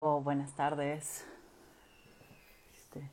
Oh, 0.00 0.20
buenas 0.20 0.54
tardes. 0.54 1.24
Este, 2.76 3.10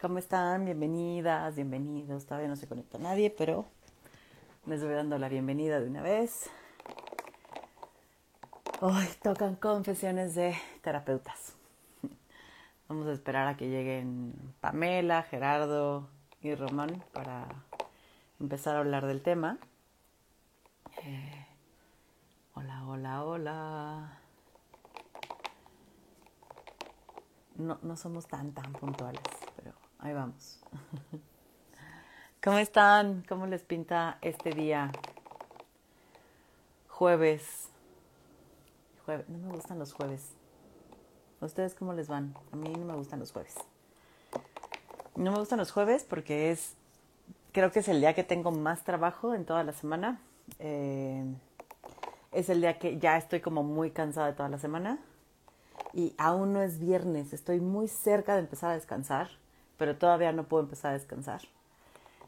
¿Cómo 0.00 0.18
están? 0.18 0.64
Bienvenidas, 0.64 1.54
bienvenidos. 1.54 2.26
Todavía 2.26 2.48
no 2.48 2.56
se 2.56 2.66
conecta 2.66 2.98
nadie, 2.98 3.30
pero 3.30 3.64
les 4.66 4.82
voy 4.82 4.92
dando 4.94 5.18
la 5.18 5.28
bienvenida 5.28 5.78
de 5.78 5.86
una 5.86 6.02
vez. 6.02 6.50
Hoy 8.80 9.06
tocan 9.22 9.54
confesiones 9.54 10.34
de 10.34 10.56
terapeutas. 10.82 11.54
Vamos 12.88 13.06
a 13.06 13.12
esperar 13.12 13.46
a 13.46 13.56
que 13.56 13.68
lleguen 13.68 14.34
Pamela, 14.60 15.22
Gerardo 15.22 16.08
y 16.42 16.56
Román 16.56 17.04
para 17.12 17.46
empezar 18.40 18.74
a 18.74 18.80
hablar 18.80 19.06
del 19.06 19.22
tema. 19.22 19.58
Eh, 21.04 21.46
hola, 22.54 22.84
hola, 22.84 23.24
hola. 23.24 24.17
No, 27.58 27.76
no 27.82 27.96
somos 27.96 28.26
tan, 28.28 28.52
tan 28.52 28.72
puntuales, 28.72 29.20
pero 29.56 29.72
ahí 29.98 30.14
vamos. 30.14 30.60
¿Cómo 32.42 32.58
están? 32.58 33.24
¿Cómo 33.28 33.46
les 33.48 33.62
pinta 33.64 34.18
este 34.22 34.50
día? 34.50 34.92
Jueves. 36.88 37.68
No 39.26 39.38
me 39.38 39.52
gustan 39.54 39.80
los 39.80 39.92
jueves. 39.92 40.30
¿A 41.40 41.46
ustedes 41.46 41.74
cómo 41.74 41.94
les 41.94 42.06
van? 42.06 42.32
A 42.52 42.56
mí 42.56 42.68
no 42.68 42.84
me 42.84 42.94
gustan 42.94 43.18
los 43.18 43.32
jueves. 43.32 43.56
No 45.16 45.32
me 45.32 45.38
gustan 45.38 45.58
los 45.58 45.72
jueves 45.72 46.04
porque 46.04 46.52
es, 46.52 46.74
creo 47.50 47.72
que 47.72 47.80
es 47.80 47.88
el 47.88 48.00
día 48.00 48.14
que 48.14 48.22
tengo 48.22 48.52
más 48.52 48.84
trabajo 48.84 49.34
en 49.34 49.44
toda 49.44 49.64
la 49.64 49.72
semana. 49.72 50.20
Eh, 50.60 51.24
es 52.30 52.50
el 52.50 52.60
día 52.60 52.78
que 52.78 52.98
ya 52.98 53.16
estoy 53.16 53.40
como 53.40 53.64
muy 53.64 53.90
cansada 53.90 54.28
de 54.28 54.34
toda 54.34 54.48
la 54.48 54.58
semana 54.58 55.00
y 55.92 56.14
aún 56.18 56.52
no 56.52 56.62
es 56.62 56.78
viernes, 56.78 57.32
estoy 57.32 57.60
muy 57.60 57.88
cerca 57.88 58.34
de 58.34 58.40
empezar 58.40 58.70
a 58.70 58.74
descansar, 58.74 59.28
pero 59.76 59.96
todavía 59.96 60.32
no 60.32 60.44
puedo 60.44 60.64
empezar 60.64 60.90
a 60.90 60.94
descansar. 60.94 61.42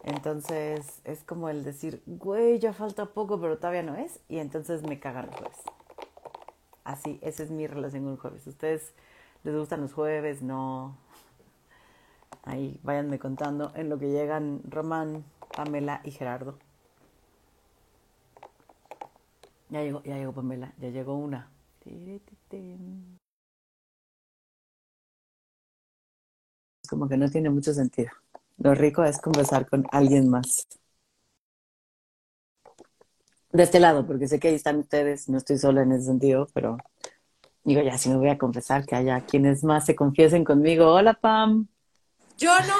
Entonces 0.03 1.01
es 1.05 1.23
como 1.25 1.48
el 1.48 1.62
decir, 1.62 2.03
güey, 2.06 2.59
ya 2.59 2.73
falta 2.73 3.06
poco, 3.06 3.41
pero 3.41 3.59
todavía 3.59 3.83
no 3.83 3.97
es, 3.97 4.21
y 4.28 4.39
entonces 4.39 4.83
me 4.83 4.98
cagan 4.98 5.27
los 5.27 5.37
jueves. 5.37 5.59
Así, 6.84 7.19
esa 7.23 7.43
es 7.43 7.51
mi 7.51 7.67
relación 7.67 8.05
con 8.05 8.12
el 8.12 8.19
jueves. 8.19 8.47
¿Ustedes 8.47 8.93
les 9.45 9.55
gustan 9.55 9.83
los 9.83 9.93
jueves? 9.93 10.43
No. 10.43 10.97
Ahí 12.45 12.81
váyanme 12.83 13.19
contando 13.19 13.73
en 13.75 13.89
lo 13.89 13.98
que 13.98 14.11
llegan 14.11 14.62
Román, 14.69 15.25
Pamela 15.55 16.01
y 16.05 16.11
Gerardo. 16.11 16.59
Ya 19.69 19.83
llegó, 19.83 20.03
ya 20.03 20.17
llegó 20.17 20.33
Pamela, 20.33 20.73
ya 20.78 20.89
llegó 20.89 21.15
una. 21.15 21.48
Como 26.91 27.09
que 27.09 27.17
no 27.17 27.31
tiene 27.31 27.51
mucho 27.51 27.73
sentido. 27.73 28.11
Lo 28.59 28.75
rico 28.75 29.05
es 29.05 29.21
conversar 29.21 29.69
con 29.69 29.87
alguien 29.93 30.29
más. 30.29 30.67
De 33.53 33.63
este 33.63 33.79
lado, 33.79 34.05
porque 34.05 34.27
sé 34.27 34.41
que 34.41 34.49
ahí 34.49 34.57
están 34.57 34.81
ustedes, 34.81 35.29
no 35.29 35.39
estoy 35.39 35.57
sola 35.57 35.83
en 35.83 35.93
ese 35.93 36.07
sentido, 36.07 36.49
pero 36.53 36.79
digo, 37.63 37.81
ya 37.81 37.97
si 37.97 38.09
me 38.09 38.17
voy 38.17 38.29
a 38.29 38.39
confesar 38.39 38.87
que 38.87 38.97
haya 38.97 39.25
quienes 39.25 39.63
más 39.63 39.87
se 39.87 39.95
confiesen 39.95 40.45
conmigo. 40.45 40.93
Hola, 40.93 41.15
Pam. 41.15 41.69
Yo 42.37 42.53
no 42.61 42.75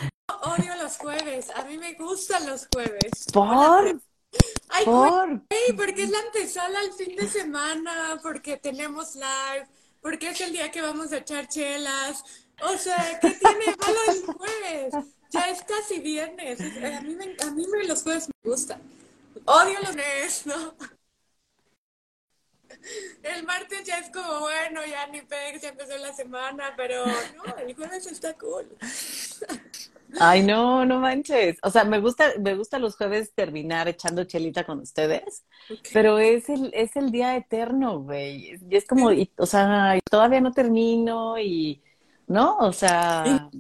odio 0.53 0.75
los 0.83 0.97
jueves, 0.97 1.51
a 1.55 1.65
mí 1.65 1.79
me 1.79 1.95
gustan 1.95 2.47
los 2.49 2.67
jueves. 2.73 3.27
¿Por? 3.33 4.01
Ay, 4.71 4.85
¿Por? 4.85 5.29
güey, 5.29 5.77
porque 5.77 6.03
es 6.03 6.11
la 6.11 6.19
antesala 6.19 6.81
al 6.81 6.93
fin 6.95 7.15
de 7.15 7.29
semana, 7.29 8.19
porque 8.23 8.57
tenemos 8.57 9.15
live, 9.15 9.69
porque 10.03 10.31
es 10.31 10.41
el 10.41 10.53
día 10.53 10.71
que 10.73 10.83
vamos 10.83 11.13
a 11.13 11.19
echar 11.19 11.47
chelas. 11.47 12.25
O 12.63 12.77
sea, 12.77 13.19
¿qué 13.21 13.31
tiene 13.31 13.77
malo 13.79 13.99
el 14.09 14.23
jueves? 14.35 14.95
Ya 15.31 15.49
es 15.51 15.63
casi 15.63 16.01
viernes. 16.01 16.61
A 16.61 17.01
mí, 17.03 17.15
me, 17.15 17.37
a 17.43 17.51
mí 17.51 17.67
me, 17.67 17.85
los 17.87 18.03
jueves 18.03 18.29
me 18.29 18.51
gustan. 18.51 18.81
Odio 19.45 19.79
los 19.81 19.91
lunes, 19.91 20.47
¿no? 20.47 20.75
El 23.23 23.45
martes 23.45 23.85
ya 23.85 23.99
es 23.99 24.11
como, 24.11 24.41
bueno, 24.41 24.81
ya 24.87 25.07
ni 25.09 25.21
pex, 25.23 25.63
ya 25.63 25.69
empezó 25.71 25.97
la 25.99 26.13
semana, 26.13 26.73
pero 26.77 27.05
no, 27.07 27.57
el 27.59 27.75
jueves 27.75 28.07
está 28.07 28.35
cool. 28.35 28.67
Ay, 30.19 30.43
no, 30.43 30.85
no 30.85 30.99
manches. 31.01 31.59
O 31.63 31.71
sea, 31.71 31.85
me 31.85 32.01
gusta, 32.01 32.33
me 32.41 32.55
gusta 32.57 32.79
los 32.79 32.97
jueves 32.97 33.33
terminar 33.35 33.87
echando 33.89 34.25
chelita 34.25 34.65
con 34.65 34.81
ustedes, 34.81 35.45
Okay. 35.67 35.93
pero 35.93 36.19
es 36.19 36.49
el, 36.49 36.71
es 36.75 36.97
el 36.97 37.13
día 37.13 37.37
eterno, 37.37 38.01
güey. 38.01 38.59
Y 38.69 38.77
es 38.77 38.87
como, 38.87 39.13
y- 39.13 39.31
o 39.37 39.47
sea, 39.47 39.97
y 39.97 40.01
todavía 40.11 40.41
no 40.41 40.51
termino 40.53 41.39
y, 41.39 41.81
¿no? 42.31 42.57
O 42.59 42.73
sea, 42.73 43.51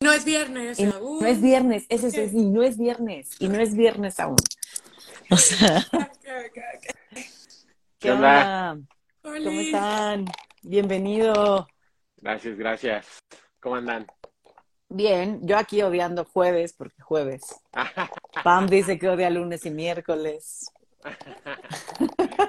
No 0.00 0.12
es 0.12 0.24
viernes, 0.26 0.78
y 0.78 0.84
aún. 0.84 1.20
no 1.20 1.26
es 1.26 1.40
viernes, 1.40 1.86
ese 1.88 2.08
es, 2.08 2.34
y 2.34 2.44
no 2.44 2.62
es 2.62 2.76
viernes, 2.76 3.30
y 3.38 3.48
no 3.48 3.58
es 3.58 3.74
viernes 3.74 4.20
aún. 4.20 4.36
O 5.30 5.36
sea. 5.38 5.82
¿qué 6.22 7.24
¿Qué 7.98 8.12
onda? 8.12 8.76
¿Cómo 9.22 9.34
están? 9.34 10.26
Bienvenido. 10.62 11.66
Gracias, 12.18 12.58
gracias. 12.58 13.06
¿Cómo 13.58 13.76
andan? 13.76 14.06
Bien, 14.90 15.40
yo 15.42 15.56
aquí 15.56 15.80
odiando 15.80 16.26
jueves, 16.26 16.74
porque 16.74 17.00
jueves. 17.00 17.42
Pam 18.44 18.66
dice 18.66 18.98
que 18.98 19.08
odia 19.08 19.30
lunes 19.30 19.64
y 19.64 19.70
miércoles. 19.70 20.66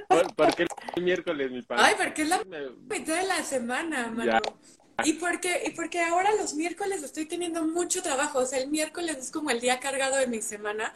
¿Por, 0.10 0.36
por 0.36 0.54
qué 0.54 0.66
el 0.98 1.04
miércoles, 1.04 1.50
mi 1.50 1.62
padre? 1.62 1.84
Ay, 1.86 1.96
porque 1.98 2.24
es 2.24 2.28
la 2.30 2.44
mitad 2.44 3.22
de 3.22 3.28
la 3.28 3.42
semana, 3.42 4.08
mano. 4.08 4.26
Ya. 4.26 4.42
Y 5.04 5.14
porque, 5.14 5.64
y 5.66 5.72
porque 5.72 6.02
ahora 6.02 6.34
los 6.36 6.54
miércoles 6.54 7.04
estoy 7.04 7.26
teniendo 7.26 7.64
mucho 7.66 8.02
trabajo. 8.02 8.40
O 8.40 8.46
sea, 8.46 8.60
el 8.60 8.70
miércoles 8.70 9.18
es 9.18 9.32
como 9.32 9.50
el 9.50 9.60
día 9.60 9.80
cargado 9.80 10.18
de 10.18 10.28
mi 10.28 10.42
semana. 10.42 10.94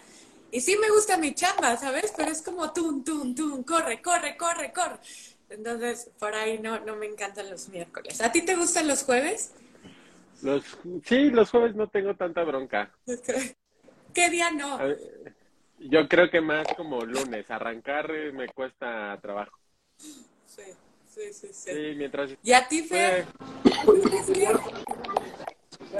Y 0.51 0.61
sí 0.61 0.77
me 0.77 0.89
gusta 0.89 1.17
mi 1.17 1.35
chamba, 1.35 1.77
¿sabes? 1.77 2.13
Pero 2.15 2.31
es 2.31 2.41
como 2.41 2.71
tun, 2.71 3.03
tun, 3.03 3.35
tun, 3.35 3.63
corre, 3.63 4.01
corre, 4.01 4.37
corre, 4.37 4.71
corre. 4.71 4.97
Entonces, 5.49 6.09
por 6.17 6.33
ahí 6.33 6.59
no, 6.59 6.79
no 6.79 6.95
me 6.95 7.07
encantan 7.07 7.49
los 7.49 7.69
miércoles. 7.69 8.21
¿A 8.21 8.31
ti 8.31 8.41
te 8.41 8.55
gustan 8.55 8.87
los 8.87 9.03
jueves? 9.03 9.53
Los, 10.41 10.63
sí, 11.05 11.29
los 11.29 11.49
jueves 11.49 11.75
no 11.75 11.87
tengo 11.87 12.15
tanta 12.15 12.43
bronca. 12.43 12.91
¿Qué 14.13 14.29
día 14.29 14.51
no? 14.51 14.79
Yo 15.79 16.07
creo 16.07 16.29
que 16.29 16.41
más 16.41 16.67
como 16.75 17.01
lunes. 17.01 17.49
Arrancar 17.51 18.11
me 18.33 18.47
cuesta 18.47 19.17
trabajo. 19.21 19.57
Sí, 19.97 20.63
sí, 21.19 21.33
sí, 21.33 21.47
sí. 21.51 21.71
Sí, 21.73 21.93
mientras... 21.97 22.31
¿Y 22.43 22.53
a 22.53 22.67
ti, 22.67 22.83
Fer? 22.83 23.19
Eh. 23.19 23.25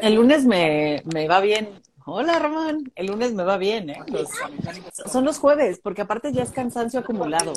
El 0.01 0.15
lunes 0.15 0.45
me, 0.45 1.03
me 1.13 1.27
va 1.27 1.41
bien. 1.41 1.69
Hola, 2.05 2.39
Román. 2.39 2.91
El 2.95 3.07
lunes 3.07 3.33
me 3.33 3.43
va 3.43 3.57
bien, 3.57 3.89
¿eh? 3.89 3.99
Los- 4.07 4.29
son 5.11 5.25
los 5.25 5.37
jueves, 5.37 5.79
porque 5.83 6.01
aparte 6.01 6.31
ya 6.31 6.43
es 6.43 6.51
cansancio 6.51 7.01
acumulado. 7.01 7.53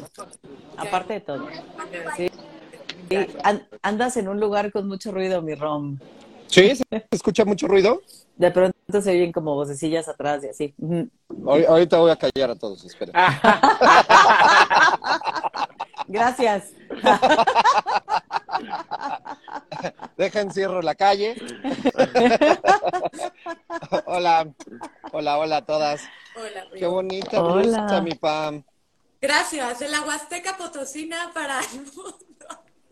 Aparte 0.77 1.15
de 1.15 1.21
todo. 1.21 1.47
Sí. 2.17 2.29
Sí, 3.09 3.17
an- 3.45 3.67
andas 3.83 4.17
en 4.17 4.29
un 4.29 4.41
lugar 4.41 4.73
con 4.73 4.89
mucho 4.89 5.13
ruido, 5.13 5.41
mi 5.43 5.55
Rom. 5.55 5.99
¿Sí? 6.47 6.75
¿Se 6.77 6.85
escucha 7.11 7.45
mucho 7.45 7.67
ruido? 7.69 8.03
De 8.37 8.51
pronto 8.51 8.77
se 9.01 9.11
oyen 9.11 9.33
como 9.33 9.55
vocecillas 9.55 10.09
atrás 10.09 10.43
y 10.45 10.49
así. 10.49 10.75
Ahorita 11.47 11.99
voy 11.99 12.11
a 12.11 12.17
callar 12.17 12.51
a 12.51 12.57
todos, 12.57 12.85
espera. 12.85 13.13
Gracias. 16.09 16.71
Deja 20.17 20.41
encierro 20.41 20.81
la 20.83 20.95
calle. 20.95 21.35
hola, 24.07 24.49
hola, 25.13 25.39
hola 25.39 25.57
a 25.57 25.65
todas. 25.65 26.03
Hola, 26.37 26.67
Qué 26.77 26.87
bonita 26.87 27.43
Hola. 27.43 28.01
mi 28.01 28.15
Pam. 28.15 28.63
Gracias. 29.21 29.81
De 29.81 29.89
la 29.89 30.03
Huasteca 30.03 30.57
Potosina 30.57 31.31
para 31.35 31.61
el 31.61 31.81
mundo. 31.81 32.17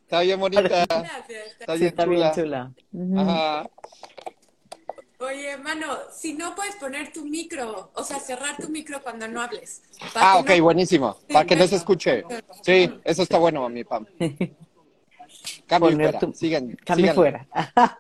Está 0.02 0.20
bien 0.20 0.40
bonita. 0.40 0.84
Gracias. 0.86 1.46
Está 1.58 1.72
Sí, 1.74 1.80
bien 1.80 1.88
está 1.88 2.04
bien 2.04 2.32
chula. 2.32 2.72
Ajá. 3.16 3.64
Oye, 5.20 5.56
mano, 5.58 5.86
si 6.12 6.32
no 6.32 6.54
puedes 6.54 6.76
poner 6.76 7.12
tu 7.12 7.24
micro, 7.24 7.90
o 7.94 8.02
sea, 8.02 8.18
cerrar 8.18 8.56
tu 8.56 8.68
micro 8.70 9.02
cuando 9.02 9.28
no 9.28 9.42
hables. 9.42 9.82
Ah, 10.14 10.38
ok, 10.38 10.50
no- 10.56 10.64
buenísimo. 10.64 11.16
Para 11.32 11.46
que 11.46 11.56
no 11.56 11.66
se 11.66 11.76
escuche. 11.76 12.24
Sí, 12.62 12.90
eso 13.04 13.22
está 13.22 13.38
bueno, 13.38 13.68
mi 13.68 13.84
Pam. 13.84 14.06
Cambio 15.66 15.92
fuera. 15.96 16.18
tu- 16.18 16.32
Sigan, 16.32 16.74
Cambio 16.84 17.12
síganle. 17.12 17.14
fuera. 17.14 17.46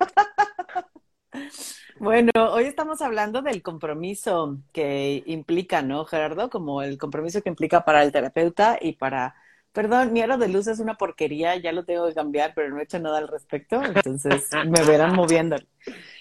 Bueno, 2.00 2.30
hoy 2.52 2.64
estamos 2.64 3.02
hablando 3.02 3.42
del 3.42 3.62
compromiso 3.62 4.56
que 4.72 5.22
implica, 5.26 5.82
¿no, 5.82 6.06
Gerardo? 6.06 6.48
Como 6.48 6.80
el 6.82 6.96
compromiso 6.96 7.42
que 7.42 7.50
implica 7.50 7.84
para 7.84 8.02
el 8.02 8.10
terapeuta 8.10 8.78
y 8.80 8.92
para... 8.94 9.34
Perdón, 9.72 10.12
mi 10.12 10.20
aro 10.20 10.36
de 10.36 10.48
luz 10.48 10.66
es 10.66 10.80
una 10.80 10.96
porquería, 10.96 11.56
ya 11.56 11.70
lo 11.72 11.84
tengo 11.84 12.08
que 12.08 12.14
cambiar, 12.14 12.54
pero 12.54 12.70
no 12.70 12.80
he 12.80 12.82
hecho 12.82 12.98
nada 12.98 13.18
al 13.18 13.28
respecto, 13.28 13.80
entonces 13.84 14.50
me 14.66 14.82
verán 14.84 15.14
moviendo. 15.14 15.56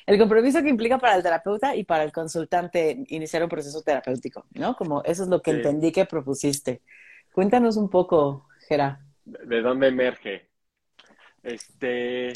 El 0.06 0.20
compromiso 0.20 0.62
que 0.62 0.70
implica 0.70 1.00
para 1.00 1.16
el 1.16 1.24
terapeuta 1.24 1.76
y 1.76 1.84
para 1.84 2.04
el 2.04 2.12
consultante 2.12 3.04
iniciar 3.08 3.42
un 3.44 3.50
proceso 3.50 3.82
terapéutico, 3.82 4.46
¿no? 4.54 4.76
Como 4.76 5.04
eso 5.04 5.24
es 5.24 5.30
lo 5.30 5.42
que 5.42 5.52
Sí. 5.52 5.58
entendí 5.58 5.92
que 5.92 6.06
propusiste. 6.06 6.82
Cuéntanos 7.32 7.76
un 7.78 7.90
poco, 7.90 8.48
Gera. 8.68 9.00
¿De 9.26 9.62
dónde 9.62 9.88
emerge? 9.88 10.50
Este, 11.42 12.34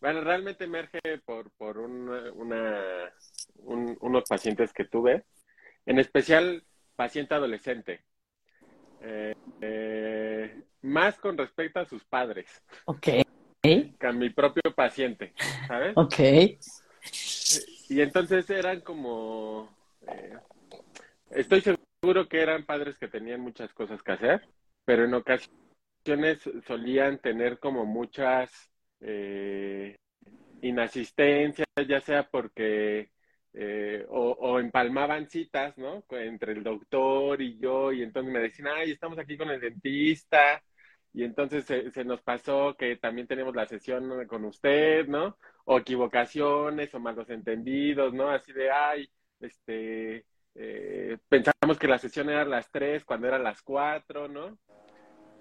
bueno, 0.00 0.20
realmente 0.22 0.64
emerge 0.64 1.00
por, 1.24 1.50
por 1.52 1.78
una, 1.78 2.32
una- 2.32 3.12
un- 3.56 3.96
unos 4.00 4.24
pacientes 4.28 4.72
que 4.72 4.84
tuve, 4.84 5.24
en 5.86 5.98
especial 5.98 6.62
paciente 6.94 7.34
adolescente, 7.34 8.04
Eh, 9.08 9.34
eh, 9.60 10.62
más 10.82 11.16
con 11.18 11.38
respecto 11.38 11.78
a 11.78 11.86
sus 11.86 12.04
padres 12.04 12.50
Ok, 12.86 13.08
que 13.98 14.06
a 14.06 14.12
mi 14.12 14.30
propio 14.30 14.74
paciente, 14.74 15.32
¿sabes? 15.66 15.96
ok. 15.96 16.14
Y 17.88 18.00
entonces 18.00 18.48
eran 18.50 18.80
como, 18.80 19.68
eh, 20.08 20.36
estoy 21.30 21.60
seguro 21.62 22.28
que 22.28 22.40
eran 22.40 22.66
padres 22.66 22.98
que 22.98 23.08
tenían 23.08 23.40
muchas 23.40 23.72
cosas 23.74 24.02
que 24.02 24.12
hacer, 24.12 24.48
pero 24.84 25.04
en 25.04 25.14
ocasiones 25.14 26.42
solían 26.66 27.18
tener 27.18 27.58
como 27.60 27.84
muchas 27.86 28.50
eh, 29.00 29.96
inasistencias, 30.62 31.66
ya 31.88 32.00
sea 32.00 32.28
porque 32.28 33.10
eh, 33.58 34.04
o, 34.10 34.32
o 34.38 34.60
empalmaban 34.60 35.28
citas, 35.30 35.76
¿no? 35.78 36.04
Entre 36.10 36.52
el 36.52 36.62
doctor 36.62 37.40
y 37.40 37.58
yo, 37.58 37.90
y 37.92 38.02
entonces 38.02 38.32
me 38.32 38.40
decían, 38.40 38.68
ay, 38.68 38.92
estamos 38.92 39.18
aquí 39.18 39.36
con 39.38 39.48
el 39.50 39.60
dentista, 39.60 40.62
y 41.14 41.24
entonces 41.24 41.64
se, 41.64 41.90
se 41.90 42.04
nos 42.04 42.20
pasó 42.20 42.76
que 42.76 42.96
también 42.96 43.26
tenemos 43.26 43.56
la 43.56 43.66
sesión 43.66 44.26
con 44.26 44.44
usted, 44.44 45.06
¿no? 45.08 45.38
O 45.64 45.78
equivocaciones 45.78 46.94
o 46.94 47.00
malos 47.00 47.30
entendidos, 47.30 48.12
¿no? 48.12 48.28
Así 48.28 48.52
de, 48.52 48.70
ay, 48.70 49.10
este, 49.40 50.26
eh, 50.54 51.16
pensamos 51.28 51.78
que 51.78 51.88
la 51.88 51.98
sesión 51.98 52.28
era 52.28 52.42
a 52.42 52.44
las 52.44 52.70
tres 52.70 53.04
cuando 53.06 53.28
eran 53.28 53.42
las 53.42 53.62
cuatro, 53.62 54.28
¿no? 54.28 54.58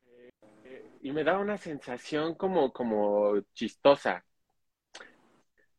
Eh, 0.08 0.30
eh, 0.64 0.92
y 1.02 1.12
me 1.12 1.26
daba 1.26 1.40
una 1.40 1.58
sensación 1.58 2.36
como, 2.36 2.72
como 2.72 3.42
chistosa. 3.54 4.26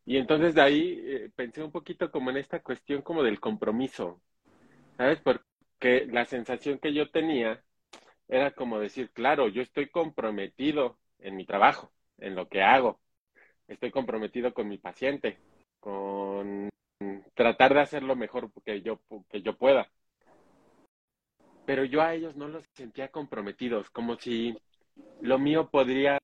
Y 0.07 0.19
entonces 0.19 0.55
de 0.55 0.63
ahí 0.63 1.03
eh, 1.05 1.31
pensé 1.35 1.63
un 1.65 1.73
poquito 1.73 2.13
como 2.13 2.31
en 2.31 2.37
esta 2.37 2.63
cuestión 2.63 3.03
como 3.03 3.25
del 3.25 3.41
compromiso, 3.41 4.21
¿sabes? 4.97 5.21
Porque 5.21 6.07
la 6.07 6.25
sensación 6.25 6.79
que 6.79 6.95
yo 6.95 7.11
tenía 7.11 7.63
era 8.29 8.53
como 8.53 8.79
decir, 8.79 9.11
claro, 9.11 9.49
yo 9.49 9.63
estoy 9.63 9.89
comprometido 9.91 10.99
en 11.19 11.35
mi 11.35 11.45
trabajo, 11.45 11.93
en 12.19 12.37
lo 12.37 12.49
que 12.49 12.63
hago, 12.63 13.01
estoy 13.67 13.91
comprometido 13.91 14.55
con 14.55 14.69
mi 14.69 14.79
paciente, 14.79 15.41
con 15.81 16.71
tratar 17.35 17.75
de 17.75 17.81
hacer 17.81 18.05
lo 18.05 18.15
mejor 18.15 18.51
que 18.65 18.83
yo, 18.83 19.01
que 19.29 19.43
yo 19.43 19.57
pueda. 19.57 19.91
Pero 21.65 21.85
yo 21.85 22.01
a 22.01 22.15
ellos 22.15 22.37
no 22.37 22.47
los 22.47 22.65
sentía 22.75 23.09
comprometidos, 23.09 23.91
como 23.91 24.17
si 24.17 24.57
lo 25.21 25.41
mío 25.41 25.69
podría 25.69 26.19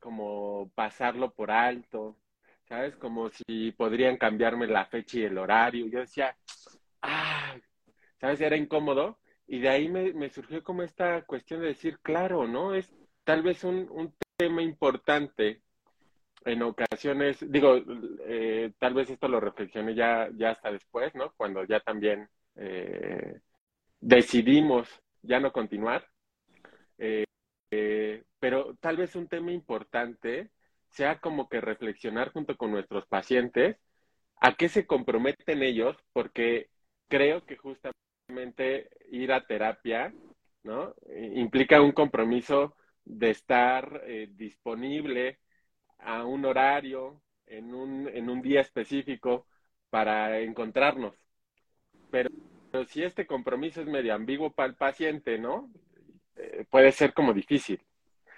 como 0.00 0.70
pasarlo 0.76 1.32
por 1.32 1.50
alto, 1.50 2.16
¿sabes? 2.74 2.96
Como 2.96 3.30
si 3.30 3.70
podrían 3.72 4.16
cambiarme 4.16 4.66
la 4.66 4.86
fecha 4.86 5.18
y 5.18 5.22
el 5.24 5.38
horario. 5.38 5.86
Yo 5.86 6.00
decía, 6.00 6.36
ah, 7.02 7.56
¿sabes? 8.20 8.40
Era 8.40 8.56
incómodo. 8.56 9.18
Y 9.46 9.60
de 9.60 9.68
ahí 9.68 9.88
me, 9.88 10.28
surgió 10.28 10.62
como 10.64 10.82
esta 10.82 11.22
cuestión 11.22 11.60
de 11.60 11.68
decir, 11.68 12.00
claro, 12.00 12.48
¿no? 12.48 12.74
Es 12.74 12.92
tal 13.22 13.42
vez 13.42 13.62
un, 13.64 14.12
tema 14.36 14.62
importante 14.62 15.62
en 16.44 16.62
ocasiones, 16.62 17.38
digo, 17.48 17.76
eh, 18.26 18.72
tal 18.80 18.94
vez 18.94 19.08
esto 19.08 19.28
lo 19.28 19.38
reflexioné 19.38 19.94
ya, 19.94 20.28
ya 20.34 20.50
hasta 20.50 20.72
después, 20.72 21.14
¿no? 21.14 21.32
Cuando 21.36 21.62
ya 21.64 21.78
también 21.78 22.28
eh, 22.56 23.38
decidimos 24.00 24.88
ya 25.22 25.38
no 25.38 25.52
continuar. 25.52 26.08
Eh, 26.98 27.24
pero 28.40 28.74
tal 28.80 28.96
vez 28.96 29.14
un 29.14 29.28
tema 29.28 29.52
importante 29.52 30.50
sea 30.94 31.18
como 31.20 31.48
que 31.48 31.60
reflexionar 31.60 32.32
junto 32.32 32.56
con 32.56 32.70
nuestros 32.72 33.06
pacientes 33.06 33.76
a 34.40 34.54
qué 34.56 34.68
se 34.68 34.86
comprometen 34.86 35.62
ellos, 35.62 35.96
porque 36.12 36.70
creo 37.08 37.44
que 37.46 37.56
justamente 37.56 38.90
ir 39.10 39.32
a 39.32 39.46
terapia, 39.46 40.14
¿no? 40.62 40.94
Implica 41.34 41.80
un 41.82 41.92
compromiso 41.92 42.76
de 43.04 43.30
estar 43.30 44.02
eh, 44.06 44.28
disponible 44.32 45.40
a 45.98 46.24
un 46.24 46.44
horario, 46.44 47.22
en 47.46 47.74
un, 47.74 48.08
en 48.08 48.30
un 48.30 48.40
día 48.42 48.60
específico 48.60 49.46
para 49.90 50.40
encontrarnos. 50.40 51.14
Pero, 52.10 52.30
pero 52.70 52.84
si 52.86 53.02
este 53.02 53.26
compromiso 53.26 53.80
es 53.80 53.86
medio 53.88 54.14
ambiguo 54.14 54.52
para 54.52 54.68
el 54.68 54.76
paciente, 54.76 55.38
¿no? 55.38 55.70
Eh, 56.36 56.64
puede 56.70 56.92
ser 56.92 57.12
como 57.14 57.32
difícil. 57.32 57.80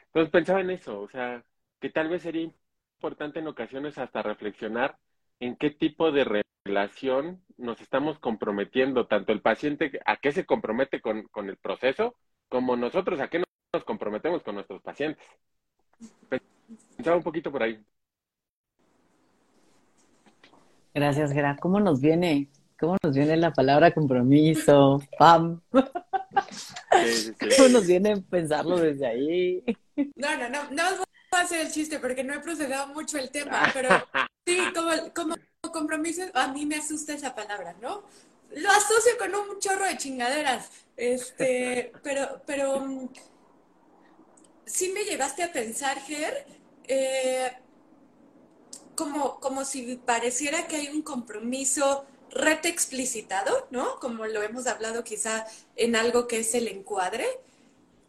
Entonces 0.07 0.31
pensaba 0.31 0.61
en 0.61 0.71
eso, 0.71 1.01
o 1.01 1.09
sea, 1.09 1.45
que 1.81 1.91
tal 1.91 2.09
vez 2.09 2.23
sería 2.23 2.51
importante 2.99 3.39
en 3.39 3.49
ocasiones 3.49 3.99
hasta 3.99 4.23
reflexionar 4.23 4.99
en 5.41 5.57
qué 5.57 5.71
tipo 5.71 6.13
de 6.13 6.45
relación 6.65 7.43
nos 7.57 7.81
estamos 7.81 8.19
comprometiendo, 8.19 9.07
tanto 9.07 9.33
el 9.33 9.41
paciente 9.41 10.01
a 10.05 10.17
qué 10.17 10.33
se 10.33 10.47
compromete 10.47 11.01
con, 11.01 11.25
con 11.25 11.49
el 11.49 11.57
proceso, 11.57 12.17
como 12.49 12.77
nosotros 12.77 13.21
a 13.21 13.29
qué 13.29 13.43
nos 13.73 13.85
comprometemos 13.85 14.43
con 14.43 14.55
nuestros 14.55 14.83
pacientes. 14.83 15.25
Pensaba 16.97 17.17
un 17.17 17.23
poquito 17.23 17.53
por 17.53 17.63
ahí. 17.63 17.79
Gracias, 20.95 21.33
Gera. 21.33 21.57
¿Cómo 21.61 21.79
nos 21.79 22.01
viene? 22.01 22.49
¿Cómo 22.79 22.97
nos 23.03 23.15
viene 23.15 23.37
la 23.37 23.53
palabra 23.53 23.93
compromiso? 23.93 25.03
¡Pam! 25.19 25.61
Sí, 25.71 27.07
sí, 27.07 27.35
sí. 27.39 27.49
¿Cómo 27.57 27.69
nos 27.69 27.87
viene 27.87 28.17
pensarlo 28.23 28.79
desde 28.79 29.07
ahí? 29.07 29.65
No, 30.15 30.37
no, 30.37 30.49
no, 30.49 30.85
hacer 31.43 31.61
el 31.61 31.73
chiste 31.73 31.99
porque 31.99 32.25
no 32.25 32.35
he 32.35 32.41
procesado 32.41 32.89
mucho 32.89 33.19
el 33.19 33.31
tema, 33.31 33.71
pero 33.75 33.89
sí, 34.47 34.59
como, 34.75 34.91
como 35.15 35.37
compromiso, 35.73 36.23
a 36.35 36.49
mí 36.49 36.67
me 36.67 36.77
asusta 36.77 37.15
esa 37.15 37.35
palabra, 37.35 37.75
¿no? 37.81 38.05
Lo 38.53 38.71
asocio 38.71 39.19
con 39.19 39.35
un 39.35 39.59
chorro 39.59 39.85
de 39.85 39.97
chingaderas, 39.97 40.71
este, 40.97 41.93
pero, 42.03 42.43
pero 42.47 42.81
mm, 42.81 43.09
sí 44.65 44.91
me 44.91 45.05
llevaste 45.05 45.43
a 45.43 45.53
pensar, 45.53 46.01
Ger, 46.01 46.47
eh, 46.85 47.53
como, 48.95 49.41
como 49.41 49.65
si 49.65 49.97
pareciera 49.97 50.67
que 50.67 50.77
hay 50.77 50.89
un 50.89 51.03
compromiso 51.03 52.07
rete 52.31 52.69
explicitado, 52.69 53.69
¿no? 53.71 53.99
Como 54.01 54.27
lo 54.27 54.43
hemos 54.43 54.67
hablado 54.67 55.05
quizá 55.05 55.47
en 55.77 55.97
algo 55.97 56.27
que 56.27 56.41
es 56.41 56.55
el 56.55 56.69
encuadre. 56.69 57.27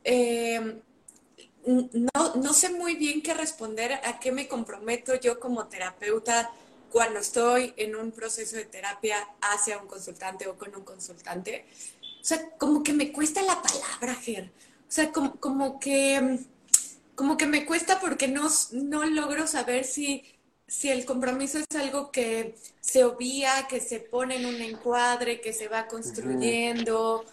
Eh, 0.04 0.82
no, 1.68 2.36
no 2.36 2.54
sé 2.54 2.70
muy 2.70 2.96
bien 2.96 3.22
qué 3.22 3.34
responder 3.34 3.94
a 3.94 4.20
qué 4.20 4.32
me 4.32 4.48
comprometo 4.48 5.16
yo 5.16 5.40
como 5.40 5.68
terapeuta 5.68 6.50
cuando 6.92 7.20
estoy 7.20 7.74
en 7.78 7.96
un 7.96 8.12
proceso 8.12 8.56
de 8.56 8.66
terapia 8.66 9.28
hacia 9.42 9.78
un 9.78 9.88
consultante 9.88 10.48
o 10.48 10.58
con 10.58 10.74
un 10.76 10.84
consultante. 10.84 11.66
O 12.22 12.24
sea, 12.24 12.50
como 12.58 12.84
que 12.84 12.94
me 12.94 13.12
cuesta 13.12 13.42
la 13.42 13.62
palabra, 13.62 14.16
Ger. 14.16 14.52
O 14.88 14.92
sea, 14.92 15.12
como, 15.12 15.36
como 15.36 15.80
que, 15.80 16.40
como 17.16 17.38
que 17.38 17.46
me 17.46 17.66
cuesta 17.66 18.00
porque 18.00 18.28
no, 18.28 18.48
no 18.72 19.06
logro 19.06 19.48
saber 19.48 19.84
si, 19.84 20.24
si 20.68 20.90
el 20.90 21.06
compromiso 21.06 21.60
es 21.60 21.76
algo 21.76 22.12
que 22.12 22.56
se 22.80 23.04
obvia, 23.04 23.68
que 23.68 23.82
se 23.82 24.00
pone 24.00 24.38
en 24.38 24.46
un 24.46 24.62
encuadre, 24.62 25.42
que 25.42 25.52
se 25.52 25.68
va 25.68 25.88
construyendo. 25.88 27.26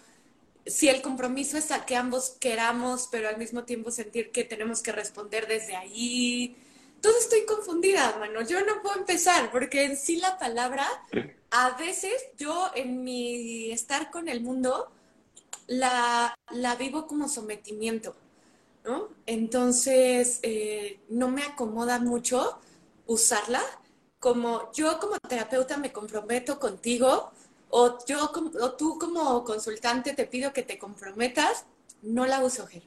Si 0.65 0.89
el 0.89 1.01
compromiso 1.01 1.57
es 1.57 1.71
a 1.71 1.85
que 1.85 1.95
ambos 1.95 2.37
queramos, 2.39 3.07
pero 3.11 3.29
al 3.29 3.37
mismo 3.37 3.63
tiempo 3.63 3.91
sentir 3.91 4.31
que 4.31 4.43
tenemos 4.43 4.81
que 4.81 4.91
responder 4.91 5.47
desde 5.47 5.75
ahí. 5.75 6.57
Todo 7.01 7.17
estoy 7.19 7.45
confundida, 7.45 8.17
mano. 8.17 8.41
Yo 8.41 8.65
no 8.65 8.81
puedo 8.81 8.97
empezar 8.97 9.51
porque 9.51 9.85
en 9.85 9.95
sí 9.95 10.17
la 10.17 10.39
palabra, 10.39 10.87
a 11.51 11.77
veces 11.77 12.13
yo 12.37 12.71
en 12.75 13.03
mi 13.03 13.71
estar 13.71 14.09
con 14.09 14.27
el 14.27 14.41
mundo, 14.41 14.91
la, 15.67 16.35
la 16.51 16.75
vivo 16.75 17.05
como 17.05 17.27
sometimiento, 17.27 18.15
¿no? 18.83 19.09
Entonces, 19.25 20.39
eh, 20.41 20.99
no 21.09 21.29
me 21.29 21.43
acomoda 21.43 21.99
mucho 21.99 22.59
usarla 23.07 23.61
como 24.19 24.71
yo 24.73 24.99
como 24.99 25.17
terapeuta 25.19 25.77
me 25.77 25.91
comprometo 25.91 26.59
contigo 26.59 27.31
o 27.77 27.97
yo 28.05 28.31
o 28.61 28.71
tú 28.71 28.97
como 28.97 29.43
consultante 29.43 30.13
te 30.13 30.25
pido 30.25 30.53
que 30.53 30.63
te 30.63 30.77
comprometas, 30.77 31.65
no 32.03 32.25
la 32.25 32.39
uso, 32.39 32.65
Ger. 32.67 32.83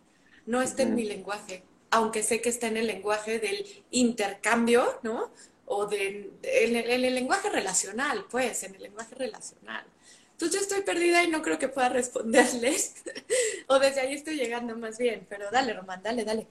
No 0.47 0.62
está 0.62 0.83
en 0.85 0.95
mi 0.95 1.04
lenguaje, 1.04 1.62
aunque 1.90 2.23
sé 2.23 2.40
que 2.40 2.49
está 2.49 2.68
en 2.68 2.78
el 2.78 2.87
lenguaje 2.87 3.38
del 3.38 3.66
intercambio, 3.90 4.99
¿no? 5.02 5.30
O 5.66 5.85
de, 5.85 6.30
de- 6.40 6.64
en, 6.64 6.76
el, 6.76 6.90
en 6.90 7.04
el 7.04 7.14
lenguaje 7.14 7.50
relacional, 7.50 8.25
pues, 8.30 8.62
en 8.62 8.76
el 8.76 8.83
lenguaje 8.85 9.14
relacional. 9.14 9.85
Entonces 10.33 10.59
yo 10.59 10.62
estoy 10.62 10.80
perdida 10.80 11.23
y 11.23 11.28
no 11.28 11.42
creo 11.42 11.59
que 11.59 11.68
pueda 11.68 11.90
responderles. 11.90 12.95
o 13.66 13.78
desde 13.78 14.00
ahí 14.00 14.14
estoy 14.14 14.37
llegando 14.37 14.75
más 14.75 14.97
bien. 14.97 15.26
Pero 15.28 15.50
dale, 15.50 15.75
Román, 15.75 16.02
dale, 16.02 16.25
dale. 16.25 16.47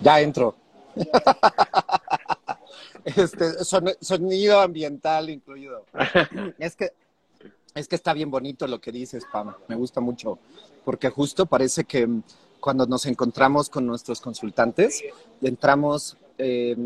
Ya 0.00 0.20
entro. 0.22 0.54
Este, 3.04 3.64
son- 3.64 3.92
sonido 4.00 4.60
ambiental 4.60 5.30
incluido. 5.30 5.84
Es 6.58 6.76
que, 6.76 6.90
es 7.74 7.88
que 7.88 7.96
está 7.96 8.12
bien 8.12 8.30
bonito 8.30 8.66
lo 8.66 8.80
que 8.80 8.92
dices, 8.92 9.24
Pam. 9.32 9.54
Me 9.68 9.76
gusta 9.76 10.00
mucho. 10.00 10.38
Porque 10.84 11.08
justo 11.10 11.46
parece 11.46 11.84
que, 11.84 12.08
cuando 12.58 12.86
nos 12.86 13.06
encontramos 13.06 13.68
con 13.70 13.86
nuestros 13.86 14.20
consultantes, 14.20 15.02
entramos 15.40 16.16
eh, 16.38 16.76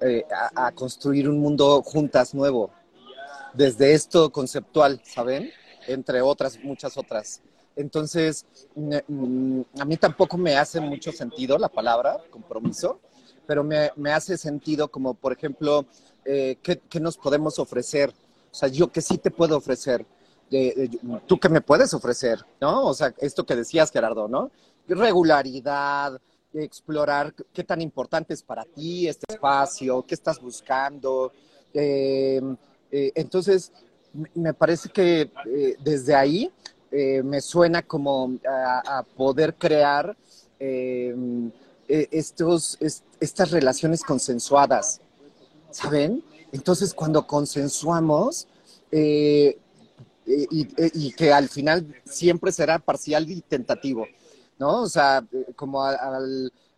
eh, 0.00 0.24
a, 0.54 0.66
a 0.66 0.72
construir 0.72 1.28
un 1.28 1.38
mundo 1.38 1.82
juntas 1.82 2.34
nuevo, 2.34 2.70
desde 3.54 3.94
esto 3.94 4.30
conceptual, 4.30 5.00
¿saben? 5.04 5.50
Entre 5.86 6.20
otras, 6.20 6.58
muchas 6.62 6.96
otras. 6.98 7.40
Entonces, 7.76 8.44
mm, 8.74 8.96
mm, 9.06 9.64
a 9.80 9.84
mí 9.84 9.96
tampoco 9.96 10.36
me 10.38 10.56
hace 10.56 10.80
mucho 10.80 11.12
sentido 11.12 11.58
la 11.58 11.68
palabra 11.68 12.18
compromiso, 12.30 13.00
pero 13.46 13.64
me, 13.64 13.90
me 13.96 14.12
hace 14.12 14.36
sentido 14.36 14.88
como, 14.88 15.14
por 15.14 15.32
ejemplo, 15.32 15.86
eh, 16.24 16.56
¿qué, 16.62 16.80
qué 16.88 17.00
nos 17.00 17.16
podemos 17.16 17.58
ofrecer? 17.58 18.12
O 18.50 18.54
sea, 18.54 18.68
yo 18.68 18.90
que 18.90 19.00
sí 19.00 19.18
te 19.18 19.30
puedo 19.30 19.56
ofrecer, 19.56 20.04
de- 20.50 20.90
tú 21.26 21.38
que 21.38 21.48
me 21.48 21.60
puedes 21.60 21.92
ofrecer, 21.94 22.44
¿no? 22.60 22.86
O 22.86 22.94
sea, 22.94 23.14
esto 23.18 23.44
que 23.44 23.56
decías, 23.56 23.90
Gerardo, 23.90 24.28
¿no? 24.28 24.50
Regularidad, 24.88 26.20
explorar 26.54 27.34
qué 27.52 27.64
tan 27.64 27.80
importante 27.82 28.34
es 28.34 28.42
para 28.42 28.64
ti 28.64 29.08
este 29.08 29.24
espacio, 29.34 30.04
qué 30.06 30.14
estás 30.14 30.40
buscando. 30.40 31.32
Eh, 31.74 32.40
eh, 32.90 33.12
entonces, 33.14 33.72
me- 34.34 34.54
parece 34.54 34.88
que 34.88 35.30
eh, 35.46 35.76
desde 35.82 36.14
ahí 36.14 36.50
eh, 36.90 37.22
me 37.22 37.40
suena 37.40 37.82
como 37.82 38.32
a, 38.48 39.02
poder 39.16 39.54
crear 39.54 40.16
eh, 40.58 41.14
eh, 41.14 41.50
estos, 41.88 42.76
es- 42.80 43.02
estas 43.20 43.50
relaciones 43.50 44.02
consensuadas, 44.02 45.00
¿saben? 45.70 46.24
Entonces, 46.52 46.94
cuando 46.94 47.26
consensuamos, 47.26 48.48
eh, 48.90 49.58
eh, 50.26 50.46
y, 50.50 50.68
eh, 50.82 51.14
que 51.16 51.32
al 51.32 51.48
final 51.48 51.94
siempre 52.04 52.50
será 52.52 52.78
parcial 52.78 53.30
y 53.30 53.40
tentativo, 53.42 54.06
¿no? 54.58 54.82
O 54.82 54.88
sea, 54.88 55.24
eh, 55.32 55.52
como 55.54 55.82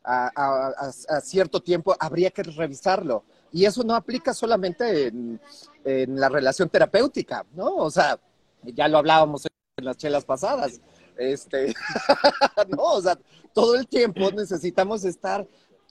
a 0.04 1.20
cierto 1.22 1.60
tiempo 1.60 1.94
habría 1.98 2.30
que 2.30 2.42
revisarlo. 2.42 3.24
Y 3.52 3.64
eso 3.64 3.82
no 3.82 3.94
aplica 3.94 4.34
solamente 4.34 5.06
en, 5.08 5.40
en 5.84 6.20
la 6.20 6.28
relación 6.28 6.68
terapéutica, 6.68 7.44
¿no? 7.54 7.76
O 7.76 7.90
sea, 7.90 8.18
ya 8.62 8.88
lo 8.88 8.98
hablábamos 8.98 9.46
en 9.76 9.84
las 9.84 9.96
chelas 9.96 10.24
pasadas. 10.24 10.80
Este, 11.18 11.74
no, 12.68 12.82
o 12.82 13.02
sea, 13.02 13.18
todo 13.52 13.74
el 13.76 13.86
tiempo 13.86 14.30
necesitamos 14.30 15.04
estar, 15.04 15.46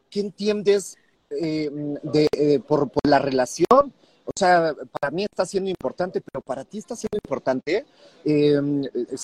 ¿qué 0.10 0.22
entiendes 0.22 0.98
eh, 1.30 1.70
de, 2.04 2.28
eh, 2.32 2.60
por, 2.60 2.90
por 2.90 3.08
la 3.08 3.20
relación? 3.20 3.94
O 4.28 4.32
sea, 4.38 4.76
para 5.00 5.10
mí 5.10 5.24
está 5.24 5.46
siendo 5.46 5.70
importante, 5.70 6.22
pero 6.22 6.42
para 6.42 6.66
ti 6.66 6.80
está 6.80 6.96
siendo 6.98 7.18
importante. 7.24 7.86
Eh, 8.26 8.62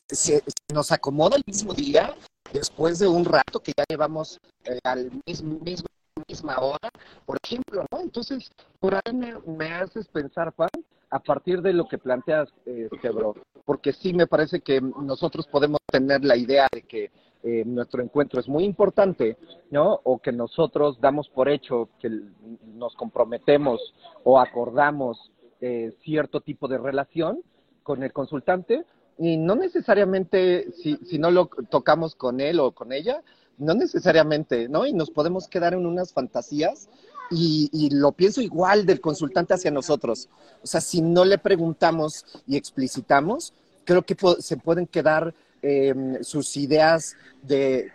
se, 0.07 0.41
nos 0.73 0.91
acomoda 0.93 1.35
el 1.35 1.43
mismo 1.45 1.73
día 1.73 2.15
después 2.53 2.99
de 2.99 3.07
un 3.07 3.25
rato 3.25 3.61
que 3.61 3.73
ya 3.77 3.83
llevamos 3.89 4.39
eh, 4.63 4.79
al 4.83 5.11
mismo, 5.25 5.59
mismo 5.59 5.87
misma 6.27 6.57
hora, 6.59 6.89
por 7.25 7.37
ejemplo, 7.43 7.85
¿no? 7.91 7.99
Entonces, 7.99 8.49
por 8.79 8.93
ahí 8.93 9.13
me, 9.13 9.37
me 9.39 9.73
haces 9.73 10.07
pensar, 10.07 10.53
Juan, 10.55 10.69
a 11.13 11.19
partir 11.19 11.61
de 11.61 11.73
lo 11.73 11.87
que 11.87 11.99
planteas, 11.99 12.49
este, 12.65 13.11
bro, 13.11 13.35
porque 13.65 13.93
sí 13.93 14.13
me 14.13 14.25
parece 14.25 14.61
que 14.61 14.81
nosotros 14.81 15.45
podemos 15.45 15.79
tener 15.85 16.25
la 16.25 16.35
idea 16.35 16.67
de 16.71 16.81
que 16.81 17.11
eh, 17.43 17.63
nuestro 17.67 18.01
encuentro 18.01 18.39
es 18.39 18.47
muy 18.47 18.63
importante, 18.63 19.37
¿no? 19.69 19.99
O 20.05 20.17
que 20.17 20.31
nosotros 20.31 20.99
damos 20.99 21.29
por 21.29 21.49
hecho 21.49 21.89
que 21.99 22.09
nos 22.65 22.95
comprometemos 22.95 23.93
o 24.23 24.39
acordamos 24.39 25.31
eh, 25.61 25.93
cierto 26.01 26.41
tipo 26.41 26.67
de 26.67 26.79
relación 26.79 27.43
con 27.83 28.01
el 28.01 28.11
consultante 28.11 28.83
y 29.19 29.37
no 29.37 29.53
necesariamente 29.53 30.71
si, 30.71 30.95
si 31.05 31.19
no 31.19 31.29
lo 31.29 31.47
tocamos 31.69 32.15
con 32.15 32.41
él 32.41 32.59
o 32.59 32.71
con 32.71 32.91
ella, 32.91 33.21
no 33.59 33.75
necesariamente, 33.75 34.67
¿no? 34.67 34.87
Y 34.87 34.93
nos 34.93 35.11
podemos 35.11 35.47
quedar 35.47 35.75
en 35.75 35.85
unas 35.85 36.11
fantasías 36.11 36.89
y, 37.29 37.89
lo 37.91 38.11
pienso 38.11 38.41
igual 38.41 38.85
del 38.85 39.01
consultante 39.01 39.53
hacia 39.53 39.71
nosotros. 39.71 40.29
O 40.61 40.67
sea, 40.67 40.81
si 40.81 41.01
no 41.01 41.25
le 41.25 41.37
preguntamos 41.37 42.25
y 42.47 42.57
explicitamos, 42.57 43.53
creo 43.83 44.03
que 44.03 44.15
se 44.39 44.57
pueden 44.57 44.87
quedar 44.87 45.33
eh, 45.61 46.19
sus 46.21 46.55
ideas 46.57 47.15
de 47.41 47.91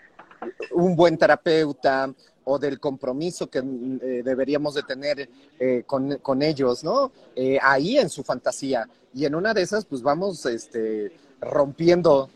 un 0.73 0.97
buen 0.97 1.17
terapeuta 1.17 2.13
o 2.45 2.59
del 2.59 2.81
compromiso 2.81 3.49
que 3.49 3.59
eh, 3.59 4.23
deberíamos 4.25 4.75
de 4.75 4.83
tener 4.83 5.29
eh, 5.61 5.83
con, 5.87 6.43
ellos, 6.43 6.83
¿no? 6.83 7.13
Eh, 7.37 7.59
ahí 7.63 7.99
en 7.99 8.09
su 8.09 8.25
fantasía. 8.25 8.89
Y 9.13 9.27
en 9.27 9.35
una 9.35 9.53
de 9.53 9.63
esas, 9.63 9.85
pues 9.85 10.03
vamos 10.03 10.47
este, 10.47 11.13
rompiendo 11.41 12.31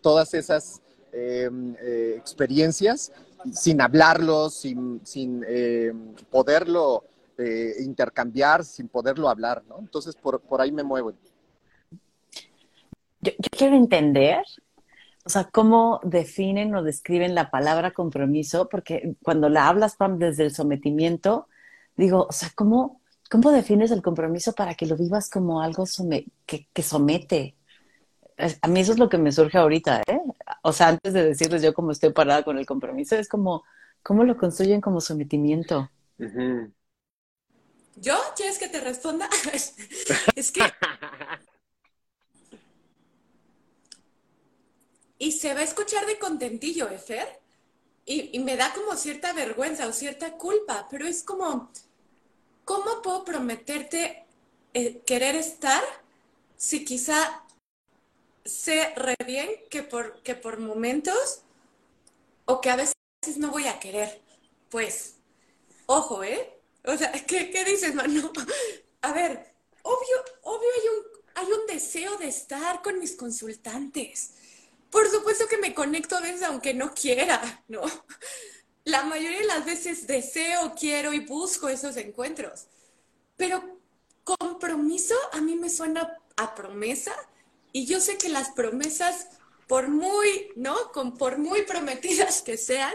todas 0.00 0.34
esas 0.34 0.82
eh, 1.14 2.14
experiencias 2.16 3.12
sin 3.52 3.80
hablarlo, 3.80 4.50
sin, 4.50 5.00
sin 5.04 5.44
eh, 5.46 5.92
poderlo 6.30 7.04
eh, 7.38 7.74
intercambiar, 7.80 8.64
sin 8.64 8.88
poderlo 8.88 9.28
hablar, 9.28 9.62
¿no? 9.68 9.78
Entonces, 9.78 10.14
por, 10.14 10.40
por 10.40 10.60
ahí 10.60 10.70
me 10.70 10.82
muevo. 10.82 11.12
Yo, 13.20 13.32
quiero 13.50 13.76
entender, 13.76 14.44
o 15.24 15.28
sea, 15.28 15.44
cómo 15.44 16.00
definen 16.02 16.74
o 16.74 16.82
describen 16.82 17.34
la 17.34 17.50
palabra 17.50 17.92
compromiso, 17.92 18.68
porque 18.68 19.14
cuando 19.22 19.48
la 19.48 19.68
hablas, 19.68 19.96
Pam, 19.96 20.18
desde 20.18 20.44
el 20.44 20.54
sometimiento, 20.54 21.48
digo, 21.96 22.26
o 22.28 22.32
sea, 22.32 22.50
¿cómo, 22.54 23.00
cómo 23.30 23.50
defines 23.50 23.90
el 23.90 24.02
compromiso 24.02 24.52
para 24.52 24.74
que 24.74 24.86
lo 24.86 24.96
vivas 24.96 25.30
como 25.30 25.62
algo 25.62 25.84
que, 26.46 26.68
que 26.72 26.82
somete? 26.82 27.54
A 28.60 28.68
mí 28.68 28.80
eso 28.80 28.92
es 28.92 28.98
lo 28.98 29.08
que 29.08 29.18
me 29.18 29.32
surge 29.32 29.58
ahorita, 29.58 30.02
¿eh? 30.06 30.20
O 30.62 30.72
sea, 30.72 30.88
antes 30.88 31.12
de 31.12 31.24
decirles 31.24 31.62
yo 31.62 31.74
cómo 31.74 31.92
estoy 31.92 32.12
parada 32.12 32.42
con 32.44 32.58
el 32.58 32.66
compromiso, 32.66 33.16
es 33.16 33.28
como, 33.28 33.64
¿cómo 34.02 34.24
lo 34.24 34.36
construyen 34.36 34.80
como 34.80 35.00
sometimiento? 35.00 35.90
Uh 36.18 36.24
-huh. 36.24 36.72
¿Yo? 37.96 38.16
¿Quieres 38.36 38.58
que 38.58 38.68
te 38.68 38.80
responda? 38.80 39.28
es 40.36 40.52
que... 40.52 40.60
Y 45.18 45.30
se 45.30 45.54
va 45.54 45.60
a 45.60 45.62
escuchar 45.62 46.04
de 46.06 46.18
contentillo, 46.18 46.88
Efer. 46.90 47.40
Y, 48.04 48.36
y 48.36 48.40
me 48.40 48.56
da 48.56 48.72
como 48.74 48.96
cierta 48.96 49.32
vergüenza 49.32 49.86
o 49.86 49.92
cierta 49.92 50.32
culpa, 50.36 50.88
pero 50.90 51.06
es 51.06 51.22
como, 51.22 51.70
¿cómo 52.64 53.02
puedo 53.02 53.24
prometerte 53.24 54.24
eh, 54.74 55.02
querer 55.06 55.36
estar 55.36 55.82
si 56.56 56.84
quizá 56.84 57.41
sé 58.44 58.92
re 58.96 59.16
bien 59.26 59.50
que 59.70 59.82
por, 59.82 60.22
que 60.22 60.34
por 60.34 60.58
momentos 60.58 61.42
o 62.44 62.60
que 62.60 62.70
a 62.70 62.76
veces 62.76 62.94
no 63.38 63.50
voy 63.50 63.66
a 63.66 63.78
querer. 63.78 64.20
Pues, 64.70 65.16
ojo, 65.86 66.24
¿eh? 66.24 66.58
O 66.84 66.96
sea, 66.96 67.12
¿qué, 67.12 67.50
qué 67.50 67.64
dices, 67.64 67.94
Manu? 67.94 68.32
A 69.02 69.12
ver, 69.12 69.52
obvio, 69.82 70.16
obvio 70.42 70.68
hay 70.80 70.88
un, 70.88 71.22
hay 71.34 71.52
un 71.52 71.66
deseo 71.66 72.16
de 72.18 72.28
estar 72.28 72.82
con 72.82 72.98
mis 72.98 73.16
consultantes. 73.16 74.34
Por 74.90 75.10
supuesto 75.10 75.48
que 75.48 75.58
me 75.58 75.74
conecto 75.74 76.16
a 76.16 76.20
veces 76.20 76.42
aunque 76.42 76.74
no 76.74 76.94
quiera, 76.94 77.64
¿no? 77.68 77.82
La 78.84 79.04
mayoría 79.04 79.38
de 79.38 79.46
las 79.46 79.64
veces 79.64 80.06
deseo, 80.06 80.74
quiero 80.78 81.12
y 81.12 81.20
busco 81.20 81.68
esos 81.68 81.96
encuentros. 81.96 82.66
Pero 83.36 83.80
compromiso 84.24 85.14
a 85.32 85.40
mí 85.40 85.56
me 85.56 85.70
suena 85.70 86.18
a 86.36 86.54
promesa 86.54 87.12
y 87.72 87.86
yo 87.86 88.00
sé 88.00 88.18
que 88.18 88.28
las 88.28 88.50
promesas, 88.50 89.28
por 89.66 89.88
muy, 89.88 90.52
¿no? 90.56 90.92
Con, 90.92 91.16
por 91.16 91.38
muy 91.38 91.62
prometidas 91.62 92.42
que 92.42 92.56
sean, 92.56 92.94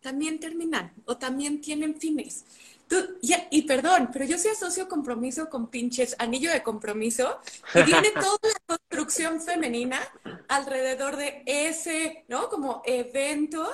también 0.00 0.40
terminan 0.40 0.92
o 1.04 1.16
también 1.16 1.60
tienen 1.60 1.98
fines. 1.98 2.44
Tú, 2.88 2.96
y, 3.22 3.34
y, 3.50 3.62
perdón, 3.62 4.10
pero 4.12 4.24
yo 4.24 4.36
sí 4.36 4.48
asocio 4.48 4.88
compromiso 4.88 5.48
con 5.48 5.68
pinches 5.68 6.16
anillo 6.18 6.50
de 6.50 6.62
compromiso 6.62 7.38
y 7.74 7.82
viene 7.82 8.10
toda 8.14 8.38
la 8.42 8.76
construcción 8.76 9.40
femenina 9.40 10.00
alrededor 10.48 11.16
de 11.16 11.42
ese, 11.46 12.24
¿no? 12.28 12.48
Como 12.48 12.82
evento 12.84 13.70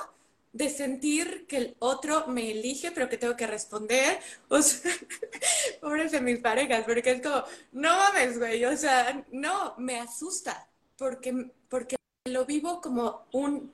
de 0.53 0.69
sentir 0.69 1.45
que 1.47 1.57
el 1.57 1.75
otro 1.79 2.27
me 2.27 2.51
elige, 2.51 2.91
pero 2.91 3.09
que 3.09 3.17
tengo 3.17 3.35
que 3.35 3.47
responder. 3.47 4.19
O 4.49 4.61
sea, 4.61 4.91
pobres 5.81 6.11
de 6.11 6.21
mis 6.21 6.39
parejas, 6.39 6.83
porque 6.85 7.11
es 7.11 7.21
como, 7.21 7.43
no 7.73 7.95
mames, 7.97 8.37
güey, 8.39 8.63
o 8.65 8.75
sea, 8.77 9.25
no, 9.31 9.75
me 9.77 9.99
asusta, 9.99 10.69
porque, 10.97 11.51
porque 11.69 11.97
lo 12.25 12.45
vivo 12.45 12.81
como 12.81 13.25
un, 13.33 13.71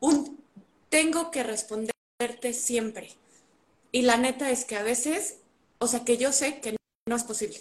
un, 0.00 0.42
tengo 0.88 1.30
que 1.30 1.42
responderte 1.42 2.52
siempre. 2.52 3.10
Y 3.90 4.02
la 4.02 4.16
neta 4.16 4.50
es 4.50 4.64
que 4.64 4.76
a 4.76 4.82
veces, 4.82 5.38
o 5.78 5.86
sea, 5.86 6.04
que 6.04 6.16
yo 6.16 6.32
sé 6.32 6.60
que 6.60 6.76
no 7.06 7.16
es 7.16 7.24
posible, 7.24 7.60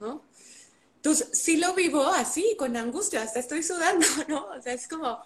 ¿no? 0.00 0.22
Entonces, 0.96 1.28
sí 1.32 1.56
lo 1.56 1.74
vivo 1.74 2.06
así, 2.06 2.54
con 2.58 2.76
angustia, 2.76 3.22
hasta 3.22 3.40
estoy 3.40 3.62
sudando, 3.62 4.06
¿no? 4.28 4.46
O 4.46 4.62
sea, 4.62 4.74
es 4.74 4.86
como, 4.86 5.18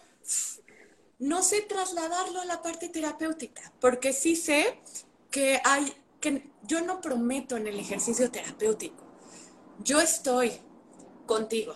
no 1.25 1.43
sé 1.43 1.63
trasladarlo 1.63 2.43
a 2.43 2.45
la 2.45 2.61
parte 2.61 2.91
terapéutica, 2.91 3.73
porque 3.81 4.13
sí 4.13 4.37
sé 4.37 4.79
que 5.31 5.59
hay, 5.65 5.91
que 6.21 6.51
yo 6.65 6.83
no 6.83 7.01
prometo 7.01 7.57
en 7.57 7.67
el 7.67 7.81
ejercicio 7.81 8.31
terapéutico. 8.31 9.03
Yo 9.83 10.03
estoy 10.03 10.53
contigo. 11.25 11.75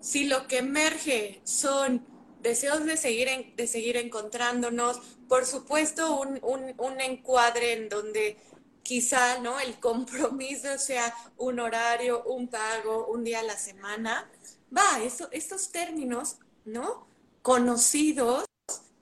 Si 0.00 0.24
lo 0.24 0.46
que 0.46 0.58
emerge 0.58 1.40
son 1.42 2.06
deseos 2.42 2.84
de 2.84 2.96
seguir, 2.96 3.28
de 3.56 3.66
seguir 3.66 3.96
encontrándonos, 3.96 5.00
por 5.28 5.46
supuesto 5.46 6.20
un, 6.20 6.40
un, 6.78 7.00
encuadre 7.00 7.72
en 7.72 7.88
donde 7.88 8.38
quizá 8.84 9.40
¿no? 9.40 9.58
el 9.58 9.80
compromiso 9.80 10.78
sea 10.78 11.12
un 11.36 11.58
horario, 11.58 12.22
un 12.22 12.46
pago, 12.46 13.08
un 13.08 13.24
día 13.24 13.40
a 13.40 13.42
la 13.42 13.58
semana. 13.58 14.30
Va, 14.74 15.02
eso, 15.02 15.28
estos 15.32 15.72
términos, 15.72 16.38
¿no? 16.64 17.08
Conocidos 17.42 18.44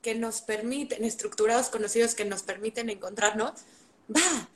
que 0.08 0.14
nos 0.14 0.40
permiten, 0.40 1.04
estructurados 1.04 1.68
conocidos 1.68 2.14
que 2.14 2.24
nos 2.24 2.42
permiten 2.42 2.88
encontrarnos, 2.88 3.52
va, 4.10 4.48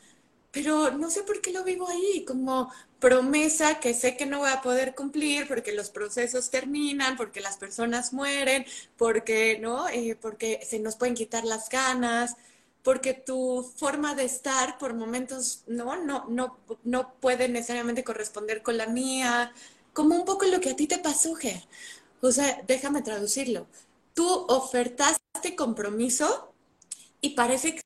pero 0.50 0.92
no 0.92 1.10
sé 1.10 1.24
por 1.24 1.42
qué 1.42 1.52
lo 1.52 1.62
vivo 1.62 1.86
ahí, 1.90 2.24
como 2.24 2.72
promesa 3.00 3.78
que 3.78 3.92
sé 3.92 4.16
que 4.16 4.24
no 4.24 4.38
voy 4.38 4.50
a 4.50 4.62
poder 4.62 4.94
cumplir 4.94 5.46
porque 5.46 5.72
los 5.72 5.90
procesos 5.90 6.48
terminan, 6.48 7.18
porque 7.18 7.42
las 7.42 7.58
personas 7.58 8.14
mueren, 8.14 8.64
porque, 8.96 9.58
¿no? 9.60 9.90
Eh, 9.90 10.16
porque 10.18 10.60
se 10.66 10.78
nos 10.78 10.96
pueden 10.96 11.14
quitar 11.14 11.44
las 11.44 11.68
ganas, 11.68 12.36
porque 12.82 13.12
tu 13.12 13.70
forma 13.76 14.14
de 14.14 14.24
estar 14.24 14.78
por 14.78 14.94
momentos, 14.94 15.64
¿no? 15.66 16.02
No, 16.02 16.24
no, 16.30 16.56
no 16.82 17.12
puede 17.20 17.46
necesariamente 17.50 18.04
corresponder 18.04 18.62
con 18.62 18.78
la 18.78 18.86
mía, 18.86 19.52
como 19.92 20.16
un 20.16 20.24
poco 20.24 20.46
lo 20.46 20.60
que 20.60 20.70
a 20.70 20.76
ti 20.76 20.86
te 20.86 20.98
pasó, 20.98 21.34
Ger. 21.34 21.62
O 22.22 22.32
sea, 22.32 22.62
déjame 22.66 23.02
traducirlo. 23.02 23.66
Tú 24.14 24.28
ofertaste 24.48 25.56
compromiso 25.56 26.52
y 27.20 27.30
parece 27.30 27.80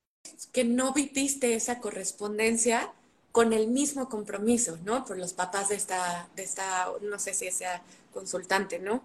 que 0.52 0.64
no 0.64 0.92
viviste 0.92 1.54
esa 1.54 1.80
correspondencia 1.80 2.92
con 3.32 3.52
el 3.52 3.68
mismo 3.68 4.08
compromiso, 4.08 4.78
¿no? 4.84 5.04
Por 5.04 5.18
los 5.18 5.34
papás 5.34 5.68
de 5.68 5.76
esta, 5.76 6.28
de 6.36 6.42
esta 6.42 6.90
no 7.02 7.18
sé 7.18 7.34
si 7.34 7.50
sea 7.50 7.82
consultante, 8.14 8.78
¿no? 8.78 9.02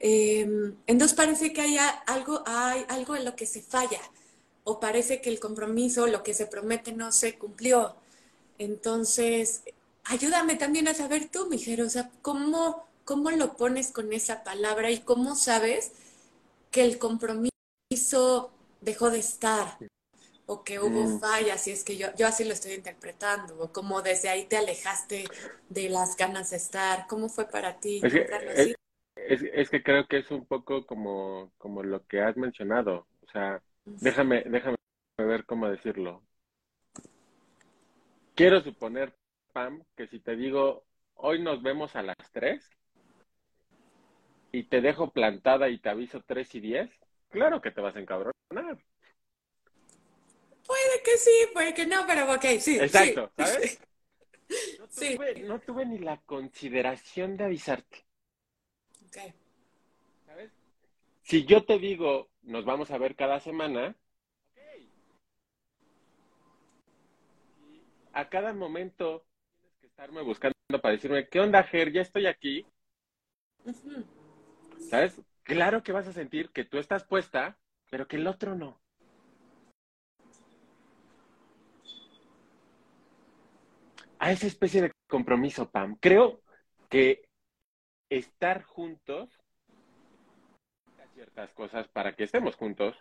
Em, 0.00 0.74
entonces 0.86 1.16
parece 1.16 1.52
que 1.52 1.60
hay 1.60 1.76
algo, 2.06 2.42
hay 2.46 2.84
algo 2.88 3.16
en 3.16 3.24
lo 3.24 3.36
que 3.36 3.46
se 3.46 3.62
falla, 3.62 4.00
o 4.64 4.80
parece 4.80 5.20
que 5.20 5.30
el 5.30 5.40
compromiso, 5.40 6.06
lo 6.06 6.22
que 6.22 6.34
se 6.34 6.46
promete, 6.46 6.92
no 6.92 7.12
se 7.12 7.38
cumplió. 7.38 7.94
Entonces, 8.58 9.62
ayúdame 10.04 10.56
también 10.56 10.88
a 10.88 10.94
saber 10.94 11.28
tú, 11.30 11.46
Mijero, 11.46 11.86
o 11.86 11.90
sea, 11.90 12.10
¿cómo, 12.22 12.84
cómo 13.04 13.30
lo 13.30 13.56
pones 13.56 13.92
con 13.92 14.12
esa 14.12 14.42
palabra 14.44 14.90
y 14.90 15.00
cómo 15.00 15.36
sabes 15.36 15.92
que 16.70 16.84
el 16.84 16.98
compromiso 16.98 18.52
dejó 18.80 19.10
de 19.10 19.18
estar 19.18 19.78
o 20.50 20.64
que 20.64 20.80
hubo 20.80 21.04
mm. 21.04 21.20
fallas, 21.20 21.68
y 21.68 21.72
es 21.72 21.84
que 21.84 21.98
yo, 21.98 22.06
yo 22.16 22.26
así 22.26 22.42
lo 22.42 22.54
estoy 22.54 22.72
interpretando, 22.72 23.60
o 23.60 23.70
como 23.70 24.00
desde 24.00 24.30
ahí 24.30 24.46
te 24.46 24.56
alejaste 24.56 25.26
de 25.68 25.90
las 25.90 26.16
ganas 26.16 26.50
de 26.50 26.56
estar, 26.56 27.06
¿cómo 27.06 27.28
fue 27.28 27.50
para 27.50 27.78
ti? 27.78 28.00
Es 28.02 28.12
que, 28.14 28.74
es, 29.14 29.68
que 29.68 29.82
creo 29.82 30.06
que 30.06 30.18
es 30.18 30.30
un 30.30 30.46
poco 30.46 30.86
como, 30.86 31.52
como 31.58 31.82
lo 31.82 32.06
que 32.06 32.22
has 32.22 32.34
mencionado, 32.38 33.06
o 33.26 33.30
sea, 33.30 33.62
déjame, 33.84 34.42
déjame 34.46 34.76
ver 35.18 35.44
cómo 35.44 35.68
decirlo. 35.68 36.22
Quiero 38.34 38.62
suponer, 38.62 39.14
Pam, 39.52 39.84
que 39.96 40.06
si 40.06 40.18
te 40.18 40.34
digo, 40.34 40.86
hoy 41.14 41.42
nos 41.42 41.62
vemos 41.62 41.94
a 41.94 42.02
las 42.02 42.16
3 42.32 42.66
y 44.52 44.64
te 44.64 44.80
dejo 44.80 45.10
plantada 45.10 45.68
y 45.68 45.78
te 45.78 45.88
aviso 45.88 46.22
3 46.26 46.54
y 46.54 46.60
10, 46.60 46.90
claro 47.28 47.60
que 47.60 47.70
te 47.70 47.80
vas 47.80 47.96
a 47.96 48.00
encabronar. 48.00 48.78
Puede 50.66 51.02
que 51.02 51.16
sí, 51.16 51.30
puede 51.52 51.74
que 51.74 51.86
no, 51.86 52.06
pero 52.06 52.32
ok, 52.32 52.44
sí. 52.60 52.78
Exacto, 52.78 53.32
¿sabes? 53.36 53.80
No 54.78 54.88
tuve, 54.88 55.42
no 55.42 55.60
tuve 55.60 55.84
ni 55.84 55.98
la 55.98 56.16
consideración 56.22 57.36
de 57.36 57.44
avisarte. 57.44 58.06
Ok. 59.06 59.34
¿Sabes? 60.24 60.50
Si 61.20 61.44
yo 61.44 61.66
te 61.66 61.78
digo, 61.78 62.30
nos 62.40 62.64
vamos 62.64 62.90
a 62.90 62.96
ver 62.96 63.14
cada 63.14 63.40
semana, 63.40 63.94
a 68.14 68.28
cada 68.28 68.54
momento 68.54 69.26
tienes 69.60 69.78
que 69.78 69.86
estarme 69.86 70.22
buscando 70.22 70.54
para 70.80 70.92
decirme, 70.92 71.28
¿qué 71.28 71.40
onda, 71.40 71.62
Ger? 71.62 71.92
Ya 71.92 72.00
estoy 72.00 72.26
aquí. 72.26 72.66
¿Sabes? 74.78 75.20
Claro 75.42 75.82
que 75.82 75.92
vas 75.92 76.06
a 76.06 76.12
sentir 76.12 76.50
que 76.50 76.64
tú 76.64 76.78
estás 76.78 77.04
puesta, 77.04 77.58
pero 77.90 78.06
que 78.06 78.16
el 78.16 78.26
otro 78.26 78.54
no. 78.54 78.80
a 84.18 84.32
esa 84.32 84.46
especie 84.46 84.82
de 84.82 84.92
compromiso, 85.08 85.70
Pam. 85.70 85.96
Creo 86.00 86.42
que 86.88 87.28
estar 88.10 88.62
juntos, 88.62 89.28
ciertas 91.14 91.52
cosas 91.52 91.88
para 91.88 92.14
que 92.14 92.24
estemos 92.24 92.56
juntos, 92.56 92.96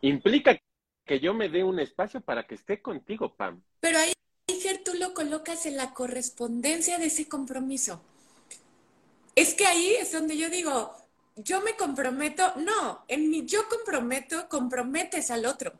implica 0.00 0.58
que 1.04 1.20
yo 1.20 1.34
me 1.34 1.48
dé 1.48 1.64
un 1.64 1.80
espacio 1.80 2.20
para 2.20 2.46
que 2.46 2.54
esté 2.54 2.80
contigo, 2.80 3.34
Pam. 3.34 3.62
Pero 3.80 3.98
ahí, 3.98 4.12
Ger, 4.48 4.82
tú 4.84 4.92
lo 4.94 5.14
colocas 5.14 5.66
en 5.66 5.76
la 5.76 5.92
correspondencia 5.92 6.98
de 6.98 7.06
ese 7.06 7.28
compromiso. 7.28 8.02
Es 9.34 9.54
que 9.54 9.66
ahí 9.66 9.94
es 9.98 10.12
donde 10.12 10.36
yo 10.36 10.50
digo, 10.50 10.94
yo 11.42 11.60
me 11.60 11.76
comprometo, 11.76 12.54
no, 12.56 13.04
en 13.08 13.30
mi 13.30 13.46
yo 13.46 13.68
comprometo, 13.68 14.48
comprometes 14.48 15.30
al 15.30 15.46
otro. 15.46 15.72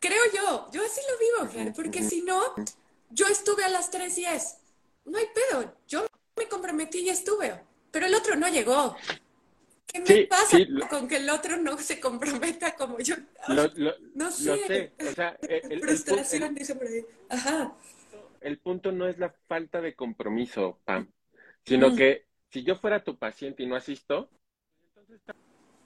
Creo 0.00 0.22
yo, 0.34 0.68
yo 0.72 0.84
así 0.84 1.00
lo 1.10 1.44
vivo, 1.44 1.52
Ger, 1.52 1.72
porque 1.72 2.02
si 2.02 2.22
no, 2.22 2.40
yo 3.10 3.26
estuve 3.26 3.64
a 3.64 3.68
las 3.68 3.92
3.10. 3.92 4.56
No 5.06 5.18
hay 5.18 5.26
pedo. 5.26 5.74
Yo 5.88 6.06
me 6.36 6.48
comprometí 6.48 6.98
y 7.00 7.08
estuve. 7.08 7.60
Pero 7.90 8.06
el 8.06 8.14
otro 8.14 8.36
no 8.36 8.48
llegó. 8.48 8.96
¿Qué 9.86 10.00
me 10.00 10.26
pasa 10.26 10.58
con 10.90 11.08
que 11.08 11.16
el 11.16 11.30
otro 11.30 11.56
no 11.56 11.78
se 11.78 12.00
comprometa 12.00 12.74
como 12.74 12.98
yo? 12.98 13.14
no 14.14 14.30
sé. 14.30 14.92
O 15.00 15.12
sea, 15.12 15.36
el, 15.42 15.80
Frustración, 15.80 16.54
dice 16.54 16.74
por 16.74 16.86
ahí. 16.86 17.04
Ajá. 17.30 17.74
El 18.40 18.58
punto 18.58 18.92
no 18.92 19.08
es 19.08 19.18
la 19.18 19.34
falta 19.48 19.80
de 19.80 19.94
compromiso, 19.94 20.78
Pam, 20.84 21.10
sino 21.64 21.90
mm. 21.90 21.96
que 21.96 22.25
si 22.56 22.64
yo 22.64 22.74
fuera 22.74 23.04
tu 23.04 23.18
paciente 23.18 23.62
y 23.62 23.66
no 23.66 23.76
asisto, 23.76 24.30
entonces 24.88 25.20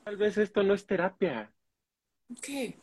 tal 0.04 0.16
vez 0.16 0.38
esto 0.38 0.62
no 0.62 0.72
es 0.72 0.86
terapia. 0.86 1.52
¿Qué? 2.40 2.78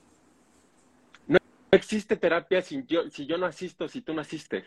existe 1.71 2.17
terapia 2.17 2.61
si 2.61 2.83
yo, 2.85 3.09
si 3.09 3.25
yo 3.25 3.37
no 3.37 3.45
asisto, 3.45 3.87
si 3.87 4.01
tú 4.01 4.13
no 4.13 4.19
asistes. 4.19 4.65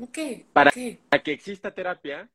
Ok. 0.00 0.18
Para, 0.52 0.72
que 0.72 0.98
exista 1.26 1.72
terapia, 1.72 2.28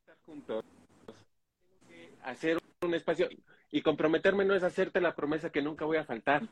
estar 0.00 0.16
juntos, 0.26 0.64
tengo 1.06 1.76
que 1.86 2.12
hacer 2.24 2.58
un 2.80 2.94
espacio 2.94 3.28
y 3.70 3.80
comprometerme 3.82 4.44
no 4.44 4.56
es 4.56 4.64
hacerte 4.64 5.00
la 5.00 5.14
promesa 5.14 5.50
que 5.50 5.62
nunca 5.62 5.84
voy 5.84 5.98
a 5.98 6.04
faltar. 6.04 6.42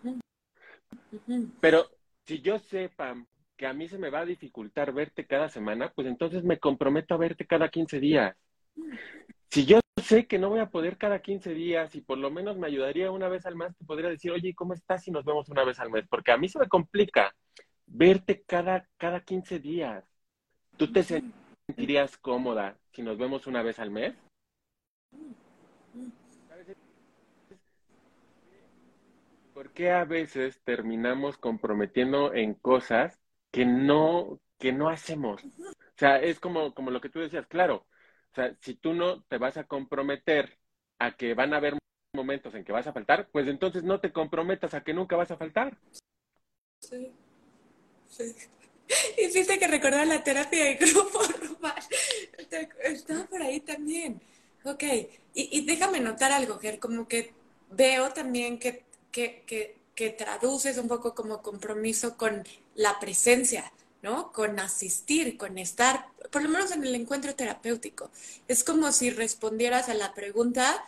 Pero 1.61 1.91
si 2.25 2.43
yo 2.43 2.61
sepa 2.61 3.17
que 3.57 3.67
a 3.67 3.73
mí 3.73 3.89
se 3.89 3.99
me 3.99 4.11
va 4.11 4.21
a 4.21 4.25
dificultar 4.25 4.93
verte 4.93 5.27
cada 5.27 5.49
semana, 5.49 5.93
pues 5.93 6.07
entonces 6.07 6.45
me 6.45 6.61
comprometo 6.61 7.13
a 7.15 7.19
verte 7.19 7.45
cada 7.45 7.71
15 7.71 7.99
días. 7.99 8.37
Si 9.51 9.65
yo 9.65 9.81
sé 10.03 10.27
que 10.27 10.39
no 10.39 10.51
voy 10.51 10.61
a 10.61 10.71
poder 10.71 10.99
cada 10.99 11.21
15 11.21 11.55
días 11.55 11.95
y 11.95 12.01
por 12.01 12.19
lo 12.19 12.31
menos 12.31 12.57
me 12.57 12.67
ayudaría 12.67 13.11
una 13.11 13.29
vez 13.29 13.47
al 13.47 13.57
mes, 13.57 13.77
te 13.77 13.85
podría 13.85 14.11
decir, 14.11 14.31
oye, 14.31 14.55
¿cómo 14.55 14.75
estás 14.75 15.03
si 15.05 15.11
nos 15.11 15.25
vemos 15.25 15.49
una 15.49 15.65
vez 15.65 15.79
al 15.81 15.91
mes? 15.91 16.07
Porque 16.09 16.33
a 16.33 16.37
mí 16.37 16.49
se 16.49 16.59
me 16.59 16.69
complica 16.69 17.35
verte 17.87 18.43
cada, 18.47 18.89
cada 18.99 19.21
15 19.21 19.59
días. 19.59 20.05
¿Tú 20.77 20.93
te 20.93 21.03
sentirías 21.03 22.17
cómoda 22.19 22.77
si 22.93 23.03
nos 23.03 23.17
vemos 23.17 23.47
una 23.47 23.63
vez 23.63 23.79
al 23.79 23.91
mes? 23.91 24.15
¿Por 29.55 29.71
qué 29.71 29.91
a 29.91 30.05
veces 30.05 30.61
terminamos 30.65 31.39
comprometiendo 31.39 32.35
en 32.35 32.53
cosas 32.55 33.19
que 33.51 33.65
no, 33.65 34.39
que 34.59 34.73
no 34.73 34.91
hacemos? 34.91 35.43
O 35.45 35.99
sea, 35.99 36.21
es 36.21 36.39
como, 36.39 36.75
como 36.75 36.91
lo 36.91 37.01
que 37.01 37.09
tú 37.09 37.21
decías, 37.21 37.47
claro, 37.47 37.87
sea, 38.37 38.57
si 38.61 38.75
tú 38.75 38.93
no 38.93 39.23
te 39.25 39.39
vas 39.39 39.57
a 39.57 39.65
comprometer 39.65 40.59
a 40.99 41.17
que 41.17 41.35
van 41.35 41.53
a 41.53 41.57
haber 41.57 41.75
momentos 42.15 42.55
en 42.55 42.65
que 42.65 42.73
vas 42.73 42.87
a 42.87 42.93
faltar, 42.93 43.29
pues 43.31 43.49
entonces 43.49 43.83
no 43.83 44.01
te 44.01 44.13
comprometas 44.13 44.75
a 44.75 44.83
que 44.83 44.95
nunca 44.95 45.17
vas 45.17 45.31
a 45.31 45.37
faltar. 45.37 45.77
Sí. 46.81 47.13
Sí. 48.09 48.35
Hiciste 49.19 49.59
que 49.59 49.67
recordar 49.67 50.07
la 50.07 50.23
terapia 50.23 50.65
de 50.65 50.75
grupo, 50.75 51.21
Estaba 52.83 53.25
por 53.27 53.43
ahí 53.43 53.61
también. 53.61 54.21
Ok. 54.65 54.85
Y, 55.35 55.67
déjame 55.67 56.01
notar 56.01 56.33
algo, 56.33 56.59
Ger, 56.59 56.79
como 56.79 57.07
que 57.07 57.35
veo 57.71 58.13
también 58.13 58.59
que, 58.59 58.85
que, 59.11 59.43
que, 59.47 59.77
que 59.95 60.11
traduces 60.11 60.79
un 60.79 60.89
poco 60.89 61.15
como 61.15 61.43
compromiso 61.43 62.17
con 62.17 62.45
la 62.75 62.99
presencia. 62.99 63.73
¿No? 64.07 64.31
Con 64.31 64.61
asistir, 64.61 65.37
con 65.37 65.59
estar, 65.59 66.07
por 66.31 66.41
lo 66.41 66.49
menos 66.49 66.71
en 66.71 66.85
el 66.85 66.95
encuentro 66.95 67.35
terapéutico. 67.35 68.09
Es 68.47 68.63
como 68.63 68.93
si 68.93 69.11
respondieras 69.11 69.89
a 69.89 69.95
la 69.95 70.15
pregunta, 70.15 70.85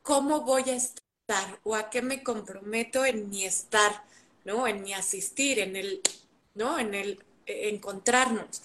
¿cómo 0.00 0.40
voy 0.40 0.62
a 0.70 0.76
estar? 0.76 1.60
¿O 1.64 1.74
a 1.74 1.90
qué 1.90 2.00
me 2.00 2.22
comprometo 2.22 3.04
en 3.04 3.28
mi 3.28 3.44
estar, 3.44 4.04
¿no? 4.46 4.66
En 4.66 4.82
mi 4.82 4.94
asistir, 4.94 5.58
en 5.58 5.76
el, 5.76 6.00
¿no? 6.54 6.78
En 6.78 6.94
el 6.94 7.22
eh, 7.44 7.68
encontrarnos. 7.68 8.62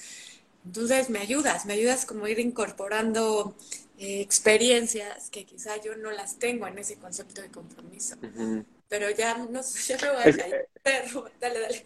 Entonces 0.65 1.09
me 1.09 1.19
ayudas, 1.19 1.65
me 1.65 1.73
ayudas 1.73 2.05
como 2.05 2.25
a 2.25 2.29
ir 2.29 2.39
incorporando 2.39 3.57
eh, 3.97 4.21
experiencias 4.21 5.29
que 5.29 5.43
quizá 5.43 5.81
yo 5.81 5.97
no 5.97 6.11
las 6.11 6.39
tengo 6.39 6.65
en 6.65 6.77
ese 6.79 6.95
concepto 6.95 7.41
de 7.41 7.49
compromiso. 7.51 8.15
Pero 8.87 9.09
ya 9.11 9.37
no 9.37 9.63
sé, 9.63 9.97
ya 9.99 10.07
me 10.07 10.13
voy 10.13 10.23
a 10.23 10.33
caer. 10.33 10.69
Dale, 11.41 11.59
dale. 11.59 11.85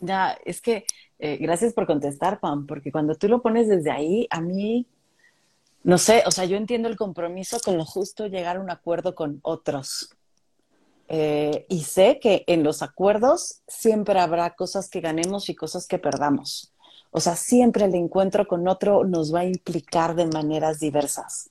Ya, 0.00 0.38
es 0.44 0.60
que 0.60 0.84
eh, 1.18 1.36
gracias 1.38 1.72
por 1.72 1.86
contestar, 1.86 2.40
Pam, 2.40 2.66
porque 2.66 2.92
cuando 2.92 3.14
tú 3.14 3.28
lo 3.28 3.42
pones 3.42 3.68
desde 3.68 3.90
ahí, 3.90 4.26
a 4.30 4.40
mí, 4.40 4.86
no 5.82 5.98
sé, 5.98 6.22
o 6.26 6.30
sea, 6.30 6.44
yo 6.44 6.56
entiendo 6.56 6.88
el 6.88 6.96
compromiso 6.96 7.58
con 7.64 7.76
lo 7.76 7.84
justo 7.84 8.26
llegar 8.26 8.56
a 8.56 8.60
un 8.60 8.70
acuerdo 8.70 9.14
con 9.14 9.40
otros. 9.42 10.10
Eh, 11.08 11.66
y 11.68 11.82
sé 11.84 12.20
que 12.20 12.44
en 12.46 12.62
los 12.62 12.82
acuerdos 12.82 13.62
siempre 13.66 14.20
habrá 14.20 14.54
cosas 14.54 14.90
que 14.90 15.00
ganemos 15.00 15.48
y 15.48 15.54
cosas 15.54 15.86
que 15.86 15.98
perdamos. 15.98 16.72
O 17.10 17.20
sea, 17.20 17.34
siempre 17.34 17.86
el 17.86 17.94
encuentro 17.94 18.46
con 18.46 18.68
otro 18.68 19.04
nos 19.04 19.34
va 19.34 19.40
a 19.40 19.44
implicar 19.46 20.14
de 20.14 20.26
maneras 20.26 20.78
diversas 20.78 21.50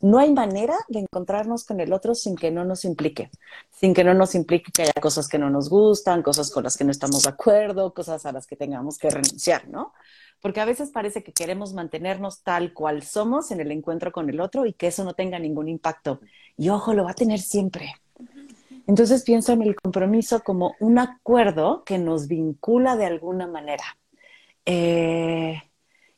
no 0.00 0.18
hay 0.18 0.32
manera 0.32 0.74
de 0.88 1.00
encontrarnos 1.00 1.64
con 1.64 1.80
el 1.80 1.92
otro 1.92 2.14
sin 2.14 2.36
que 2.36 2.50
no 2.50 2.64
nos 2.64 2.84
implique, 2.84 3.30
sin 3.70 3.94
que 3.94 4.04
no 4.04 4.14
nos 4.14 4.34
implique 4.34 4.72
que 4.72 4.82
haya 4.82 4.92
cosas 5.00 5.28
que 5.28 5.38
no 5.38 5.50
nos 5.50 5.68
gustan, 5.68 6.22
cosas 6.22 6.50
con 6.50 6.64
las 6.64 6.76
que 6.76 6.84
no 6.84 6.90
estamos 6.90 7.22
de 7.22 7.30
acuerdo, 7.30 7.94
cosas 7.94 8.26
a 8.26 8.32
las 8.32 8.46
que 8.46 8.56
tengamos 8.56 8.98
que 8.98 9.10
renunciar, 9.10 9.68
¿no? 9.68 9.92
Porque 10.40 10.60
a 10.60 10.64
veces 10.64 10.90
parece 10.90 11.22
que 11.22 11.32
queremos 11.32 11.74
mantenernos 11.74 12.42
tal 12.42 12.72
cual 12.72 13.02
somos 13.02 13.50
en 13.50 13.60
el 13.60 13.72
encuentro 13.72 14.12
con 14.12 14.30
el 14.30 14.40
otro 14.40 14.66
y 14.66 14.72
que 14.72 14.86
eso 14.86 15.04
no 15.04 15.14
tenga 15.14 15.38
ningún 15.38 15.68
impacto. 15.68 16.20
Y 16.56 16.68
ojo, 16.68 16.94
lo 16.94 17.04
va 17.04 17.10
a 17.10 17.14
tener 17.14 17.40
siempre. 17.40 17.94
Entonces 18.86 19.22
pienso 19.22 19.52
en 19.52 19.62
el 19.62 19.74
compromiso 19.74 20.42
como 20.42 20.74
un 20.80 20.98
acuerdo 20.98 21.82
que 21.84 21.98
nos 21.98 22.28
vincula 22.28 22.96
de 22.96 23.06
alguna 23.06 23.46
manera. 23.46 23.84
Eh, 24.64 25.60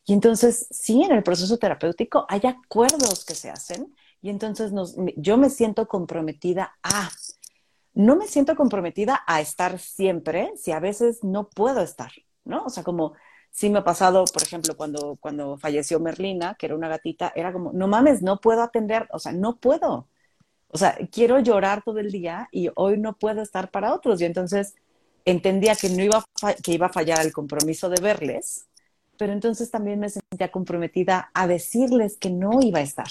y 0.07 0.13
entonces, 0.13 0.67
sí, 0.71 1.03
en 1.03 1.13
el 1.13 1.23
proceso 1.23 1.59
terapéutico 1.59 2.27
hay 2.29 2.41
acuerdos 2.45 3.25
que 3.25 3.35
se 3.35 3.51
hacen 3.51 3.95
y 4.23 4.31
entonces 4.31 4.73
yo 5.17 5.37
me 5.37 5.51
siento 5.51 5.87
comprometida 5.89 6.77
a, 6.83 7.11
no 7.95 8.17
me 8.17 8.27
siento 8.27 8.57
comprometida 8.57 9.23
a 9.27 9.41
estar 9.41 9.79
siempre 9.79 10.53
si 10.57 10.73
a 10.73 10.81
veces 10.81 11.23
no 11.23 11.49
puedo 11.49 11.81
estar, 11.83 12.13
¿no? 12.45 12.65
O 12.65 12.71
sea, 12.71 12.83
como 12.83 13.15
sí 13.51 13.71
me 13.71 13.81
ha 13.81 13.85
pasado, 13.85 14.25
por 14.33 14.43
ejemplo, 14.43 14.77
cuando, 14.77 15.17
cuando 15.21 15.57
falleció 15.59 16.01
Merlina, 16.01 16.55
que 16.55 16.67
era 16.67 16.77
una 16.77 16.89
gatita, 16.89 17.33
era 17.35 17.53
como, 17.53 17.73
no 17.73 17.89
mames, 17.89 18.23
no 18.23 18.41
puedo 18.41 18.63
atender, 18.63 19.09
o 19.13 19.19
sea, 19.19 19.33
no 19.33 19.59
puedo. 19.59 20.09
O 20.69 20.79
sea, 20.79 20.97
quiero 21.11 21.41
llorar 21.41 21.83
todo 21.85 21.99
el 21.99 22.13
día 22.13 22.49
y 22.53 22.71
hoy 22.77 22.99
no 22.99 23.19
puedo 23.19 23.43
estar 23.43 23.71
para 23.71 23.95
otros. 23.95 24.21
Y 24.21 24.25
entonces 24.25 24.75
entendía 25.25 25.75
que 25.77 25.91
no 25.91 26.03
iba 26.03 26.25
que 26.63 26.73
iba 26.73 26.87
a 26.87 26.93
fallar 26.93 27.25
el 27.25 27.33
compromiso 27.33 27.89
de 27.91 28.01
verles, 28.01 28.67
pero 29.21 29.35
entonces 29.35 29.71
también 29.71 30.01
me 30.01 30.09
sentía 30.09 30.51
comprometida 30.51 31.31
a 31.35 31.47
decirles 31.47 32.17
que 32.17 32.31
no 32.31 32.63
iba 32.63 32.79
a 32.79 32.83
estar. 32.83 33.09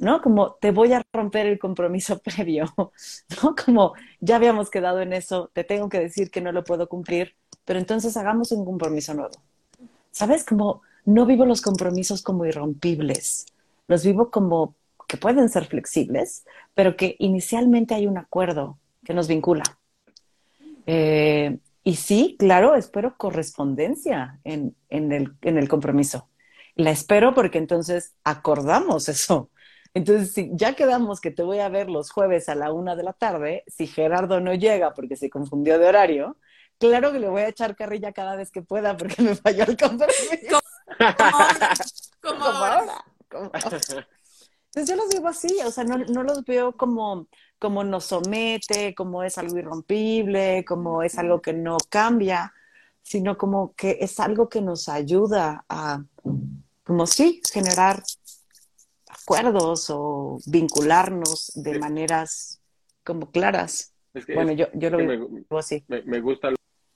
¿No? 0.00 0.22
Como 0.22 0.54
te 0.54 0.70
voy 0.70 0.94
a 0.94 1.02
romper 1.12 1.46
el 1.46 1.58
compromiso 1.58 2.18
previo, 2.24 2.72
¿no? 3.42 3.54
Como 3.54 3.92
ya 4.20 4.36
habíamos 4.36 4.70
quedado 4.70 5.02
en 5.02 5.12
eso, 5.12 5.50
te 5.52 5.62
tengo 5.62 5.90
que 5.90 6.00
decir 6.00 6.30
que 6.30 6.40
no 6.40 6.52
lo 6.52 6.64
puedo 6.64 6.88
cumplir, 6.88 7.34
pero 7.66 7.78
entonces 7.78 8.16
hagamos 8.16 8.50
un 8.52 8.64
compromiso 8.64 9.12
nuevo. 9.12 9.34
¿Sabes? 10.10 10.42
Como 10.42 10.80
no 11.04 11.26
vivo 11.26 11.44
los 11.44 11.60
compromisos 11.60 12.22
como 12.22 12.46
irrompibles, 12.46 13.44
los 13.86 14.06
vivo 14.06 14.30
como 14.30 14.74
que 15.06 15.18
pueden 15.18 15.50
ser 15.50 15.66
flexibles, 15.66 16.46
pero 16.72 16.96
que 16.96 17.16
inicialmente 17.18 17.94
hay 17.94 18.06
un 18.06 18.16
acuerdo 18.16 18.78
que 19.04 19.12
nos 19.12 19.28
vincula. 19.28 19.64
Eh, 20.86 21.58
y 21.84 21.96
sí, 21.96 22.36
claro, 22.38 22.74
espero 22.74 23.16
correspondencia 23.18 24.40
en, 24.44 24.74
el, 24.88 25.36
en 25.42 25.58
el 25.58 25.68
compromiso. 25.68 26.30
La 26.74 26.90
espero 26.90 27.34
porque 27.34 27.58
entonces 27.58 28.16
acordamos 28.24 29.08
eso. 29.08 29.50
Entonces, 29.92 30.32
si 30.32 30.50
ya 30.54 30.74
quedamos 30.74 31.20
que 31.20 31.30
te 31.30 31.42
voy 31.44 31.60
a 31.60 31.68
ver 31.68 31.88
los 31.88 32.10
jueves 32.10 32.48
a 32.48 32.54
la 32.56 32.72
una 32.72 32.96
de 32.96 33.04
la 33.04 33.12
tarde, 33.12 33.64
si 33.68 33.86
Gerardo 33.86 34.40
no 34.40 34.54
llega 34.54 34.94
porque 34.94 35.14
se 35.14 35.30
confundió 35.30 35.78
de 35.78 35.86
horario, 35.86 36.38
claro 36.78 37.12
que 37.12 37.20
le 37.20 37.28
voy 37.28 37.42
a 37.42 37.48
echar 37.48 37.76
carrilla 37.76 38.12
cada 38.12 38.34
vez 38.34 38.50
que 38.50 38.62
pueda 38.62 38.96
porque 38.96 39.22
me 39.22 39.36
falló 39.36 39.64
el 39.64 39.76
compromiso. 39.76 40.60
Como 42.20 42.44
ahora. 42.44 43.04
Como 43.28 43.50
ahora. 43.52 44.08
Entonces 44.74 44.96
yo 44.96 45.00
los 45.00 45.08
digo 45.08 45.28
así, 45.28 45.56
o 45.64 45.70
sea, 45.70 45.84
no, 45.84 45.98
no 45.98 46.24
los 46.24 46.44
veo 46.44 46.72
como, 46.72 47.28
como 47.60 47.84
nos 47.84 48.06
somete, 48.06 48.92
como 48.92 49.22
es 49.22 49.38
algo 49.38 49.56
irrompible, 49.56 50.64
como 50.64 51.04
es 51.04 51.16
algo 51.16 51.40
que 51.40 51.52
no 51.52 51.76
cambia, 51.88 52.52
sino 53.00 53.38
como 53.38 53.72
que 53.76 53.98
es 54.00 54.18
algo 54.18 54.48
que 54.48 54.60
nos 54.60 54.88
ayuda 54.88 55.64
a, 55.68 56.02
como 56.82 57.06
sí, 57.06 57.40
generar 57.52 58.02
acuerdos 59.08 59.90
o 59.90 60.40
vincularnos 60.46 61.52
de 61.54 61.78
maneras 61.78 62.60
como 63.04 63.30
claras. 63.30 63.94
bueno, 64.34 64.50
yo, 64.54 64.66
yo 64.74 64.90
lo 64.90 64.98
veo 64.98 65.28
así. 65.56 65.84
Me, 65.86 66.02
me, 66.02 66.20
gusta 66.20 66.50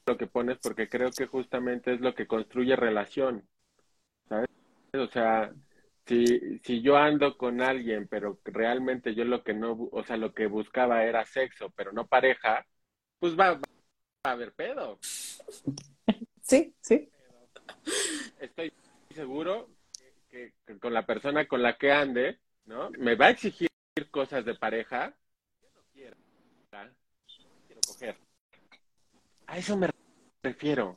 lo 0.04 0.18
que 0.18 0.26
pones 0.26 0.58
porque 0.58 0.88
creo 0.88 1.10
que 1.12 1.26
justamente 1.26 1.94
es 1.94 2.00
lo 2.00 2.12
que 2.16 2.26
construye 2.26 2.74
relación, 2.74 3.46
¿sabes? 4.28 4.48
O 4.94 5.06
sea, 5.12 5.52
si, 6.08 6.58
si 6.60 6.80
yo 6.80 6.96
ando 6.96 7.36
con 7.36 7.60
alguien, 7.60 8.08
pero 8.08 8.40
realmente 8.44 9.14
yo 9.14 9.24
lo 9.24 9.44
que 9.44 9.52
no, 9.52 9.88
o 9.92 10.02
sea, 10.02 10.16
lo 10.16 10.32
que 10.32 10.46
buscaba 10.46 11.04
era 11.04 11.26
sexo, 11.26 11.70
pero 11.76 11.92
no 11.92 12.06
pareja, 12.06 12.66
pues 13.18 13.38
va, 13.38 13.60
a 14.22 14.30
haber 14.30 14.52
pedo. 14.54 14.98
Sí, 16.40 16.74
sí. 16.80 17.10
Estoy 18.40 18.72
seguro 19.14 19.68
que, 20.30 20.54
con 20.80 20.94
la 20.94 21.04
persona 21.04 21.46
con 21.46 21.62
la 21.62 21.76
que 21.76 21.92
ande, 21.92 22.40
¿no? 22.64 22.90
Me 22.92 23.14
va 23.14 23.26
a 23.26 23.30
exigir 23.30 23.68
cosas 24.10 24.46
de 24.46 24.54
pareja. 24.54 25.14
Yo 25.60 25.68
no 25.74 25.82
quiero, 25.92 26.16
quiero 27.66 27.80
coger. 27.86 28.16
A 29.46 29.58
eso 29.58 29.76
me 29.76 29.90
refiero. 30.42 30.96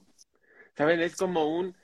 ¿Saben? 0.77 1.01
Es 1.01 1.17
como 1.17 1.57
un, 1.57 1.75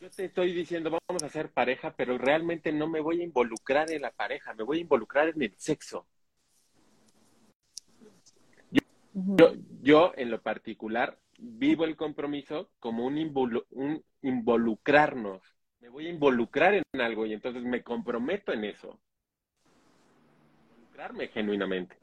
yo 0.00 0.10
te 0.10 0.26
estoy 0.26 0.52
diciendo, 0.52 0.96
vamos 1.08 1.22
a 1.22 1.28
ser 1.28 1.50
pareja, 1.50 1.94
pero 1.96 2.18
realmente 2.18 2.72
no 2.72 2.88
me 2.88 3.00
voy 3.00 3.20
a 3.20 3.24
involucrar 3.24 3.90
en 3.90 4.02
la 4.02 4.10
pareja, 4.10 4.54
me 4.54 4.62
voy 4.62 4.78
a 4.78 4.82
involucrar 4.82 5.28
en 5.28 5.42
el 5.42 5.54
sexo. 5.56 6.06
Yo, 9.12 9.52
yo, 9.80 10.12
en 10.16 10.30
lo 10.30 10.42
particular, 10.42 11.18
vivo 11.38 11.84
el 11.84 11.96
compromiso 11.96 12.70
como 12.80 13.06
un, 13.06 13.16
un 13.70 14.04
involucrarnos. 14.22 15.40
Me 15.80 15.88
voy 15.88 16.06
a 16.06 16.10
involucrar 16.10 16.74
en 16.74 17.00
algo 17.00 17.26
y 17.26 17.32
entonces 17.32 17.62
me 17.62 17.82
comprometo 17.82 18.52
en 18.52 18.64
eso. 18.64 18.98
Involucrarme 20.70 21.28
genuinamente. 21.28 21.96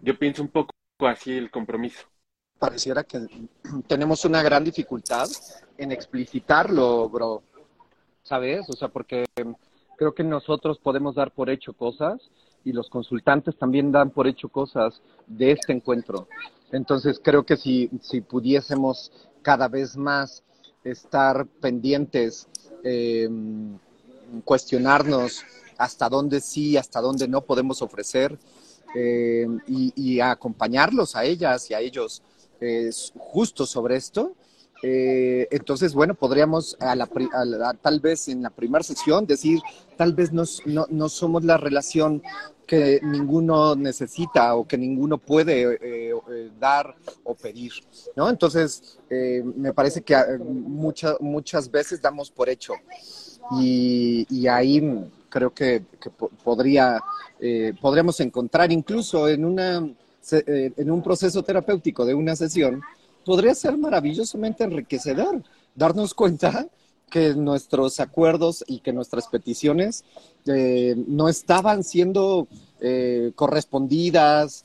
Yo 0.00 0.18
pienso 0.18 0.42
un 0.42 0.48
poco 0.48 0.72
así 1.00 1.36
el 1.36 1.50
compromiso 1.50 2.11
pareciera 2.62 3.02
que 3.02 3.26
tenemos 3.88 4.24
una 4.24 4.40
gran 4.40 4.62
dificultad 4.62 5.28
en 5.76 5.90
explicitarlo, 5.90 7.08
bro. 7.08 7.42
¿Sabes? 8.22 8.70
O 8.70 8.74
sea, 8.74 8.86
porque 8.86 9.24
creo 9.96 10.14
que 10.14 10.22
nosotros 10.22 10.78
podemos 10.78 11.16
dar 11.16 11.32
por 11.32 11.50
hecho 11.50 11.72
cosas 11.72 12.20
y 12.64 12.70
los 12.70 12.88
consultantes 12.88 13.58
también 13.58 13.90
dan 13.90 14.10
por 14.10 14.28
hecho 14.28 14.48
cosas 14.48 15.02
de 15.26 15.50
este 15.50 15.72
encuentro. 15.72 16.28
Entonces, 16.70 17.20
creo 17.20 17.44
que 17.44 17.56
si, 17.56 17.90
si 18.00 18.20
pudiésemos 18.20 19.10
cada 19.42 19.66
vez 19.66 19.96
más 19.96 20.44
estar 20.84 21.48
pendientes, 21.60 22.46
em, 22.84 23.76
cuestionarnos 24.44 25.42
hasta 25.78 26.08
dónde 26.08 26.40
sí, 26.40 26.76
hasta 26.76 27.00
dónde 27.00 27.26
no 27.26 27.40
podemos 27.40 27.82
ofrecer 27.82 28.38
eh, 28.94 29.48
y, 29.66 29.92
y 29.96 30.20
acompañarlos 30.20 31.16
a 31.16 31.24
ellas 31.24 31.68
y 31.68 31.74
a 31.74 31.80
ellos 31.80 32.22
justo 33.16 33.66
sobre 33.66 33.96
esto. 33.96 34.34
Eh, 34.82 35.46
entonces, 35.52 35.94
bueno, 35.94 36.14
podríamos 36.14 36.76
a 36.80 36.96
la, 36.96 37.06
tal 37.80 38.00
vez 38.00 38.26
en 38.26 38.42
la 38.42 38.50
primera 38.50 38.82
sesión 38.82 39.26
decir, 39.26 39.60
tal 39.96 40.12
vez 40.12 40.32
no, 40.32 40.42
no, 40.66 41.08
somos 41.08 41.44
la 41.44 41.56
relación 41.56 42.20
que 42.66 42.98
ninguno 43.00 43.76
necesita 43.76 44.56
o 44.56 44.66
que 44.66 44.76
ninguno 44.76 45.18
puede 45.18 45.74
eh, 45.74 45.78
eh, 46.12 46.50
dar 46.58 46.96
o 47.22 47.34
pedir, 47.34 47.72
¿no? 48.16 48.28
Entonces, 48.28 48.98
me 49.08 49.72
parece 49.72 50.02
que 50.02 50.16
muchas 50.40 51.20
muchas 51.20 51.70
veces 51.70 52.00
damos 52.02 52.30
por 52.30 52.48
hecho 52.48 52.72
y, 53.52 54.26
y 54.30 54.48
ahí 54.48 54.82
creo 55.28 55.54
que, 55.54 55.84
que 56.00 56.10
podría, 56.10 57.00
podríamos 57.80 58.18
encontrar 58.20 58.72
incluso 58.72 59.28
en 59.28 59.44
una 59.44 59.86
eh, 60.30 60.72
en 60.76 60.90
un 60.90 61.02
proceso 61.02 61.42
terapéutico 61.42 62.04
de 62.04 62.14
una 62.14 62.36
sesión, 62.36 62.80
podría 63.24 63.54
ser 63.54 63.76
maravillosamente 63.76 64.64
enriquecedor 64.64 65.42
darnos 65.74 66.14
cuenta 66.14 66.68
que 67.10 67.34
nuestros 67.34 68.00
acuerdos 68.00 68.64
y 68.66 68.80
que 68.80 68.92
nuestras 68.92 69.28
peticiones 69.28 70.04
eh, 70.46 70.94
no 71.06 71.28
estaban 71.28 71.84
siendo 71.84 72.48
eh, 72.80 73.32
correspondidas, 73.34 74.64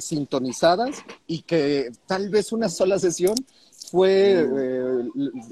sintonizadas 0.00 1.04
y 1.26 1.42
que 1.42 1.92
tal 2.06 2.30
vez 2.30 2.50
una 2.50 2.70
sola 2.70 2.98
sesión 2.98 3.34
fue 3.90 4.48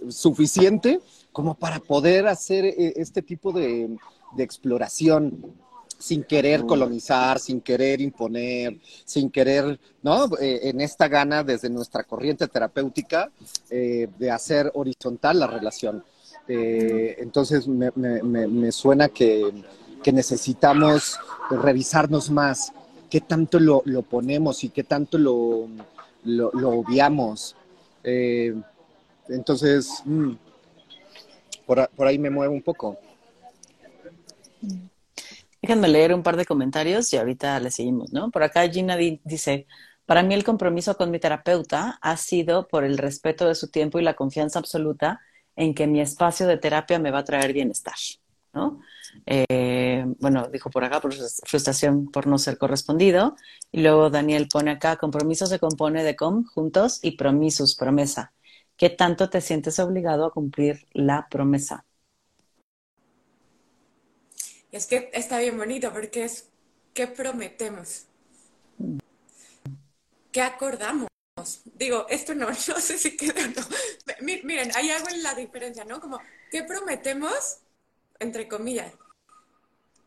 suficiente 0.09 1.01
como 1.31 1.57
para 1.57 1.79
poder 1.79 2.27
hacer 2.27 2.65
este 2.65 3.21
tipo 3.21 3.53
de 3.53 3.99
exploración 4.39 5.53
sin 5.99 6.23
querer 6.23 6.65
colonizar, 6.65 7.41
sin 7.41 7.61
querer 7.61 8.01
imponer, 8.01 8.79
sin 9.05 9.31
querer, 9.31 9.79
¿no? 10.03 10.27
Eh, 10.41 10.61
en 10.69 10.81
esta 10.81 11.09
gana 11.09 11.43
desde 11.43 11.69
nuestra 11.69 12.05
corriente 12.05 12.47
terapéutica 12.47 13.31
eh, 13.69 14.09
de 14.17 14.31
hacer 14.31 14.71
horizontal 14.75 15.41
la 15.41 15.49
relación. 15.49 16.05
Eh, 16.47 17.17
entonces 17.19 17.67
me, 17.67 17.91
me, 17.97 18.23
me, 18.23 18.73
suena 18.73 19.09
que, 19.09 19.53
que, 20.03 20.13
necesitamos 20.13 21.19
revisarnos 21.51 22.31
más, 22.31 22.73
qué 23.11 23.21
tanto 23.21 23.59
lo, 23.59 23.83
lo 23.85 24.03
ponemos 24.03 24.65
y 24.65 24.71
qué 24.71 24.85
tanto 24.85 25.19
lo, 25.19 25.69
lo, 26.25 26.51
lo 26.53 26.71
obviamos. 26.71 27.55
entonces, 29.29 30.03
mm, 30.07 30.33
por, 31.67 31.91
por 31.91 32.07
ahí 32.07 32.19
me 32.19 32.31
muevo 32.31 32.55
un 32.55 32.63
poco. 32.63 32.97
Déjenme 35.63 35.89
leer 35.89 36.15
un 36.15 36.23
par 36.23 36.37
de 36.37 36.47
comentarios 36.47 37.13
y 37.13 37.17
ahorita 37.17 37.59
le 37.61 37.71
seguimos, 37.71 38.13
¿no? 38.13 38.31
Por 38.31 38.43
acá 38.43 38.69
Gina 38.69 38.97
dice, 38.97 39.67
para 40.07 40.23
mí 40.23 40.35
el 40.35 40.45
compromiso 40.45 40.97
con 40.97 41.11
mi 41.11 41.19
terapeuta 41.19 41.99
ha 42.01 42.17
sido 42.17 42.69
por 42.69 42.85
el 42.85 42.97
respeto 42.97 43.47
de 43.47 43.55
su 43.55 43.69
tiempo 43.69 43.99
y 43.99 44.03
la 44.03 44.15
confianza 44.15 44.59
absoluta 44.59 45.21
en 45.57 45.75
que 45.75 45.87
mi 45.87 46.01
espacio 46.01 46.47
de 46.47 46.59
terapia 46.59 46.99
me 46.99 47.11
va 47.11 47.19
a 47.19 47.25
traer 47.25 47.53
bienestar, 47.53 47.97
¿no? 48.53 48.81
Eh, 49.27 50.05
bueno, 50.21 50.49
dijo 50.49 50.71
por 50.71 50.85
acá, 50.85 51.01
por 51.01 51.13
frustración 51.13 52.11
por 52.11 52.27
no 52.27 52.39
ser 52.39 52.59
correspondido. 52.59 53.37
Y 53.73 53.83
luego 53.83 54.11
Daniel 54.11 54.49
pone 54.49 54.71
acá, 54.71 54.97
compromiso 54.97 55.47
se 55.47 55.59
compone 55.59 56.05
de 56.05 56.17
com, 56.17 56.45
juntos, 56.45 57.01
y 57.03 57.13
promisos, 57.17 57.75
promesa. 57.75 58.33
¿Qué 58.77 58.91
tanto 58.91 59.29
te 59.29 59.41
sientes 59.41 59.79
obligado 59.81 60.25
a 60.25 60.33
cumplir 60.33 60.87
la 60.93 61.27
promesa? 61.29 61.85
Es 64.71 64.87
que 64.87 65.11
está 65.13 65.39
bien 65.39 65.57
bonito 65.57 65.93
porque 65.93 66.25
es 66.25 66.49
¿qué 66.95 67.07
prometemos? 67.07 68.05
¿Qué 70.31 70.43
acordamos? 70.43 71.09
Digo, 71.65 72.07
esto 72.09 72.35
no, 72.35 72.47
no 72.51 72.55
sé 72.55 72.99
si 72.99 73.17
queda 73.17 73.47
no. 73.47 73.63
Miren, 74.21 74.71
ahí 74.75 74.91
hago 74.91 75.07
la 75.19 75.35
diferencia, 75.35 75.85
¿no? 75.85 76.01
Como, 76.01 76.21
¿qué 76.51 76.65
prometemos? 76.65 77.59
Entre 78.19 78.49
comillas. 78.49 78.93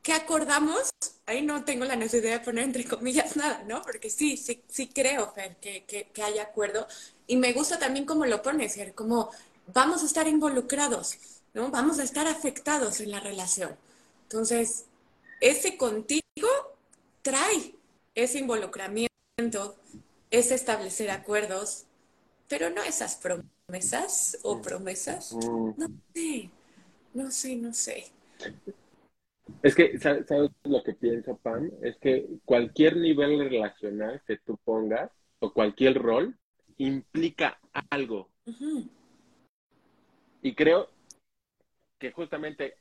¿Qué 0.04 0.14
acordamos? 0.14 0.90
Ahí 1.28 1.44
no 1.44 1.64
tengo 1.64 1.86
la 1.86 1.96
necesidad 1.96 2.40
de 2.40 2.40
poner 2.40 2.66
entre 2.66 2.86
comillas 2.86 3.36
nada, 3.36 3.64
¿no? 3.68 3.82
Porque 3.84 4.10
sí, 4.10 4.36
sí, 4.36 4.64
sí 4.68 4.88
creo, 4.88 5.32
Fer, 5.34 5.58
que, 5.58 5.86
que, 5.86 6.10
que 6.10 6.24
hay 6.24 6.40
acuerdo. 6.40 6.88
Y 7.28 7.38
me 7.38 7.54
gusta 7.54 7.80
también 7.80 8.06
cómo 8.06 8.26
lo 8.26 8.42
pones, 8.42 8.76
Fer, 8.76 8.94
como 8.94 9.30
vamos 9.68 10.02
a 10.04 10.06
estar 10.08 10.28
involucrados, 10.28 11.18
¿no? 11.54 11.70
Vamos 11.70 12.00
a 12.00 12.04
estar 12.04 12.28
afectados 12.28 13.00
en 13.00 13.12
la 13.12 13.20
relación. 13.20 13.78
Entonces, 14.32 14.88
ese 15.42 15.76
contigo 15.76 16.48
trae 17.22 17.76
ese 18.16 18.40
involucramiento, 18.40 19.10
es 20.30 20.52
establecer 20.52 21.12
acuerdos, 21.12 21.86
pero 22.48 22.70
no 22.70 22.82
esas 22.82 23.18
promesas 23.18 24.38
o 24.44 24.62
promesas. 24.62 25.34
Mm. 25.34 25.74
No 25.76 25.88
sé, 26.14 26.50
no 27.14 27.32
sé, 27.32 27.56
no 27.58 27.74
sé. 27.74 28.06
Es 29.64 29.76
que, 29.76 30.00
¿sabes 30.00 30.26
lo 30.64 30.82
que 30.82 30.94
pienso, 30.94 31.36
Pam? 31.36 31.70
Es 31.82 31.98
que 31.98 32.26
cualquier 32.46 32.96
nivel 32.96 33.50
relacional 33.50 34.22
que 34.26 34.38
tú 34.38 34.58
pongas, 34.64 35.12
o 35.40 35.52
cualquier 35.52 36.02
rol, 36.02 36.38
implica 36.78 37.60
algo. 37.90 38.30
Y 40.42 40.56
creo 40.56 40.90
que 42.00 42.14
justamente 42.14 42.81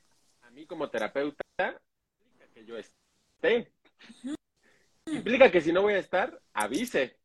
a 0.50 0.52
mí 0.52 0.66
como 0.66 0.90
terapeuta 0.90 1.44
implica 1.58 2.52
que 2.52 2.64
yo 2.64 2.76
esté. 2.76 3.72
Implica 5.06 5.50
que 5.50 5.60
si 5.60 5.72
no 5.72 5.82
voy 5.82 5.94
a 5.94 5.98
estar, 5.98 6.40
avise. 6.52 7.16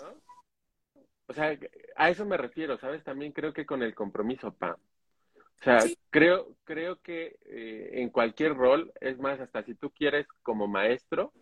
¿no? 0.00 1.02
O 1.28 1.32
sea, 1.32 1.58
a 1.96 2.10
eso 2.10 2.26
me 2.26 2.36
refiero, 2.36 2.78
¿sabes? 2.78 3.02
También 3.02 3.32
creo 3.32 3.54
que 3.54 3.64
con 3.64 3.82
el 3.82 3.94
compromiso, 3.94 4.52
Pam. 4.52 4.74
O 4.74 5.64
sea, 5.64 5.78
creo, 6.10 6.56
creo 6.64 7.00
que 7.00 7.38
eh, 7.46 7.90
en 7.94 8.10
cualquier 8.10 8.54
rol, 8.54 8.92
es 9.00 9.18
más, 9.18 9.40
hasta 9.40 9.62
si 9.64 9.74
tú 9.74 9.90
quieres 9.90 10.26
como 10.42 10.68
maestro, 10.68 11.32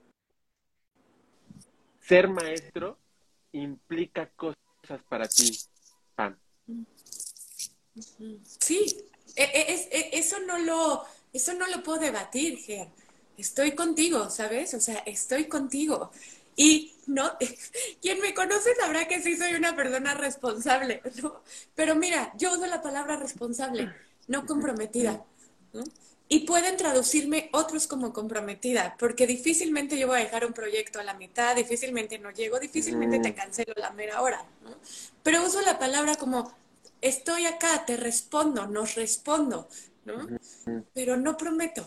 ser 2.00 2.28
maestro 2.28 2.98
implica 3.52 4.30
cosas 4.30 5.02
para 5.08 5.28
ti, 5.28 5.58
Pam. 6.14 6.38
Sí, 8.60 9.06
e, 9.36 9.42
e, 9.42 9.74
es, 9.74 9.88
e, 9.92 10.18
eso 10.18 10.38
no 10.46 10.58
lo, 10.58 11.04
eso 11.36 11.54
no 11.54 11.66
lo 11.66 11.82
puedo 11.82 11.98
debatir, 11.98 12.58
Ger. 12.58 12.88
Estoy 13.38 13.72
contigo, 13.72 14.30
¿sabes? 14.30 14.74
O 14.74 14.80
sea, 14.80 14.98
estoy 15.06 15.46
contigo. 15.46 16.10
Y 16.56 16.94
no, 17.06 17.32
quien 18.02 18.20
me 18.20 18.34
conoce 18.34 18.74
sabrá 18.74 19.06
que 19.06 19.22
sí 19.22 19.36
soy 19.36 19.54
una 19.54 19.76
persona 19.76 20.14
responsable, 20.14 21.02
¿no? 21.22 21.42
Pero 21.74 21.94
mira, 21.94 22.32
yo 22.38 22.52
uso 22.52 22.66
la 22.66 22.82
palabra 22.82 23.16
responsable, 23.16 23.92
no 24.26 24.46
comprometida. 24.46 25.22
Y 26.28 26.40
pueden 26.40 26.76
traducirme 26.76 27.50
otros 27.52 27.86
como 27.86 28.12
comprometida, 28.12 28.96
porque 28.98 29.28
difícilmente 29.28 29.96
yo 29.96 30.08
voy 30.08 30.18
a 30.18 30.24
dejar 30.24 30.44
un 30.44 30.52
proyecto 30.52 30.98
a 30.98 31.04
la 31.04 31.14
mitad, 31.14 31.54
difícilmente 31.54 32.18
no 32.18 32.32
llego, 32.32 32.58
difícilmente 32.58 33.20
te 33.20 33.30
mm. 33.30 33.34
cancelo 33.34 33.74
la 33.76 33.90
mera 33.90 34.22
hora. 34.22 34.44
¿no? 34.64 34.70
Pero 35.22 35.44
uso 35.44 35.60
la 35.60 35.78
palabra 35.78 36.16
como 36.16 36.52
estoy 37.00 37.46
acá, 37.46 37.84
te 37.86 37.96
respondo, 37.96 38.66
nos 38.66 38.96
respondo. 38.96 39.68
¿No? 40.06 40.26
Pero 40.94 41.16
no 41.16 41.36
prometo. 41.36 41.86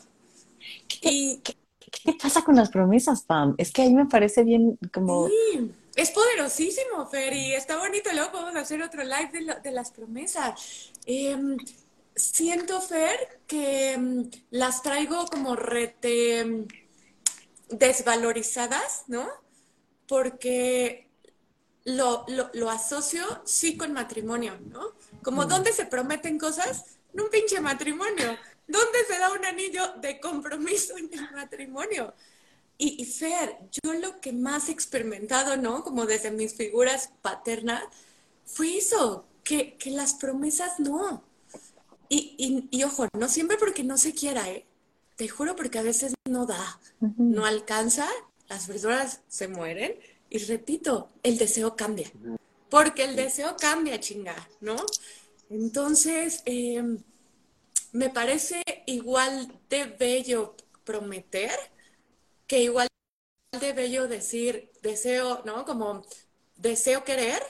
¿Qué, 0.88 1.42
¿qué, 1.44 2.14
pasa 2.22 2.44
con 2.44 2.56
las 2.56 2.70
promesas, 2.70 3.24
Pam? 3.24 3.56
Es 3.58 3.72
que 3.72 3.82
ahí 3.82 3.94
me 3.94 4.06
parece 4.06 4.44
bien 4.44 4.78
como... 4.94 5.28
Sí, 5.28 5.72
es 5.96 6.12
poderosísimo, 6.12 7.06
Fer, 7.08 7.34
y 7.34 7.54
está 7.54 7.78
bonito. 7.78 8.10
Luego 8.14 8.32
podemos 8.32 8.56
hacer 8.56 8.82
otro 8.82 9.04
live 9.04 9.60
de, 9.62 9.72
las 9.72 9.92
promesas. 9.92 10.92
Em, 11.06 11.58
siento, 12.16 12.82
Fer, 12.82 13.42
que 13.48 13.94
em, 13.94 14.30
las 14.52 14.82
traigo 14.82 15.26
como 15.28 15.56
rete 15.56 16.40
em, 16.40 16.68
desvalorizadas, 17.70 19.04
¿no? 19.08 19.28
Porque 20.08 21.10
lo, 21.86 22.26
lo, 22.54 22.70
asocio 22.70 23.24
sí 23.46 23.78
con 23.78 23.94
matrimonio, 23.94 24.58
¿no? 24.70 24.94
Como 25.24 25.44
mm. 25.44 25.48
donde 25.48 25.74
se 25.74 25.86
prometen 25.86 26.38
cosas, 26.38 26.99
un 27.14 27.30
pinche 27.30 27.60
matrimonio. 27.60 28.38
¿Dónde 28.68 29.00
se 29.08 29.18
da 29.18 29.32
un 29.32 29.46
anillo 29.46 29.94
de 30.02 30.20
compromiso 30.20 30.98
en 30.98 31.10
el 31.12 31.32
matrimonio? 31.32 32.14
Y, 32.78 33.02
y 33.02 33.06
Fer, 33.06 33.58
yo 33.84 33.94
lo 33.94 34.22
que 34.22 34.32
más 34.32 34.70
he 34.70 34.72
experimentado, 34.72 35.58
¿no? 35.58 35.84
Como 35.84 36.06
desde 36.06 36.32
mis 36.32 36.54
figuras 36.54 37.12
paternas, 37.22 37.84
fue 38.46 38.78
eso, 38.78 39.26
que, 39.44 39.76
que 39.76 39.92
las 39.92 40.14
promesas 40.14 40.80
no. 40.80 41.24
Y, 42.08 42.36
y, 42.38 42.78
y, 42.78 42.84
ojo, 42.84 43.08
no 43.18 43.28
siempre 43.28 43.58
porque 43.58 43.84
no 43.84 43.98
se 43.98 44.14
quiera, 44.14 44.50
¿eh? 44.50 44.66
Te 45.16 45.28
juro 45.28 45.56
porque 45.56 45.80
a 45.80 45.84
veces 45.84 46.14
no 46.26 46.46
da, 46.46 46.80
no 47.18 47.46
alcanza, 47.46 48.08
las 48.48 48.68
verduras 48.68 49.22
se 49.28 49.48
mueren 49.48 49.96
y 50.30 50.38
repito, 50.40 51.10
el 51.24 51.38
deseo 51.38 51.76
cambia. 51.76 52.12
Porque 52.70 53.04
el 53.04 53.16
deseo 53.16 53.58
cambia, 53.58 54.00
chinga, 54.00 54.36
¿no? 54.62 54.76
Entonces, 55.50 56.42
em, 56.46 57.00
me 57.94 58.10
parece 58.10 58.64
igual 58.88 59.52
de 59.70 59.86
bello 59.86 60.56
prometer 60.86 61.52
que 62.48 62.62
igual 62.64 62.88
de 63.60 63.74
bello 63.74 64.08
decir 64.08 64.72
deseo, 64.84 65.44
¿no? 65.46 65.66
Como 65.66 66.04
deseo 66.58 67.04
querer 67.04 67.42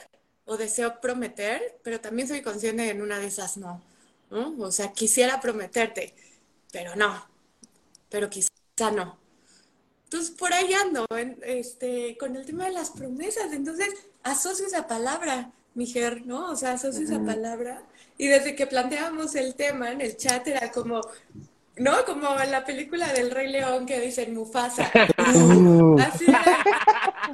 o 0.46 0.56
deseo 0.58 1.00
prometer, 1.00 1.78
pero 1.84 2.00
también 2.00 2.28
soy 2.28 2.42
consciente 2.42 2.90
en 2.90 3.02
una 3.02 3.18
de 3.20 3.28
esas 3.28 3.56
no, 3.58 3.82
¿no? 4.30 4.56
O 4.60 4.72
sea, 4.72 4.92
quisiera 4.92 5.40
prometerte, 5.40 6.14
pero 6.72 6.96
no, 6.96 7.26
pero 8.10 8.30
quizá 8.30 8.50
no. 8.94 9.18
Entonces, 10.12 10.32
por 10.32 10.52
ahí 10.52 10.74
ando, 10.74 11.06
este, 11.42 12.16
con 12.18 12.34
el 12.34 12.44
tema 12.44 12.64
de 12.64 12.72
las 12.72 12.90
promesas, 12.90 13.52
entonces 13.52 13.90
asocio 14.24 14.66
esa 14.66 14.88
palabra 14.88 15.52
Mijer, 15.74 16.26
¿no? 16.26 16.50
O 16.50 16.56
sea, 16.56 16.72
asocio 16.72 17.04
esa 17.04 17.24
palabra. 17.24 17.84
Y 18.18 18.26
desde 18.26 18.56
que 18.56 18.66
planteábamos 18.66 19.36
el 19.36 19.54
tema 19.54 19.92
en 19.92 20.00
el 20.00 20.16
chat 20.16 20.44
era 20.48 20.72
como, 20.72 21.00
¿no? 21.76 22.04
Como 22.04 22.40
en 22.40 22.50
la 22.50 22.64
película 22.64 23.12
del 23.12 23.30
Rey 23.30 23.52
León 23.52 23.86
que 23.86 24.00
dicen 24.00 24.34
Mufasa. 24.34 24.90
Uh. 25.32 25.96
Así 26.00 26.24
era. 26.24 26.42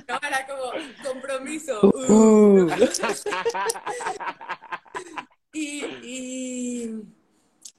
No, 0.07 0.21
era 0.29 0.47
como 0.47 0.65
compromiso. 1.03 1.81
Uh. 1.83 2.69
y, 5.55 5.83
y, 6.03 6.91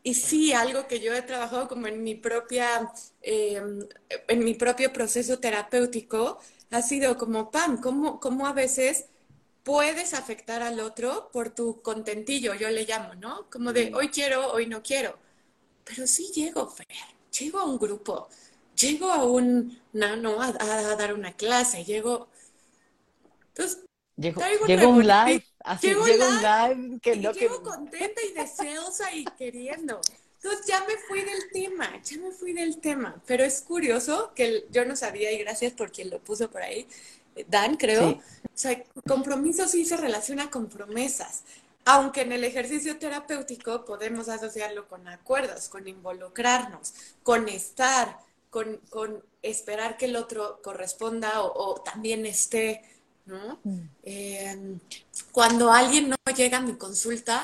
y, 0.03 0.13
sí, 0.13 0.53
algo 0.53 0.87
que 0.87 0.99
yo 0.99 1.13
he 1.13 1.21
trabajado 1.21 1.67
como 1.67 1.87
en 1.87 2.03
mi 2.03 2.15
propia, 2.15 2.91
em, 3.21 3.87
en 4.27 4.39
mi 4.43 4.53
propio 4.53 4.93
proceso 4.93 5.39
terapéutico, 5.39 6.39
ha 6.71 6.81
sido 6.81 7.17
como, 7.17 7.51
Pam, 7.51 7.81
¿cómo, 7.81 8.19
cómo 8.19 8.47
a 8.47 8.53
veces 8.53 9.05
puedes 9.63 10.13
afectar 10.13 10.61
al 10.61 10.79
otro 10.79 11.29
por 11.33 11.49
tu 11.49 11.81
contentillo, 11.81 12.53
yo 12.55 12.69
le 12.69 12.85
llamo, 12.85 13.15
¿no? 13.15 13.49
Como 13.49 13.73
de 13.73 13.93
hoy 13.93 14.09
quiero, 14.09 14.51
hoy 14.53 14.65
no 14.67 14.81
quiero. 14.81 15.17
Pero 15.83 16.07
sí 16.07 16.31
llego, 16.33 16.69
Fer, 16.69 16.87
llego 17.37 17.59
a 17.59 17.65
un 17.65 17.77
grupo, 17.77 18.29
llego 18.75 19.11
a 19.11 19.25
un 19.25 19.79
nano 19.93 20.41
a, 20.41 20.47
a 20.47 20.95
dar 20.95 21.13
una 21.13 21.33
clase, 21.33 21.83
llego. 21.83 22.29
Entonces, 23.49 23.83
Llegó, 24.17 24.41
traigo 24.41 24.89
un 24.89 25.05
live, 25.05 25.45
así 25.67 25.87
Llegó 25.87 26.07
llegó 26.07 26.27
un 26.27 26.35
live 26.37 26.99
que 27.01 27.15
y 27.15 27.19
no 27.19 27.33
que 27.33 27.39
llego 27.41 27.61
contenta 27.61 28.21
y 28.23 28.33
deseosa 28.33 29.13
y 29.13 29.25
queriendo. 29.37 30.01
Entonces 30.41 30.65
ya 30.67 30.83
me 30.85 30.97
fui 30.97 31.21
del 31.21 31.49
tema, 31.51 32.01
ya 32.03 32.17
me 32.17 32.31
fui 32.31 32.53
del 32.53 32.79
tema. 32.79 33.21
Pero 33.25 33.43
es 33.43 33.61
curioso 33.61 34.31
que 34.35 34.65
yo 34.71 34.85
no 34.85 34.95
sabía, 34.95 35.31
y 35.31 35.39
gracias 35.39 35.73
por 35.73 35.91
quien 35.91 36.09
lo 36.09 36.19
puso 36.19 36.49
por 36.49 36.61
ahí, 36.61 36.87
eh, 37.35 37.45
Dan, 37.47 37.75
creo. 37.75 38.11
Sí. 38.11 38.19
O 38.45 38.57
sea, 38.57 38.83
compromiso 39.07 39.67
sí 39.67 39.85
se 39.85 39.97
relaciona 39.97 40.49
con 40.49 40.67
promesas. 40.67 41.43
Aunque 41.85 42.21
en 42.21 42.31
el 42.33 42.43
ejercicio 42.43 42.97
terapéutico 42.97 43.85
podemos 43.85 44.29
asociarlo 44.29 44.87
con 44.87 45.07
acuerdos, 45.07 45.69
con 45.69 45.87
involucrarnos, 45.87 46.93
con 47.23 47.47
estar, 47.47 48.17
con, 48.49 48.77
con 48.89 49.23
esperar 49.41 49.97
que 49.97 50.05
el 50.05 50.15
otro 50.15 50.61
corresponda 50.61 51.41
o, 51.41 51.75
o 51.75 51.81
también 51.81 52.25
esté, 52.25 52.83
¿no? 53.27 53.59
Eh, 54.03 54.77
cuando 55.31 55.71
alguien 55.71 56.09
no 56.09 56.15
llega 56.35 56.57
a 56.57 56.61
mi 56.61 56.73
consulta, 56.73 57.43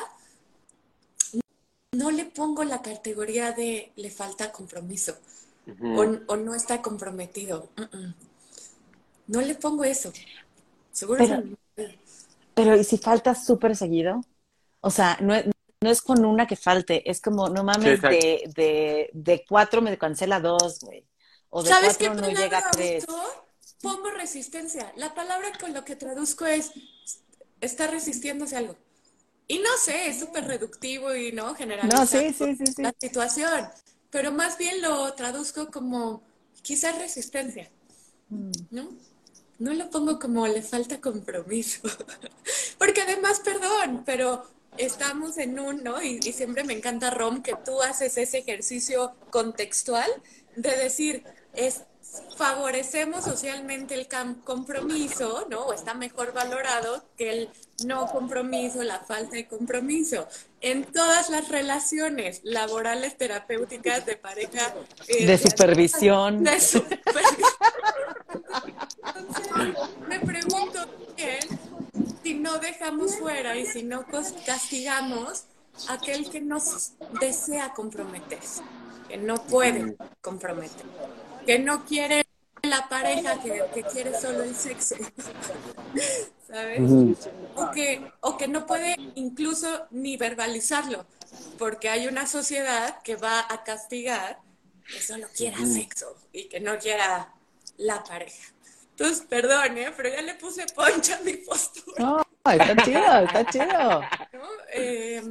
no 1.91 2.09
le 2.11 2.25
pongo 2.25 2.63
la 2.63 2.81
categoría 2.81 3.51
de 3.51 3.91
le 3.95 4.09
falta 4.09 4.51
compromiso 4.51 5.15
o, 5.81 6.01
o 6.27 6.35
no 6.37 6.55
está 6.55 6.81
comprometido. 6.81 7.69
Mm, 7.77 7.97
mm. 7.97 8.13
No 9.27 9.41
le 9.41 9.55
pongo 9.55 9.83
eso. 9.83 10.11
Seguro 10.91 11.23
Pero- 11.25 11.43
que- 11.75 11.97
Pero 12.55 12.75
¿y 12.75 12.83
si 12.83 12.97
faltas 12.97 13.45
súper 13.45 13.75
seguido? 13.75 14.21
O 14.81 14.89
sea, 14.89 15.17
no 15.21 15.33
es, 15.33 15.45
no 15.81 15.89
es 15.89 16.01
con 16.01 16.23
una 16.25 16.45
que 16.45 16.55
falte, 16.55 17.09
es 17.09 17.21
como, 17.21 17.49
no 17.49 17.63
mames, 17.63 18.01
de, 18.01 18.43
de, 18.55 19.09
de 19.13 19.45
cuatro 19.47 19.81
me 19.81 19.97
cancela 19.97 20.39
dos, 20.39 20.79
güey. 20.81 21.05
O 21.49 21.63
de 21.63 21.69
¿Sabes 21.69 21.97
qué 21.97 22.07
cuatro 22.07 22.27
no 22.27 22.33
llega 22.33 22.57
a 22.59 22.71
tres. 22.71 23.05
Pongo 23.83 24.09
resistencia. 24.11 24.93
La 24.95 25.13
palabra 25.13 25.51
con 25.59 25.73
lo 25.73 25.85
que 25.85 25.95
traduzco 25.97 26.45
es 26.45 26.71
está 27.61 27.87
resistiéndose 27.87 28.55
a 28.55 28.59
algo. 28.59 28.77
Y 29.47 29.59
no 29.59 29.69
sé, 29.77 30.07
es 30.07 30.19
súper 30.19 30.45
reductivo 30.45 31.13
y 31.15 31.33
no 31.33 31.53
generalizar 31.55 31.99
No, 31.99 32.07
sí, 32.07 32.33
sí, 32.33 32.55
sí, 32.55 32.81
la 32.81 32.93
situación, 32.99 33.69
pero 34.09 34.31
más 34.31 34.57
bien 34.57 34.81
lo 34.81 35.13
traduzco 35.15 35.69
como 35.71 36.23
quizás 36.63 36.97
resistencia, 36.97 37.69
Mm. 38.29 38.51
¿no? 38.71 38.89
No 39.59 39.73
lo 39.73 39.89
pongo 39.91 40.19
como 40.19 40.47
le 40.47 40.61
falta 40.63 40.99
compromiso, 41.01 41.81
porque 42.79 43.01
además, 43.01 43.41
perdón, 43.41 44.03
pero 44.05 44.43
estamos 44.77 45.37
en 45.37 45.59
un, 45.59 45.83
¿no? 45.83 46.01
Y, 46.01 46.19
y 46.23 46.33
siempre 46.33 46.63
me 46.63 46.73
encanta, 46.73 47.11
Rom, 47.11 47.43
que 47.43 47.55
tú 47.65 47.81
haces 47.81 48.17
ese 48.17 48.39
ejercicio 48.39 49.13
contextual 49.29 50.09
de 50.55 50.75
decir, 50.77 51.23
es 51.53 51.83
favorecemos 52.37 53.23
socialmente 53.23 53.93
el 53.95 54.07
compromiso, 54.43 55.47
¿no? 55.49 55.61
O 55.65 55.73
está 55.73 55.93
mejor 55.93 56.33
valorado 56.33 57.03
que 57.17 57.29
el 57.31 57.49
no 57.85 58.07
compromiso, 58.07 58.83
la 58.83 58.99
falta 58.99 59.35
de 59.35 59.47
compromiso. 59.47 60.27
En 60.61 60.85
todas 60.85 61.29
las 61.29 61.49
relaciones 61.49 62.41
laborales, 62.43 63.17
terapéuticas, 63.17 64.05
de 64.05 64.15
pareja. 64.17 64.73
eh, 65.07 65.25
De 65.25 65.37
supervisión. 65.37 66.43
de. 66.43 66.51
Entonces, 69.05 69.47
me 70.07 70.19
pregunto 70.19 70.79
bien 71.15 71.39
si 72.23 72.33
no 72.35 72.57
dejamos 72.59 73.15
fuera 73.17 73.55
y 73.57 73.65
si 73.65 73.83
no 73.83 74.05
castigamos 74.45 75.43
a 75.89 75.93
aquel 75.93 76.29
que 76.29 76.39
no 76.41 76.57
s- 76.57 76.91
desea 77.19 77.73
comprometerse, 77.73 78.61
que 79.09 79.17
no 79.17 79.35
puede 79.43 79.95
comprometer, 80.21 80.85
que 81.45 81.59
no 81.59 81.85
quiere 81.85 82.23
la 82.61 82.87
pareja, 82.87 83.41
que, 83.41 83.63
que 83.73 83.83
quiere 83.83 84.19
solo 84.19 84.43
el 84.43 84.55
sexo, 84.55 84.95
¿sabes? 86.47 86.81
O 87.55 87.71
que, 87.71 88.11
o 88.21 88.37
que 88.37 88.47
no 88.47 88.65
puede 88.65 88.95
incluso 89.15 89.87
ni 89.91 90.15
verbalizarlo, 90.15 91.05
porque 91.57 91.89
hay 91.89 92.07
una 92.07 92.25
sociedad 92.25 93.01
que 93.03 93.15
va 93.15 93.45
a 93.49 93.63
castigar 93.63 94.39
que 94.87 95.01
solo 95.01 95.27
quiera 95.35 95.57
sexo 95.65 96.15
y 96.31 96.45
que 96.45 96.59
no 96.59 96.77
quiera 96.77 97.33
la 97.77 98.03
pareja. 98.03 98.53
Entonces, 98.91 99.25
perdón, 99.27 99.77
¿eh? 99.77 99.91
pero 99.95 100.09
ya 100.09 100.21
le 100.21 100.35
puse 100.35 100.65
poncha 100.75 101.17
a 101.17 101.21
mi 101.21 101.33
postura. 101.33 101.95
No, 101.97 102.21
está 102.45 102.75
chido, 102.83 103.19
está 103.19 103.45
chido. 103.45 104.01
¿no? 104.33 104.49
Eh, 104.71 105.23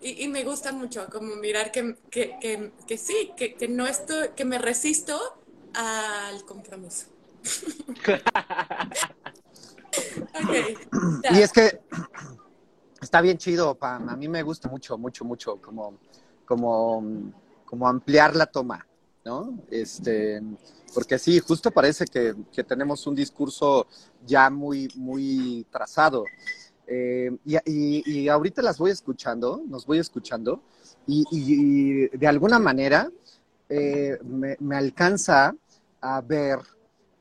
y, 0.00 0.24
y 0.24 0.28
me 0.28 0.44
gusta 0.44 0.72
mucho 0.72 1.06
como 1.10 1.36
mirar 1.36 1.72
que, 1.72 1.96
que, 2.10 2.36
que, 2.40 2.72
que 2.86 2.98
sí, 2.98 3.32
que, 3.36 3.54
que 3.54 3.68
no 3.68 3.86
estoy, 3.86 4.30
que 4.36 4.44
me 4.44 4.58
resisto 4.58 5.18
al 5.74 6.44
compromiso. 6.44 7.06
Y 11.32 11.40
es 11.40 11.52
que 11.52 11.80
está 13.00 13.20
bien 13.20 13.38
chido, 13.38 13.74
Pam. 13.74 14.08
A 14.08 14.16
mí 14.16 14.28
me 14.28 14.42
gusta 14.42 14.68
mucho, 14.68 14.98
mucho, 14.98 15.24
mucho, 15.24 15.60
como, 15.60 15.98
como, 16.44 17.32
como 17.64 17.88
ampliar 17.88 18.36
la 18.36 18.46
toma, 18.46 18.86
¿no? 19.24 19.58
Este, 19.70 20.42
porque 20.94 21.18
sí, 21.18 21.38
justo 21.40 21.70
parece 21.70 22.06
que, 22.06 22.34
que 22.52 22.64
tenemos 22.64 23.06
un 23.06 23.14
discurso 23.14 23.86
ya 24.24 24.50
muy, 24.50 24.88
muy 24.96 25.66
trazado. 25.70 26.24
Eh, 26.90 27.30
y, 27.44 28.28
ahorita 28.28 28.62
las 28.62 28.78
voy 28.78 28.90
escuchando, 28.90 29.62
nos 29.68 29.84
voy 29.84 29.98
escuchando, 29.98 30.62
y, 31.06 32.08
de 32.08 32.26
alguna 32.26 32.58
manera 32.58 33.10
eh, 33.68 34.18
me, 34.24 34.76
alcanza 34.76 35.54
a 36.00 36.20
ver 36.22 36.58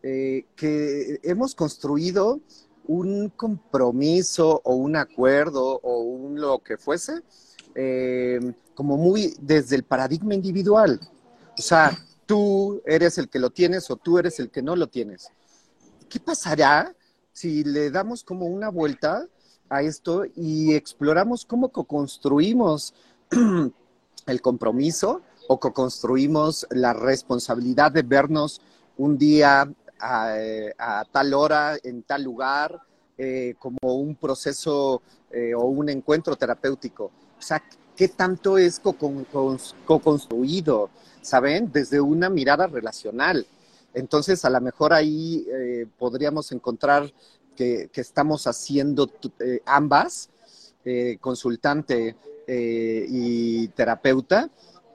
eh, 0.04 0.46
que 0.56 1.20
hemos 1.24 1.54
construido 1.54 2.40
un 2.86 3.30
compromiso 3.30 4.62
o 4.64 4.76
un 4.76 4.96
acuerdo 4.96 5.82
o 5.84 6.00
un 6.00 6.40
lo 6.40 6.60
que 6.60 6.78
fuese, 6.78 7.22
como 8.74 8.98
muy 8.98 9.36
desde 9.40 9.76
el 9.76 9.84
paradigma 9.84 10.34
individual. 10.34 11.00
O 11.58 11.62
sea, 11.62 11.92
tú 12.26 12.82
eres 12.86 13.18
el 13.18 13.30
que 13.30 13.40
lo 13.40 13.50
tienes 13.50 13.92
o 13.92 13.98
tú 13.98 14.18
eres 14.18 14.40
el 14.40 14.50
que 14.50 14.62
no 14.62 14.76
lo 14.76 14.88
tienes. 14.88 15.30
¿Qué 16.10 16.20
pasará 16.20 16.96
si 17.34 17.64
le 17.64 17.92
damos 17.92 18.24
como 18.24 18.46
una 18.48 18.70
vuelta 18.70 19.28
a 19.70 19.82
esto 19.82 20.26
y 20.36 20.74
exploramos 20.74 21.46
cómo 21.46 21.70
co-construimos 21.70 22.94
el 24.26 24.42
compromiso 24.42 25.22
o 25.48 25.60
co-construimos 25.60 26.68
la 26.72 26.94
responsabilidad 26.94 27.92
de 27.92 28.02
vernos 28.02 28.62
un 28.98 29.18
día 29.18 29.70
a, 30.00 30.36
a 30.78 31.06
tal 31.12 31.34
hora, 31.34 31.78
en 31.84 32.04
tal 32.04 32.24
lugar, 32.24 32.80
eh, 33.18 33.56
como 33.60 33.78
un 33.82 34.16
proceso 34.16 35.02
eh, 35.32 35.54
o 35.56 35.66
un 35.66 35.90
encuentro 35.90 36.36
terapéutico. 36.36 37.06
O 37.06 37.42
sea, 37.42 37.62
¿qué 37.96 38.08
tanto 38.10 38.58
es 38.58 38.80
co-con- 38.80 39.26
cons- 39.32 39.74
co-construido, 39.86 40.90
¿saben? 41.22 41.72
Desde 41.72 42.00
una 42.02 42.30
mirada 42.30 42.68
relacional. 42.68 43.46
Entonces, 43.94 44.44
a 44.46 44.50
lo 44.50 44.62
mejor 44.62 44.94
ahí 44.94 45.46
eh, 45.52 45.88
podríamos 45.98 46.52
encontrar 46.52 47.12
que, 47.58 47.90
que 47.92 48.00
estamos 48.00 48.48
haciendo 48.48 49.12
eh, 49.40 49.62
ambas, 49.66 50.30
eh, 50.86 51.18
consultante 51.20 52.16
eh, 52.48 53.06
y 53.10 53.68
terapeuta, 53.70 54.50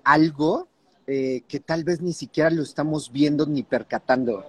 algo 0.05 0.69
que 1.05 1.63
tal 1.67 1.85
vez 1.85 2.01
ni 2.01 2.15
siquiera 2.15 2.49
lo 2.49 2.63
estamos 2.63 3.13
viendo 3.13 3.45
ni 3.45 3.63
percatando, 3.63 4.47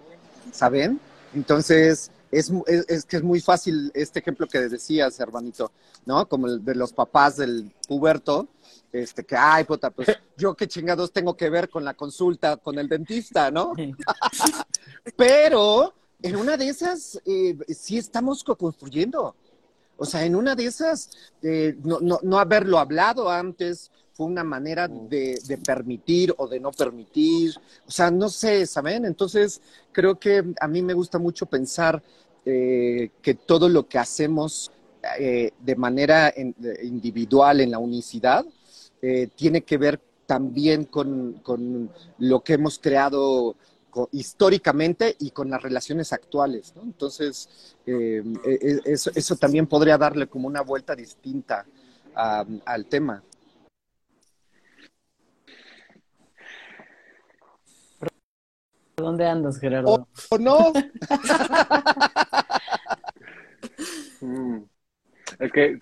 ¿saben? 0.53 0.97
Entonces, 1.33 2.09
es, 2.31 2.53
es 2.87 3.03
que 3.03 3.17
es 3.17 3.23
muy 3.23 3.41
fácil 3.41 3.91
este 3.93 4.19
ejemplo 4.19 4.47
que 4.47 4.69
decías, 4.69 5.19
hermanito, 5.19 5.73
¿no? 6.05 6.25
Como 6.29 6.47
el 6.47 6.63
de 6.63 6.75
los 6.75 6.93
papás 6.93 7.35
del 7.35 7.69
puberto, 7.85 8.47
este, 8.93 9.25
que, 9.25 9.35
ay, 9.35 9.65
puta, 9.65 9.89
pues 9.89 10.07
yo 10.37 10.55
qué 10.55 10.67
chingados 10.69 11.11
tengo 11.11 11.35
que 11.35 11.49
ver 11.49 11.69
con 11.69 11.83
la 11.83 11.95
consulta 11.95 12.55
con 12.55 12.79
el 12.79 12.87
dentista, 12.87 13.51
¿no? 13.51 13.73
Pero 15.17 15.93
en 16.23 16.35
una 16.35 16.57
de 16.57 16.69
esas 16.69 17.21
eh, 17.25 17.55
sí 17.69 17.97
estamos 17.97 18.43
co-construyendo. 18.43 19.35
O 19.97 20.05
sea, 20.05 20.25
en 20.25 20.35
una 20.35 20.55
de 20.55 20.65
esas, 20.65 21.11
eh, 21.43 21.75
no, 21.83 21.99
no, 21.99 22.19
no 22.23 22.39
haberlo 22.39 22.79
hablado 22.79 23.29
antes 23.29 23.91
fue 24.13 24.25
una 24.27 24.43
manera 24.43 24.87
de, 24.87 25.39
de 25.47 25.57
permitir 25.57 26.33
o 26.37 26.47
de 26.47 26.59
no 26.59 26.71
permitir. 26.71 27.53
O 27.87 27.91
sea, 27.91 28.09
no 28.09 28.29
sé, 28.29 28.65
¿saben? 28.65 29.05
Entonces, 29.05 29.61
creo 29.91 30.17
que 30.19 30.43
a 30.59 30.67
mí 30.67 30.81
me 30.81 30.93
gusta 30.93 31.19
mucho 31.19 31.45
pensar 31.45 32.01
eh, 32.45 33.11
que 33.21 33.35
todo 33.35 33.69
lo 33.69 33.87
que 33.87 33.99
hacemos 33.99 34.71
de 35.19 35.75
manera 35.75 36.31
en- 36.33 36.55
de- 36.57 36.79
individual 36.85 37.59
en 37.59 37.71
la 37.71 37.77
unicidad 37.77 38.45
tiene 39.35 39.61
que 39.63 39.77
ver 39.77 39.99
también 40.25 40.85
con, 40.85 41.33
con 41.43 41.91
lo 42.19 42.41
que 42.41 42.53
hemos 42.53 42.79
creado 42.79 43.57
históricamente 44.11 45.15
y 45.19 45.31
con 45.31 45.49
las 45.49 45.61
relaciones 45.61 46.13
actuales. 46.13 46.73
¿no? 46.75 46.83
Entonces, 46.83 47.75
eh, 47.85 48.23
e, 48.45 48.51
e, 48.51 48.81
eso, 48.85 49.11
eso, 49.15 49.35
también 49.35 49.67
podría 49.67 49.97
darle 49.97 50.27
como 50.27 50.47
una 50.47 50.61
vuelta 50.61 50.95
distinta 50.95 51.65
al 52.15 52.85
tema. 52.85 53.23
¿Dónde 58.95 59.25
andas, 59.25 59.59
Gerardo? 59.59 60.07
¿O, 60.29 60.37
no? 60.37 60.73
Mm. 64.23 64.63
Es 65.39 65.51
que 65.51 65.77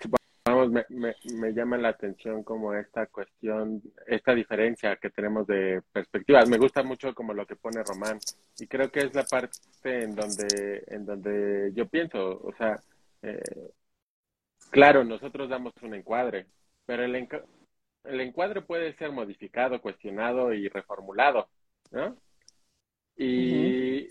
Vamos, 0.62 0.72
me, 0.72 0.84
me, 0.90 1.14
me, 1.34 1.52
llama 1.52 1.76
la 1.76 1.88
atención 1.88 2.44
como 2.44 2.72
esta 2.74 3.06
cuestión, 3.06 3.82
esta 4.06 4.32
diferencia 4.34 4.96
que 4.96 5.10
tenemos 5.10 5.46
de 5.46 5.82
perspectivas. 5.92 6.48
Me 6.48 6.58
gusta 6.58 6.82
mucho 6.84 7.14
como 7.14 7.34
lo 7.34 7.46
que 7.46 7.56
pone 7.56 7.82
Román 7.82 8.18
y 8.58 8.66
creo 8.68 8.90
que 8.90 9.00
es 9.00 9.14
la 9.14 9.24
parte 9.24 9.58
en 10.04 10.14
donde, 10.14 10.84
en 10.86 11.04
donde 11.04 11.72
yo 11.74 11.88
pienso, 11.88 12.40
o 12.42 12.52
sea, 12.56 12.78
eh, 13.22 13.72
claro, 14.70 15.02
nosotros 15.02 15.48
damos 15.48 15.72
un 15.82 15.94
encuadre, 15.94 16.46
pero 16.86 17.04
el, 17.04 17.28
el 18.04 18.20
encuadre 18.20 18.62
puede 18.62 18.94
ser 18.96 19.10
modificado, 19.10 19.80
cuestionado 19.80 20.52
y 20.52 20.68
reformulado, 20.68 21.48
¿no? 21.90 22.16
Y, 23.16 24.08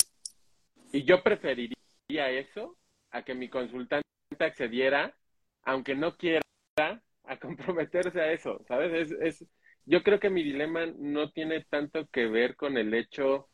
y 0.91 1.03
yo 1.05 1.23
preferiría 1.23 2.29
eso 2.29 2.75
a 3.11 3.23
que 3.23 3.35
mi 3.35 3.47
consultante 3.49 4.05
accediera 4.39 5.15
aunque 5.63 5.95
no 5.95 6.15
quiera, 6.17 6.41
a 6.77 7.37
comprometerse 7.39 8.19
a 8.19 8.31
eso, 8.31 8.63
¿sabes? 8.67 9.11
Es, 9.11 9.11
es, 9.21 9.45
yo 9.85 10.03
creo 10.03 10.19
que 10.19 10.29
mi 10.29 10.43
dilema 10.43 10.85
no 10.97 11.31
tiene 11.31 11.63
tanto 11.65 12.07
que 12.07 12.27
ver 12.27 12.55
con 12.55 12.77
el 12.77 12.93
hecho, 12.93 13.49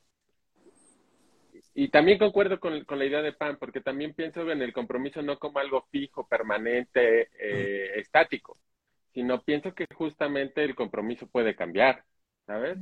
y 1.74 1.90
también 1.90 2.18
concuerdo 2.18 2.60
con, 2.60 2.84
con 2.86 2.98
la 2.98 3.06
idea 3.06 3.22
de 3.22 3.34
Pan, 3.34 3.58
porque 3.60 3.82
también 3.82 4.14
pienso 4.14 4.50
en 4.52 4.62
el 4.62 4.74
compromiso 4.74 5.22
no 5.22 5.38
como 5.38 5.60
algo 5.60 5.88
fijo, 5.92 6.28
permanente, 6.28 7.30
eh, 7.40 8.00
estático, 8.00 8.58
sino 9.14 9.44
pienso 9.44 9.74
que 9.76 9.86
justamente 9.96 10.64
el 10.64 10.76
compromiso 10.76 11.28
puede 11.28 11.56
cambiar, 11.56 12.04
¿sabes? 12.46 12.80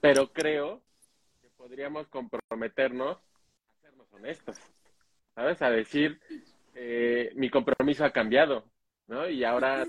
Pero 0.00 0.32
creo 0.32 0.82
que 1.40 1.48
podríamos 1.56 2.08
comprometernos 2.08 3.16
a 3.18 3.80
sernos 3.80 4.12
honestos, 4.12 4.58
¿sabes? 5.34 5.62
A 5.62 5.70
decir, 5.70 6.20
eh, 6.74 7.32
mi 7.34 7.50
compromiso 7.50 8.04
ha 8.04 8.10
cambiado, 8.12 8.70
¿no? 9.06 9.28
Y 9.28 9.44
ahora 9.44 9.86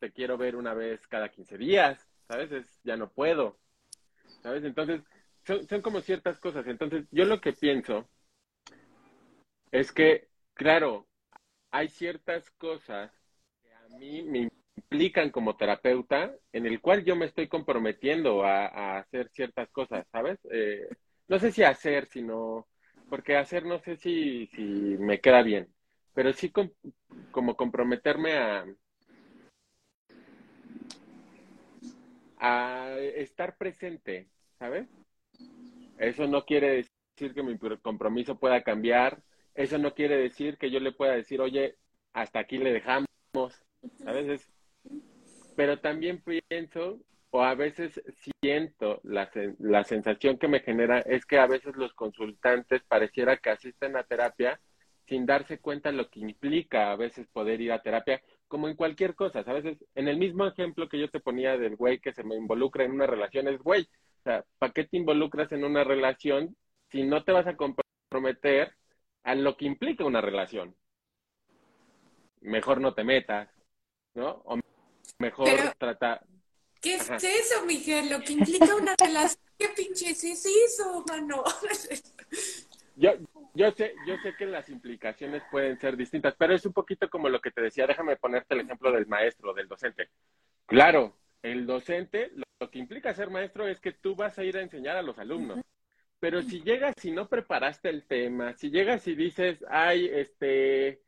te 0.00 0.12
quiero 0.12 0.36
ver 0.36 0.56
una 0.56 0.74
vez 0.74 1.06
cada 1.06 1.28
15 1.28 1.56
días, 1.58 2.08
¿sabes? 2.28 2.80
ya 2.82 2.96
no 2.96 3.10
puedo, 3.10 3.58
¿sabes? 4.42 4.64
Entonces, 4.64 5.02
son, 5.44 5.66
son 5.68 5.82
como 5.82 6.00
ciertas 6.00 6.38
cosas. 6.38 6.66
Entonces, 6.66 7.06
yo 7.10 7.24
lo 7.24 7.40
que 7.40 7.52
pienso 7.52 8.08
es 9.70 9.92
que, 9.92 10.28
claro, 10.54 11.06
hay 11.70 11.88
ciertas 11.88 12.50
cosas 12.52 13.12
que 13.62 13.72
a 13.72 13.88
mí 13.98 14.22
me 14.22 14.48
implican 14.76 15.30
como 15.30 15.56
terapeuta, 15.56 16.34
en 16.52 16.66
el 16.66 16.80
cual 16.80 17.04
yo 17.04 17.16
me 17.16 17.26
estoy 17.26 17.48
comprometiendo 17.48 18.44
a, 18.44 18.98
hacer 18.98 19.30
ciertas 19.30 19.70
cosas, 19.70 20.06
¿sabes? 20.10 20.38
Eh, 20.50 20.88
no 21.28 21.38
sé 21.38 21.52
si 21.52 21.62
hacer, 21.62 22.06
sino, 22.06 22.68
porque 23.08 23.36
hacer 23.36 23.64
no 23.64 23.78
sé 23.78 23.96
si, 23.96 24.46
si 24.48 24.62
me 24.62 25.20
queda 25.20 25.42
bien, 25.42 25.68
pero 26.16 26.32
sí 26.32 26.50
como 27.30 27.56
comprometerme 27.56 28.38
a, 28.38 28.64
a 32.38 32.96
estar 32.98 33.58
presente, 33.58 34.26
¿sabes? 34.58 34.88
Eso 35.98 36.26
no 36.26 36.46
quiere 36.46 36.86
decir 37.18 37.34
que 37.34 37.42
mi 37.42 37.58
compromiso 37.82 38.38
pueda 38.38 38.62
cambiar, 38.62 39.22
eso 39.54 39.76
no 39.76 39.92
quiere 39.92 40.16
decir 40.16 40.56
que 40.56 40.70
yo 40.70 40.80
le 40.80 40.92
pueda 40.92 41.12
decir, 41.12 41.42
oye, 41.42 41.76
hasta 42.14 42.38
aquí 42.38 42.56
le 42.56 42.72
dejamos, 42.72 43.06
¿sabes? 44.02 44.48
pero 45.54 45.80
también 45.80 46.22
pienso, 46.22 46.98
o 47.28 47.42
a 47.42 47.54
veces 47.54 48.00
siento, 48.40 49.00
la, 49.04 49.30
la 49.58 49.84
sensación 49.84 50.38
que 50.38 50.48
me 50.48 50.60
genera 50.60 51.00
es 51.00 51.26
que 51.26 51.38
a 51.38 51.46
veces 51.46 51.76
los 51.76 51.92
consultantes 51.92 52.82
pareciera 52.84 53.36
que 53.36 53.50
asisten 53.50 53.98
a 53.98 54.04
terapia 54.04 54.58
sin 55.08 55.26
darse 55.26 55.58
cuenta 55.58 55.92
lo 55.92 56.10
que 56.10 56.20
implica 56.20 56.90
a 56.90 56.96
veces 56.96 57.26
poder 57.28 57.60
ir 57.60 57.72
a 57.72 57.82
terapia, 57.82 58.20
como 58.48 58.68
en 58.68 58.76
cualquier 58.76 59.14
cosa, 59.14 59.40
A 59.40 59.52
veces, 59.52 59.78
en 59.94 60.08
el 60.08 60.18
mismo 60.18 60.46
ejemplo 60.46 60.88
que 60.88 60.98
yo 60.98 61.10
te 61.10 61.20
ponía 61.20 61.56
del 61.56 61.76
güey 61.76 62.00
que 62.00 62.12
se 62.12 62.24
me 62.24 62.36
involucra 62.36 62.84
en 62.84 62.92
una 62.92 63.06
relación, 63.06 63.48
es 63.48 63.58
güey, 63.58 63.82
o 63.82 64.22
sea, 64.24 64.44
¿para 64.58 64.72
qué 64.72 64.84
te 64.84 64.96
involucras 64.96 65.50
en 65.52 65.64
una 65.64 65.84
relación 65.84 66.56
si 66.90 67.04
no 67.04 67.24
te 67.24 67.32
vas 67.32 67.46
a 67.46 67.56
comprometer 67.56 68.74
a 69.24 69.34
lo 69.34 69.56
que 69.56 69.66
implica 69.66 70.04
una 70.04 70.20
relación? 70.20 70.76
Mejor 72.40 72.80
no 72.80 72.94
te 72.94 73.04
metas, 73.04 73.48
¿no? 74.14 74.42
O 74.44 74.58
mejor 75.18 75.48
trata... 75.78 76.22
¿Qué 76.80 76.96
es 76.96 77.10
eso, 77.10 77.64
Miguel? 77.64 78.10
Lo 78.10 78.20
que 78.20 78.34
implica 78.34 78.76
una 78.76 78.94
relación, 78.96 79.42
¿qué 79.58 79.68
pinches 79.70 80.22
es 80.22 80.46
eso, 80.46 81.04
mano? 81.08 81.42
yo, 82.96 83.12
yo 83.54 83.70
sé, 83.72 83.94
yo 84.06 84.16
sé 84.22 84.34
que 84.36 84.46
las 84.46 84.68
implicaciones 84.70 85.42
pueden 85.50 85.78
ser 85.78 85.96
distintas, 85.96 86.34
pero 86.36 86.54
es 86.54 86.64
un 86.64 86.72
poquito 86.72 87.08
como 87.10 87.28
lo 87.28 87.40
que 87.40 87.50
te 87.50 87.60
decía. 87.60 87.86
Déjame 87.86 88.16
ponerte 88.16 88.54
el 88.54 88.62
ejemplo 88.62 88.90
del 88.90 89.06
maestro, 89.06 89.52
del 89.52 89.68
docente. 89.68 90.08
Claro, 90.64 91.14
el 91.42 91.66
docente, 91.66 92.32
lo, 92.34 92.70
que 92.70 92.78
implica 92.78 93.12
ser 93.12 93.30
maestro 93.30 93.68
es 93.68 93.80
que 93.80 93.92
tú 93.92 94.16
vas 94.16 94.38
a 94.38 94.44
ir 94.44 94.56
a 94.56 94.62
enseñar 94.62 94.96
a 94.96 95.02
los 95.02 95.18
alumnos. 95.18 95.60
Pero 96.18 96.40
si 96.42 96.62
llegas 96.62 96.94
y 97.04 97.10
no 97.10 97.28
preparaste 97.28 97.90
el 97.90 98.04
tema, 98.04 98.54
si 98.54 98.70
llegas 98.70 99.06
y 99.06 99.14
dices, 99.14 99.62
ay, 99.68 100.08
este, 100.10 101.02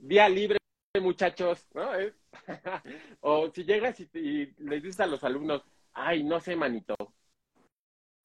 día 0.00 0.28
libre, 0.30 0.58
muchachos, 1.00 1.68
¿no? 1.74 1.90
o 3.20 3.50
si 3.50 3.64
llegas 3.64 4.00
y, 4.00 4.08
y, 4.14 4.54
les 4.58 4.82
dices 4.82 5.00
a 5.00 5.06
los 5.06 5.22
alumnos, 5.22 5.62
ay, 5.92 6.24
no 6.24 6.40
sé, 6.40 6.56
manito. 6.56 6.94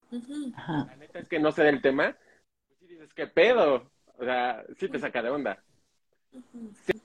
La 0.10 0.95
neta 0.95 1.20
es 1.20 1.28
que 1.28 1.39
no 1.39 1.51
sé 1.51 1.64
del 1.64 1.82
tema 1.82 2.16
dices, 3.04 3.14
¿qué 3.14 3.28
pedo? 3.28 3.91
O 4.18 4.24
sea, 4.24 4.64
sí 4.78 4.88
te 4.88 4.99
saca 4.99 5.22
de 5.22 5.30
onda. 5.30 5.64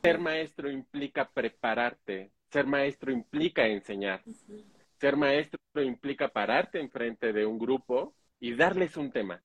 Ser 0.02 0.18
maestro 0.18 0.70
implica 0.70 1.28
prepararte. 1.28 2.32
Ser 2.50 2.66
maestro 2.66 3.12
implica 3.12 3.66
enseñar. 3.66 4.22
Ser 5.00 5.16
maestro 5.16 5.60
implica 5.82 6.28
pararte 6.28 6.80
enfrente 6.80 7.32
de 7.32 7.44
un 7.44 7.58
grupo 7.58 8.14
y 8.40 8.54
darles 8.54 8.96
un 8.96 9.10
tema. 9.10 9.42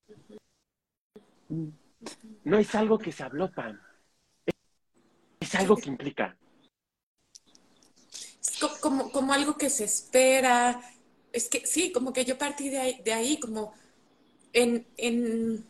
No 2.43 2.57
es 2.57 2.75
algo 2.75 2.97
que 2.97 3.11
se 3.11 3.23
habló, 3.23 3.51
Pam. 3.51 3.79
Es 5.39 5.55
algo 5.55 5.75
que 5.75 5.89
implica. 5.89 6.37
como, 8.79 9.11
como 9.11 9.33
algo 9.33 9.57
que 9.57 9.69
se 9.69 9.85
espera. 9.85 10.81
Es 11.31 11.49
que 11.49 11.65
sí, 11.65 11.91
como 11.91 12.13
que 12.13 12.25
yo 12.25 12.37
partí 12.37 12.69
de 12.69 12.79
ahí, 12.79 13.01
de 13.03 13.13
ahí 13.13 13.39
como 13.39 13.73
en, 14.53 14.85
en 14.97 15.65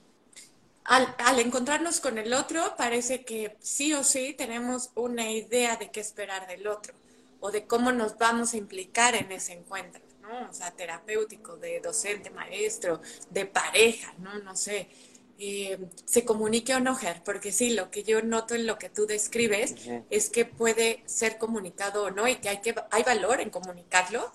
al, 0.85 1.39
encontrarnos 1.39 1.99
con 1.99 2.17
el 2.17 2.33
otro, 2.33 2.75
parece 2.77 3.23
que 3.23 3.55
sí 3.59 3.93
o 3.93 4.03
sí 4.03 4.33
tenemos 4.37 4.91
una 4.95 5.29
idea 5.31 5.77
de 5.77 5.91
qué 5.91 5.99
esperar 5.99 6.47
del 6.47 6.67
otro 6.67 6.93
o 7.39 7.51
de 7.51 7.65
cómo 7.65 7.91
nos 7.91 8.17
vamos 8.17 8.53
a 8.53 8.57
implicar 8.57 9.15
en 9.15 9.31
ese 9.31 9.53
encuentro, 9.53 10.01
¿no? 10.21 10.49
O 10.49 10.53
sea, 10.53 10.71
terapéutico, 10.71 11.57
de 11.57 11.79
docente, 11.81 12.29
maestro, 12.29 13.01
de 13.29 13.45
pareja, 13.45 14.13
¿no? 14.19 14.39
No 14.39 14.55
sé. 14.55 14.89
Eh, 15.39 15.77
se 16.05 16.23
comunique 16.23 16.73
o 16.75 16.79
no, 16.79 16.95
Ger, 16.95 17.21
porque 17.23 17.51
sí, 17.51 17.71
lo 17.71 17.89
que 17.89 18.03
yo 18.03 18.21
noto 18.21 18.55
en 18.55 18.65
lo 18.65 18.77
que 18.77 18.89
tú 18.89 19.05
describes 19.05 19.75
es 20.09 20.29
que 20.29 20.45
puede 20.45 21.03
ser 21.05 21.37
comunicado 21.37 22.05
o 22.05 22.11
no 22.11 22.27
y 22.27 22.35
que 22.35 22.49
hay, 22.49 22.61
que 22.61 22.75
hay 22.91 23.03
valor 23.03 23.41
en 23.41 23.49
comunicarlo, 23.49 24.31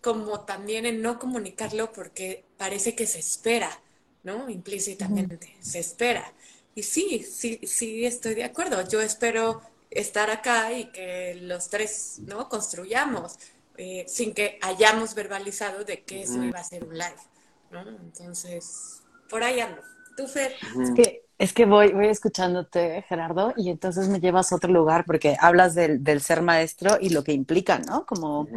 como 0.00 0.44
también 0.44 0.86
en 0.86 1.02
no 1.02 1.18
comunicarlo 1.18 1.90
porque 1.92 2.44
parece 2.58 2.94
que 2.94 3.06
se 3.06 3.18
espera 3.18 3.80
¿no? 4.26 4.50
Implícitamente, 4.50 5.56
se 5.60 5.78
espera. 5.78 6.32
Y 6.74 6.82
sí, 6.82 7.22
sí, 7.22 7.60
sí, 7.64 8.04
estoy 8.04 8.34
de 8.34 8.42
acuerdo. 8.42 8.86
Yo 8.88 9.00
espero 9.00 9.62
estar 9.88 10.30
acá 10.30 10.72
y 10.72 10.86
que 10.86 11.36
los 11.42 11.70
tres, 11.70 12.18
¿no? 12.26 12.48
Construyamos, 12.48 13.38
eh, 13.78 14.04
sin 14.08 14.34
que 14.34 14.58
hayamos 14.60 15.14
verbalizado 15.14 15.84
de 15.84 16.02
que 16.02 16.22
eso 16.22 16.42
iba 16.42 16.58
a 16.58 16.64
ser 16.64 16.84
un 16.84 16.98
live, 16.98 17.22
¿no? 17.70 17.88
Entonces, 17.88 19.00
por 19.30 19.44
ahí 19.44 19.60
ando. 19.60 19.80
¿Tú, 20.16 20.26
Fer? 20.26 20.54
Es 20.82 20.90
que, 20.90 21.22
es 21.38 21.52
que 21.52 21.64
voy, 21.64 21.92
voy 21.92 22.08
escuchándote, 22.08 23.04
Gerardo, 23.08 23.54
y 23.56 23.70
entonces 23.70 24.08
me 24.08 24.18
llevas 24.18 24.50
a 24.50 24.56
otro 24.56 24.72
lugar 24.72 25.04
porque 25.06 25.36
hablas 25.38 25.76
del, 25.76 26.02
del 26.02 26.20
ser 26.20 26.42
maestro 26.42 26.98
y 27.00 27.10
lo 27.10 27.22
que 27.22 27.32
implica, 27.32 27.78
¿no? 27.78 28.04
Como 28.06 28.48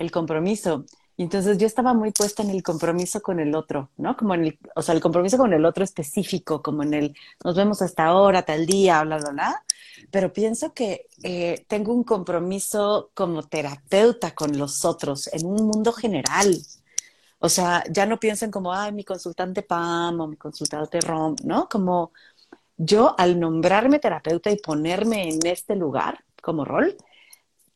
el 0.00 0.10
compromiso. 0.10 0.84
Entonces 1.16 1.58
yo 1.58 1.66
estaba 1.66 1.94
muy 1.94 2.10
puesta 2.10 2.42
en 2.42 2.50
el 2.50 2.62
compromiso 2.62 3.22
con 3.22 3.38
el 3.40 3.54
otro, 3.54 3.90
¿no? 3.96 4.16
Como 4.16 4.34
en 4.34 4.44
el, 4.46 4.58
o 4.74 4.82
sea, 4.82 4.94
el 4.94 5.00
compromiso 5.00 5.38
con 5.38 5.52
el 5.52 5.64
otro 5.64 5.84
específico, 5.84 6.62
como 6.62 6.82
en 6.82 6.94
el, 6.94 7.16
nos 7.44 7.54
vemos 7.56 7.82
hasta 7.82 8.06
ahora, 8.06 8.42
tal 8.42 8.66
día, 8.66 9.02
bla, 9.02 9.18
bla, 9.18 9.30
bla. 9.30 9.64
Pero 10.10 10.32
pienso 10.32 10.74
que 10.74 11.06
eh, 11.22 11.64
tengo 11.68 11.92
un 11.94 12.04
compromiso 12.04 13.10
como 13.14 13.42
terapeuta 13.44 14.34
con 14.34 14.58
los 14.58 14.84
otros 14.84 15.28
en 15.32 15.46
un 15.46 15.66
mundo 15.66 15.92
general. 15.92 16.56
O 17.38 17.48
sea, 17.48 17.84
ya 17.90 18.06
no 18.06 18.18
piensen 18.18 18.50
como, 18.50 18.72
ay, 18.72 18.92
mi 18.92 19.04
consultante 19.04 19.62
Pam 19.62 20.20
o 20.20 20.26
mi 20.26 20.36
consultante 20.36 21.00
Rom, 21.00 21.36
¿no? 21.44 21.68
Como 21.68 22.12
yo 22.76 23.14
al 23.18 23.38
nombrarme 23.38 23.98
terapeuta 23.98 24.50
y 24.50 24.56
ponerme 24.56 25.28
en 25.28 25.46
este 25.46 25.76
lugar 25.76 26.24
como 26.42 26.64
rol, 26.64 26.96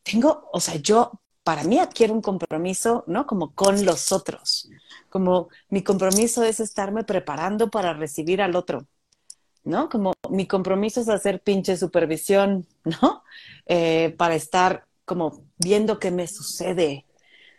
tengo, 0.03 0.49
o 0.51 0.59
sea, 0.59 0.75
yo 0.77 1.11
para 1.49 1.63
mí 1.63 1.79
adquiero 1.79 2.13
un 2.13 2.21
compromiso, 2.21 3.03
¿no? 3.07 3.25
Como 3.25 3.55
con 3.55 3.83
los 3.83 4.11
otros. 4.11 4.69
Como 5.09 5.49
mi 5.69 5.81
compromiso 5.81 6.43
es 6.43 6.59
estarme 6.59 7.03
preparando 7.03 7.71
para 7.71 7.91
recibir 7.93 8.39
al 8.43 8.55
otro, 8.55 8.85
¿no? 9.63 9.89
Como 9.89 10.13
mi 10.29 10.45
compromiso 10.45 11.01
es 11.01 11.09
hacer 11.09 11.41
pinche 11.41 11.75
supervisión, 11.75 12.67
¿no? 12.83 13.23
Eh, 13.65 14.13
para 14.15 14.35
estar 14.35 14.85
como 15.05 15.43
viendo 15.57 15.97
qué 15.97 16.11
me 16.11 16.27
sucede. 16.27 17.07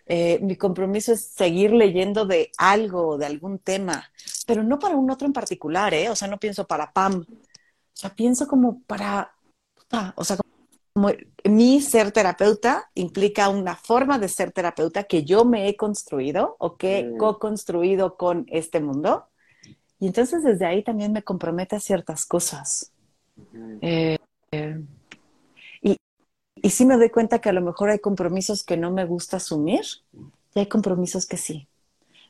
Eh, 0.07 0.39
mi 0.41 0.55
compromiso 0.55 1.13
es 1.13 1.25
seguir 1.25 1.73
leyendo 1.73 2.27
de 2.27 2.53
algo, 2.59 3.19
de 3.19 3.27
algún 3.27 3.59
tema, 3.59 4.09
pero 4.47 4.63
no 4.63 4.79
para 4.79 4.95
un 4.95 5.11
otro 5.11 5.27
en 5.27 5.33
particular, 5.33 5.95
¿eh? 5.95 6.11
O 6.11 6.15
sea, 6.15 6.29
no 6.29 6.39
pienso 6.39 6.65
para 6.65 6.93
Pam. 6.93 7.27
O 7.29 7.97
sea, 7.97 8.15
pienso 8.15 8.47
como 8.47 8.83
para, 8.83 9.35
o 10.15 10.23
sea, 10.23 10.37
como 10.37 10.50
mi 11.45 11.81
ser 11.81 12.13
terapeuta 12.13 12.91
implica 12.95 13.49
una 13.49 13.77
forma 13.77 14.19
de 14.19 14.29
ser 14.29 14.53
terapeuta 14.53 15.05
que 15.05 15.25
yo 15.25 15.45
me 15.45 15.69
he 15.69 15.77
construido 15.77 16.57
o 16.59 16.77
que 16.77 16.99
he 16.99 17.05
mm. 17.05 17.17
co-construido 17.17 18.17
con 18.17 18.47
este 18.49 18.81
mundo. 18.81 19.27
Y 19.99 20.07
entonces 20.07 20.43
desde 20.43 20.67
ahí 20.67 20.83
también 20.83 21.13
me 21.13 21.23
compromete 21.23 21.77
a 21.77 21.81
ciertas 21.81 22.27
cosas. 22.27 22.93
Eh, 23.83 24.19
y, 25.83 25.97
y 26.55 26.71
sí 26.71 26.87
me 26.87 26.97
doy 26.97 27.11
cuenta 27.11 27.41
que 27.41 27.51
a 27.51 27.53
lo 27.53 27.61
mejor 27.61 27.91
hay 27.91 27.99
compromisos 27.99 28.65
que 28.65 28.77
no 28.77 28.91
me 28.91 29.05
gusta 29.05 29.37
asumir 29.37 29.83
y 30.55 30.61
hay 30.61 30.67
compromisos 30.67 31.27
que 31.27 31.37
sí. 31.37 31.69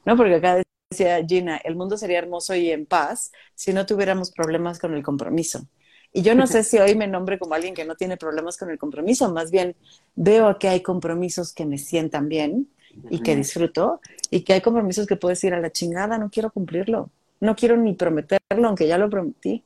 ¿No? 0.05 0.17
Porque 0.17 0.37
acá 0.37 0.63
decía 0.91 1.25
Gina, 1.27 1.57
el 1.59 1.77
mundo 1.77 1.97
sería 1.97 2.19
hermoso 2.19 2.55
y 2.55 2.71
en 2.71 2.87
paz 2.87 3.33
si 3.55 3.73
no 3.73 3.87
tuviéramos 3.87 4.31
problemas 4.31 4.79
con 4.79 4.95
el 4.95 5.03
compromiso. 5.03 5.67
Y 6.13 6.23
yo 6.23 6.35
no 6.35 6.47
sé 6.47 6.65
si 6.65 6.79
hoy 6.79 6.95
me 6.95 7.07
nombre 7.07 7.39
como 7.39 7.55
alguien 7.55 7.75
que 7.75 7.85
no 7.85 7.95
tiene 7.95 8.17
problemas 8.17 8.57
con 8.57 8.71
el 8.71 8.79
compromiso, 8.79 9.33
más 9.33 9.51
bien 9.51 9.77
veo 10.15 10.59
que 10.59 10.69
hay 10.69 10.83
compromisos 10.83 11.53
que 11.53 11.67
me 11.67 11.79
sientan 11.79 12.29
bien 12.29 12.69
y 13.09 13.21
que 13.21 13.37
disfruto, 13.37 14.01
y 14.31 14.41
que 14.41 14.55
hay 14.55 14.61
compromisos 14.61 15.07
que 15.07 15.17
puedo 15.17 15.31
decir 15.31 15.55
a 15.55 15.61
la 15.61 15.71
chingada, 15.71 16.19
no 16.19 16.29
quiero 16.29 16.51
cumplirlo, 16.51 17.11
no 17.39 17.55
quiero 17.55 17.77
ni 17.77 17.95
prometerlo, 17.95 18.67
aunque 18.67 18.89
ya 18.89 18.99
lo 18.99 19.09
prometí. 19.09 19.63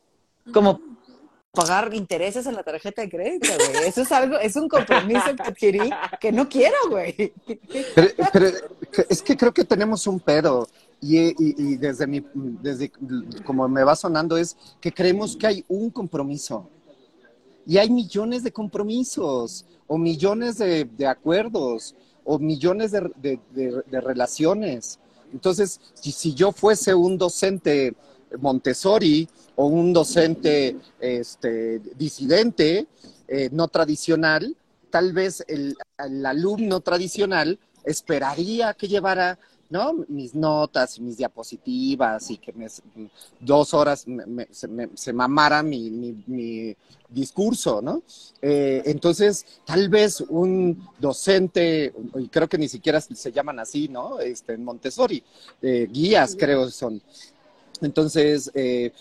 Como 0.53 0.81
pagar 1.55 1.95
intereses 1.95 2.47
en 2.47 2.55
la 2.55 2.63
tarjeta 2.63 3.03
de 3.03 3.09
crédito, 3.09 3.49
güey. 3.57 3.89
Eso 3.89 4.03
es 4.03 4.13
algo, 4.13 4.39
es 4.39 4.57
un 4.57 4.69
compromiso 4.69 5.35
que 5.37 5.43
adquirí 5.43 5.91
que 6.21 6.33
no 6.33 6.49
quiero, 6.49 6.77
güey. 6.91 7.33
Pero, 8.33 8.49
es 9.09 9.23
que 9.23 9.37
creo 9.37 9.55
que 9.55 9.65
tenemos 9.65 10.07
un 10.07 10.21
pedo. 10.21 10.69
Y, 11.07 11.77
desde 11.77 12.07
mi, 12.07 12.25
desde 12.33 12.91
como 13.45 13.69
me 13.69 13.85
va 13.85 13.95
sonando 13.95 14.39
es 14.39 14.57
que 14.81 14.91
creemos 14.91 15.37
que 15.37 15.47
hay 15.47 15.65
un 15.69 15.91
compromiso. 15.91 16.71
Y 17.67 17.77
hay 17.77 17.91
millones 17.91 18.43
de 18.43 18.53
compromisos, 18.53 19.67
o 19.87 19.99
millones 19.99 20.59
de, 20.59 21.07
acuerdos, 21.07 21.95
o 22.25 22.39
millones 22.39 22.93
de, 22.93 23.39
relaciones. 23.91 24.99
Entonces, 25.33 25.79
si, 25.95 26.33
yo 26.33 26.53
fuese 26.53 26.95
un 26.95 27.19
docente 27.19 27.95
Montessori 28.39 29.29
o 29.57 29.67
un 29.67 29.93
docente 29.93 30.77
este, 31.01 31.81
disidente, 31.97 32.87
eh, 33.29 33.49
no 33.53 33.69
tradicional, 33.69 34.57
tal 34.91 35.13
vez 35.13 35.45
el, 35.49 35.77
alumno 35.99 36.81
tradicional 36.81 37.59
esperaría 37.85 38.75
que 38.75 38.89
llevara 38.89 39.39
¿no? 39.71 40.05
mis 40.09 40.35
notas 40.35 40.99
y 40.99 41.03
mis 41.03 41.17
diapositivas 41.17 42.31
y 42.31 42.39
que 42.39 42.53
me, 42.53 42.67
dos 43.41 43.75
horas 43.75 44.07
se, 44.95 45.13
mamara 45.13 45.63
mi, 45.63 46.77
discurso, 47.09 47.81
¿no? 47.81 48.03
Eh, 48.43 48.83
entonces, 48.87 49.47
tal 49.65 49.89
vez 49.89 50.21
un 50.21 50.89
docente, 50.99 51.95
y 52.17 52.27
creo 52.27 52.49
que 52.49 52.59
ni 52.59 52.69
siquiera 52.69 53.01
se 53.01 53.31
llaman 53.31 53.61
así, 53.61 53.87
¿no? 53.89 54.19
Este, 54.19 54.57
Montessori, 54.57 55.23
eh, 55.63 55.89
guías 55.89 56.35
creo 56.37 56.69
son, 56.71 57.01
entonces, 57.81 58.51
eh, 58.55 58.93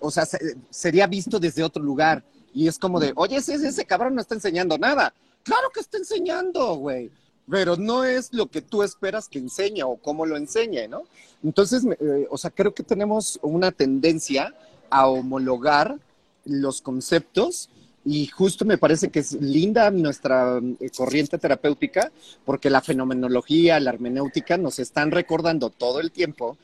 o 0.00 0.10
sea, 0.10 0.26
sería 0.70 1.06
visto 1.06 1.38
desde 1.38 1.62
otro 1.62 1.82
lugar. 1.82 2.22
Y 2.54 2.68
es 2.68 2.78
como 2.78 2.98
de, 2.98 3.12
oye, 3.16 3.36
ese, 3.36 3.54
ese 3.54 3.84
cabrón 3.84 4.14
no 4.14 4.22
está 4.22 4.34
enseñando 4.34 4.78
nada. 4.78 5.12
Claro 5.42 5.68
que 5.72 5.80
está 5.80 5.98
enseñando, 5.98 6.76
güey. 6.76 7.10
Pero 7.48 7.76
no 7.76 8.04
es 8.04 8.32
lo 8.32 8.46
que 8.46 8.60
tú 8.60 8.82
esperas 8.82 9.28
que 9.28 9.38
enseñe 9.38 9.82
o 9.84 9.96
cómo 9.96 10.26
lo 10.26 10.36
enseñe, 10.36 10.88
¿no? 10.88 11.04
Entonces, 11.44 11.84
eh, 12.00 12.26
o 12.28 12.36
sea, 12.36 12.50
creo 12.50 12.74
que 12.74 12.82
tenemos 12.82 13.38
una 13.42 13.70
tendencia 13.70 14.54
a 14.90 15.06
homologar 15.08 15.98
los 16.44 16.80
conceptos 16.80 17.68
y 18.04 18.28
justo 18.28 18.64
me 18.64 18.78
parece 18.78 19.10
que 19.10 19.18
es 19.18 19.32
linda 19.32 19.90
nuestra 19.90 20.60
eh, 20.80 20.90
corriente 20.96 21.38
terapéutica 21.38 22.12
porque 22.44 22.70
la 22.70 22.80
fenomenología, 22.80 23.80
la 23.80 23.90
hermenéutica 23.90 24.56
nos 24.56 24.78
están 24.78 25.10
recordando 25.10 25.70
todo 25.70 26.00
el 26.00 26.12
tiempo 26.12 26.56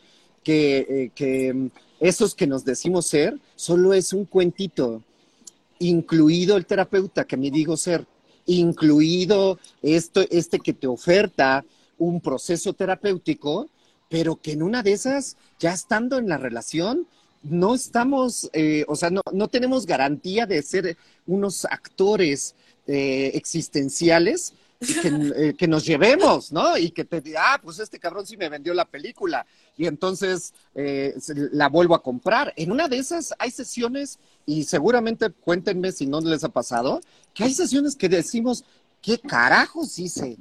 que, 0.45 1.11
eh, 1.17 1.53
mm, 1.53 1.67
esos 2.01 2.35
que 2.35 2.47
nos 2.47 2.65
decimos 2.65 3.07
ser 3.07 3.39
solo 3.57 3.93
es 3.93 4.13
un 4.13 4.25
cuentito, 4.25 5.03
incluido 5.81 6.57
el 6.57 6.67
terapeuta 6.67 7.25
que 7.25 7.37
me 7.37 7.51
digo 7.51 7.77
ser, 7.77 8.07
incluido 8.47 9.59
esto, 9.83 10.23
este 10.31 10.59
que 10.59 10.73
te 10.73 10.87
oferta 10.87 11.65
un 11.99 12.21
proceso 12.21 12.73
terapéutico, 12.73 13.69
pero 14.09 14.37
que 14.37 14.53
en 14.53 14.63
una 14.63 14.83
de 14.83 14.93
esas, 14.93 15.37
ya 15.59 15.73
estando 15.73 16.19
en 16.19 16.29
la 16.29 16.39
relación, 16.39 17.07
no 17.43 17.75
estamos, 17.75 18.51
eh, 18.53 18.85
o 18.89 18.97
sea, 18.97 19.11
no, 19.11 19.23
no, 19.33 19.49
tenemos 19.49 19.87
garantía 19.87 20.47
de 20.47 20.63
ser 20.63 20.97
unos 21.27 21.65
actores 21.65 22.55
eh, 22.87 23.33
existenciales 23.35 24.55
que, 24.87 25.55
que, 25.57 25.69
nos 25.69 25.85
llevemos, 25.85 26.53
¿no? 26.53 26.77
Y 26.77 26.91
que 26.91 27.05
te 27.05 27.21
diga, 27.21 27.55
ah, 27.55 27.61
pues 27.63 27.79
este 27.79 27.99
cabrón 27.99 28.27
sí 28.27 28.37
me 28.37 28.49
vendió 28.49 28.75
la 28.75 28.85
película 28.85 29.47
y 29.77 29.87
entonces 29.87 30.53
eh, 30.75 31.15
la 31.53 31.69
vuelvo 31.69 31.95
a 31.95 32.03
comprar. 32.03 32.53
En 32.57 32.73
una 32.73 32.89
de 32.89 32.99
esas 32.99 33.35
hay 33.39 33.51
sesiones, 33.51 34.19
y 34.47 34.65
seguramente 34.65 35.31
cuéntenme 35.31 35.93
si 35.93 36.07
no 36.07 36.21
les 36.21 36.45
ha 36.45 36.49
pasado, 36.49 37.01
que 37.35 37.45
hay 37.45 37.55
sesiones 37.55 37.97
que 37.97 38.09
decimos, 38.09 38.65
¿qué 39.01 39.19
carajos 39.19 39.99
hice? 39.99 40.37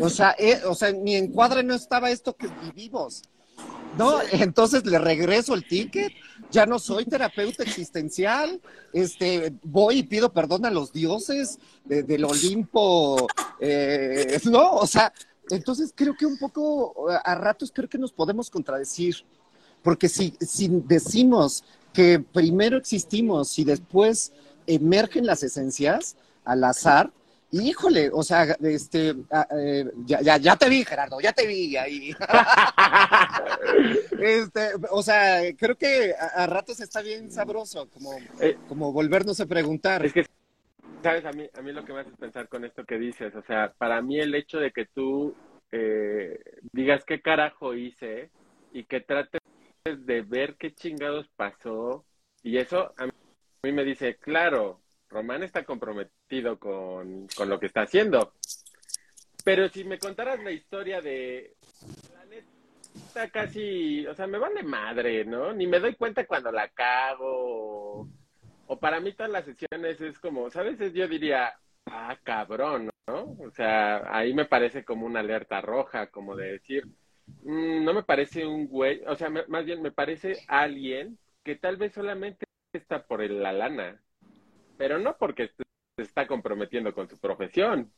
O 0.00 0.08
sea, 0.08 0.34
eh, 0.38 0.60
o 0.66 0.74
sea, 0.74 0.92
mi 0.92 1.16
encuadre 1.16 1.62
no 1.62 1.74
estaba 1.74 2.10
esto 2.10 2.36
que 2.36 2.48
vivimos. 2.48 3.22
No, 3.96 4.20
entonces 4.32 4.86
le 4.86 4.98
regreso 4.98 5.54
el 5.54 5.66
ticket, 5.66 6.12
ya 6.50 6.64
no 6.64 6.78
soy 6.78 7.04
terapeuta 7.04 7.62
existencial, 7.62 8.60
este, 8.92 9.52
voy 9.62 9.98
y 9.98 10.02
pido 10.02 10.32
perdón 10.32 10.64
a 10.64 10.70
los 10.70 10.92
dioses 10.92 11.58
del 11.84 12.24
Olimpo, 12.24 13.26
eh, 13.60 14.40
no, 14.44 14.72
o 14.72 14.86
sea, 14.86 15.12
entonces 15.50 15.92
creo 15.94 16.16
que 16.16 16.24
un 16.24 16.38
poco, 16.38 17.10
a 17.10 17.34
ratos 17.34 17.70
creo 17.74 17.88
que 17.88 17.98
nos 17.98 18.12
podemos 18.12 18.48
contradecir, 18.48 19.16
porque 19.82 20.08
si, 20.08 20.34
si 20.40 20.68
decimos 20.68 21.64
que 21.92 22.18
primero 22.18 22.78
existimos 22.78 23.58
y 23.58 23.64
después 23.64 24.32
emergen 24.66 25.26
las 25.26 25.42
esencias 25.42 26.16
al 26.44 26.64
azar, 26.64 27.12
híjole, 27.52 28.10
o 28.12 28.22
sea, 28.22 28.56
este, 28.62 29.14
eh, 29.56 29.84
ya, 30.04 30.38
ya, 30.38 30.56
te 30.56 30.68
vi, 30.68 30.84
Gerardo, 30.84 31.20
ya 31.20 31.32
te 31.32 31.46
vi 31.46 31.76
ahí. 31.76 32.10
este, 34.18 34.70
o 34.90 35.02
sea, 35.02 35.40
creo 35.56 35.76
que 35.76 36.14
a, 36.18 36.46
ratos 36.46 36.80
está 36.80 37.02
bien 37.02 37.30
sabroso, 37.30 37.88
como, 37.90 38.16
eh, 38.40 38.56
como 38.68 38.92
volvernos 38.92 39.40
a 39.40 39.46
preguntar. 39.46 40.04
Es 40.04 40.12
que 40.12 40.26
sabes, 41.02 41.24
a 41.24 41.32
mí, 41.32 41.48
a 41.54 41.62
mí 41.62 41.72
lo 41.72 41.84
que 41.84 41.92
me 41.92 42.00
hace 42.00 42.10
pensar 42.12 42.48
con 42.48 42.64
esto 42.64 42.84
que 42.84 42.98
dices, 42.98 43.34
o 43.34 43.42
sea, 43.42 43.72
para 43.76 44.00
mí 44.00 44.18
el 44.18 44.34
hecho 44.34 44.58
de 44.58 44.70
que 44.70 44.86
tú 44.86 45.34
eh, 45.72 46.38
digas 46.72 47.04
qué 47.04 47.20
carajo 47.20 47.74
hice 47.74 48.30
y 48.72 48.84
que 48.84 49.00
trates 49.00 49.40
de 49.84 50.22
ver 50.22 50.56
qué 50.56 50.72
chingados 50.72 51.28
pasó, 51.36 52.04
y 52.42 52.58
eso 52.58 52.92
a 52.96 53.06
mí, 53.06 53.72
me 53.72 53.84
dice, 53.84 54.16
claro, 54.16 54.80
Román 55.08 55.42
está 55.42 55.64
comprometido 55.64 56.21
con, 56.58 57.26
con 57.36 57.48
lo 57.48 57.58
que 57.58 57.66
está 57.66 57.82
haciendo. 57.82 58.32
Pero 59.44 59.68
si 59.68 59.84
me 59.84 59.98
contaras 59.98 60.42
la 60.42 60.52
historia 60.52 61.00
de 61.00 61.54
la 62.14 62.24
neta 62.24 63.28
casi, 63.30 64.06
o 64.06 64.14
sea, 64.14 64.26
me 64.26 64.38
vale 64.38 64.62
madre, 64.62 65.24
¿no? 65.24 65.52
Ni 65.52 65.66
me 65.66 65.80
doy 65.80 65.94
cuenta 65.94 66.26
cuando 66.26 66.52
la 66.52 66.68
cago 66.68 68.08
o 68.72 68.78
para 68.78 69.00
mí 69.00 69.12
todas 69.12 69.30
las 69.30 69.44
sesiones 69.44 70.00
es 70.00 70.18
como, 70.18 70.50
¿sabes? 70.50 70.78
Yo 70.94 71.06
diría, 71.06 71.52
ah, 71.86 72.16
cabrón, 72.22 72.88
¿no? 73.06 73.36
O 73.38 73.50
sea, 73.50 74.02
ahí 74.16 74.32
me 74.32 74.46
parece 74.46 74.82
como 74.82 75.04
una 75.04 75.20
alerta 75.20 75.60
roja, 75.60 76.06
como 76.06 76.34
de 76.36 76.52
decir, 76.52 76.86
mm, 77.42 77.84
no 77.84 77.92
me 77.92 78.02
parece 78.02 78.46
un 78.46 78.68
güey, 78.68 79.02
o 79.06 79.14
sea, 79.14 79.28
más 79.28 79.64
bien 79.66 79.82
me 79.82 79.90
parece 79.92 80.38
alguien 80.48 81.18
que 81.44 81.56
tal 81.56 81.76
vez 81.76 81.92
solamente 81.92 82.46
está 82.72 83.04
por 83.06 83.20
la 83.28 83.52
lana, 83.52 84.00
pero 84.78 84.98
no 84.98 85.16
porque 85.18 85.50
se 85.96 86.02
está 86.02 86.26
comprometiendo 86.26 86.94
con 86.94 87.08
su 87.08 87.18
profesión. 87.18 87.90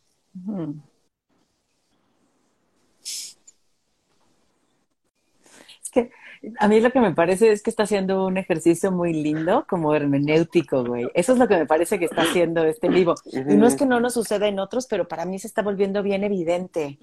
que 5.95 6.11
a 6.59 6.69
mí 6.69 6.81
lo 6.81 6.91
que 6.91 7.01
me 7.01 7.15
parece 7.15 7.53
es 7.53 7.63
que 7.63 7.71
está 7.71 7.85
haciendo 7.85 8.27
un 8.27 8.37
ejercicio 8.37 8.91
muy 8.91 9.13
lindo, 9.15 9.65
como 9.69 9.95
hermenéutico, 9.95 10.85
güey. 10.85 11.09
Eso 11.15 11.33
es 11.33 11.39
lo 11.39 11.49
que 11.49 11.57
me 11.57 11.67
parece 11.67 11.99
que 11.99 12.05
está 12.05 12.23
haciendo 12.23 12.65
este 12.65 12.89
vivo. 12.89 13.15
Y 13.25 13.55
no 13.55 13.67
es 13.67 13.77
que 13.77 13.87
no 13.87 14.01
nos 14.01 14.15
suceda 14.15 14.49
en 14.49 14.59
otros, 14.59 14.87
pero 14.87 15.07
para 15.07 15.25
mí 15.25 15.39
se 15.39 15.47
está 15.47 15.63
volviendo 15.63 16.03
bien 16.03 16.25
evidente. 16.25 16.99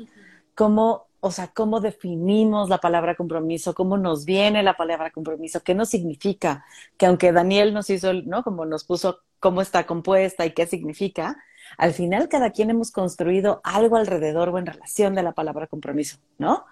Cómo, 0.53 1.07
o 1.21 1.31
sea, 1.31 1.47
cómo 1.53 1.79
definimos 1.79 2.67
la 2.67 2.79
palabra 2.79 3.15
compromiso, 3.15 3.75
cómo 3.75 3.97
nos 3.97 4.25
viene 4.25 4.63
la 4.63 4.75
palabra 4.75 5.11
compromiso, 5.11 5.63
qué 5.63 5.75
nos 5.75 5.89
significa. 5.89 6.65
Que 6.97 7.05
aunque 7.05 7.31
Daniel 7.31 7.73
nos 7.73 7.89
hizo, 7.91 8.11
¿no? 8.13 8.43
Como 8.43 8.65
nos 8.65 8.83
puso 8.83 9.19
cómo 9.39 9.61
está 9.61 9.85
compuesta 9.85 10.45
y 10.45 10.53
qué 10.53 10.65
significa, 10.65 11.37
al 11.77 11.93
final 11.93 12.27
cada 12.27 12.49
quien 12.51 12.71
hemos 12.71 12.91
construido 12.91 13.61
algo 13.63 13.97
alrededor 13.97 14.49
o 14.49 14.57
en 14.57 14.65
relación 14.65 15.13
de 15.13 15.23
la 15.23 15.33
palabra 15.33 15.67
compromiso, 15.67 16.17
¿no? 16.39 16.65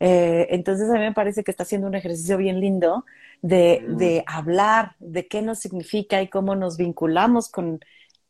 Eh, 0.00 0.48
entonces 0.50 0.90
a 0.90 0.94
mí 0.94 1.00
me 1.00 1.12
parece 1.12 1.42
que 1.42 1.50
está 1.50 1.62
haciendo 1.62 1.86
un 1.86 1.94
ejercicio 1.94 2.36
bien 2.36 2.60
lindo 2.60 3.06
de, 3.40 3.84
de, 3.88 4.24
hablar 4.26 4.96
de 4.98 5.28
qué 5.28 5.40
nos 5.40 5.60
significa 5.60 6.20
y 6.20 6.28
cómo 6.28 6.56
nos 6.56 6.76
vinculamos 6.76 7.48
con 7.48 7.80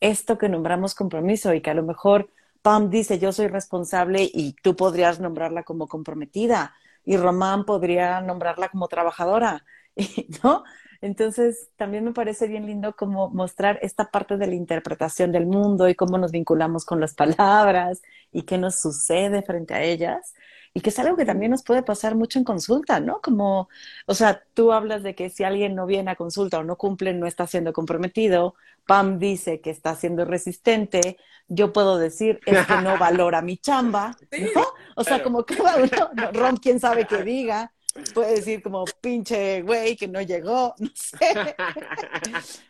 esto 0.00 0.38
que 0.38 0.48
nombramos 0.48 0.94
compromiso 0.94 1.54
y 1.54 1.62
que 1.62 1.70
a 1.70 1.74
lo 1.74 1.82
mejor 1.82 2.30
Pam 2.64 2.88
dice 2.88 3.18
yo 3.18 3.30
soy 3.30 3.48
responsable 3.48 4.22
y 4.32 4.54
tú 4.62 4.74
podrías 4.74 5.20
nombrarla 5.20 5.64
como 5.64 5.86
comprometida 5.86 6.74
y 7.04 7.18
Román 7.18 7.66
podría 7.66 8.22
nombrarla 8.22 8.70
como 8.70 8.88
trabajadora, 8.88 9.66
¿no? 10.42 10.64
Entonces, 11.02 11.68
también 11.76 12.04
me 12.04 12.14
parece 12.14 12.48
bien 12.48 12.64
lindo 12.64 12.96
como 12.96 13.28
mostrar 13.28 13.78
esta 13.82 14.10
parte 14.10 14.38
de 14.38 14.46
la 14.46 14.54
interpretación 14.54 15.30
del 15.30 15.44
mundo 15.44 15.90
y 15.90 15.94
cómo 15.94 16.16
nos 16.16 16.32
vinculamos 16.32 16.86
con 16.86 17.00
las 17.00 17.12
palabras 17.14 18.00
y 18.32 18.44
qué 18.44 18.56
nos 18.56 18.80
sucede 18.80 19.42
frente 19.42 19.74
a 19.74 19.82
ellas. 19.82 20.32
Y 20.76 20.80
que 20.80 20.90
es 20.90 20.98
algo 20.98 21.16
que 21.16 21.24
también 21.24 21.52
nos 21.52 21.62
puede 21.62 21.84
pasar 21.84 22.16
mucho 22.16 22.38
en 22.40 22.44
consulta, 22.44 22.98
¿no? 22.98 23.20
Como, 23.20 23.68
o 24.06 24.14
sea, 24.14 24.42
tú 24.54 24.72
hablas 24.72 25.04
de 25.04 25.14
que 25.14 25.30
si 25.30 25.44
alguien 25.44 25.76
no 25.76 25.86
viene 25.86 26.10
a 26.10 26.16
consulta 26.16 26.58
o 26.58 26.64
no 26.64 26.76
cumple, 26.76 27.14
no 27.14 27.28
está 27.28 27.46
siendo 27.46 27.72
comprometido. 27.72 28.56
Pam 28.84 29.20
dice 29.20 29.60
que 29.60 29.70
está 29.70 29.94
siendo 29.94 30.24
resistente. 30.24 31.16
Yo 31.46 31.72
puedo 31.72 31.96
decir, 31.96 32.40
es 32.44 32.66
que 32.66 32.76
no 32.78 32.98
valora 32.98 33.40
mi 33.40 33.56
chamba, 33.56 34.16
¿no? 34.32 34.62
O 34.96 35.04
sea, 35.04 35.22
como 35.22 35.44
cada 35.46 35.76
uno, 35.76 36.32
Rom, 36.32 36.56
quién 36.56 36.80
sabe 36.80 37.06
qué 37.06 37.22
diga 37.22 37.72
puede 38.12 38.34
decir 38.34 38.62
como 38.62 38.84
pinche 39.00 39.62
güey 39.62 39.96
que 39.96 40.08
no 40.08 40.20
llegó, 40.20 40.74
no 40.80 40.90
sé. 40.94 41.56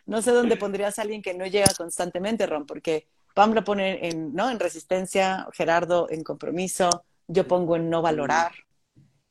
no 0.05 0.21
sé 0.21 0.31
dónde 0.31 0.55
pondrías 0.55 0.99
a 0.99 1.01
alguien 1.01 1.21
que 1.21 1.33
no 1.33 1.45
llega 1.47 1.73
constantemente, 1.75 2.45
Ron, 2.45 2.65
porque 2.65 3.07
Pam 3.33 3.53
lo 3.53 3.63
pone 3.63 4.07
en, 4.07 4.33
¿no? 4.33 4.49
en 4.49 4.59
resistencia, 4.59 5.47
Gerardo 5.51 6.07
en 6.09 6.23
compromiso, 6.23 7.05
yo 7.27 7.47
pongo 7.47 7.75
en 7.75 7.89
no 7.89 8.01
valorar. 8.01 8.51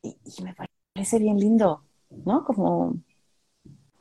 Y, 0.03 0.17
y 0.25 0.43
me 0.43 0.55
parece 0.55 1.19
bien 1.19 1.39
lindo, 1.39 1.85
¿no? 2.11 2.45
Como 2.45 2.95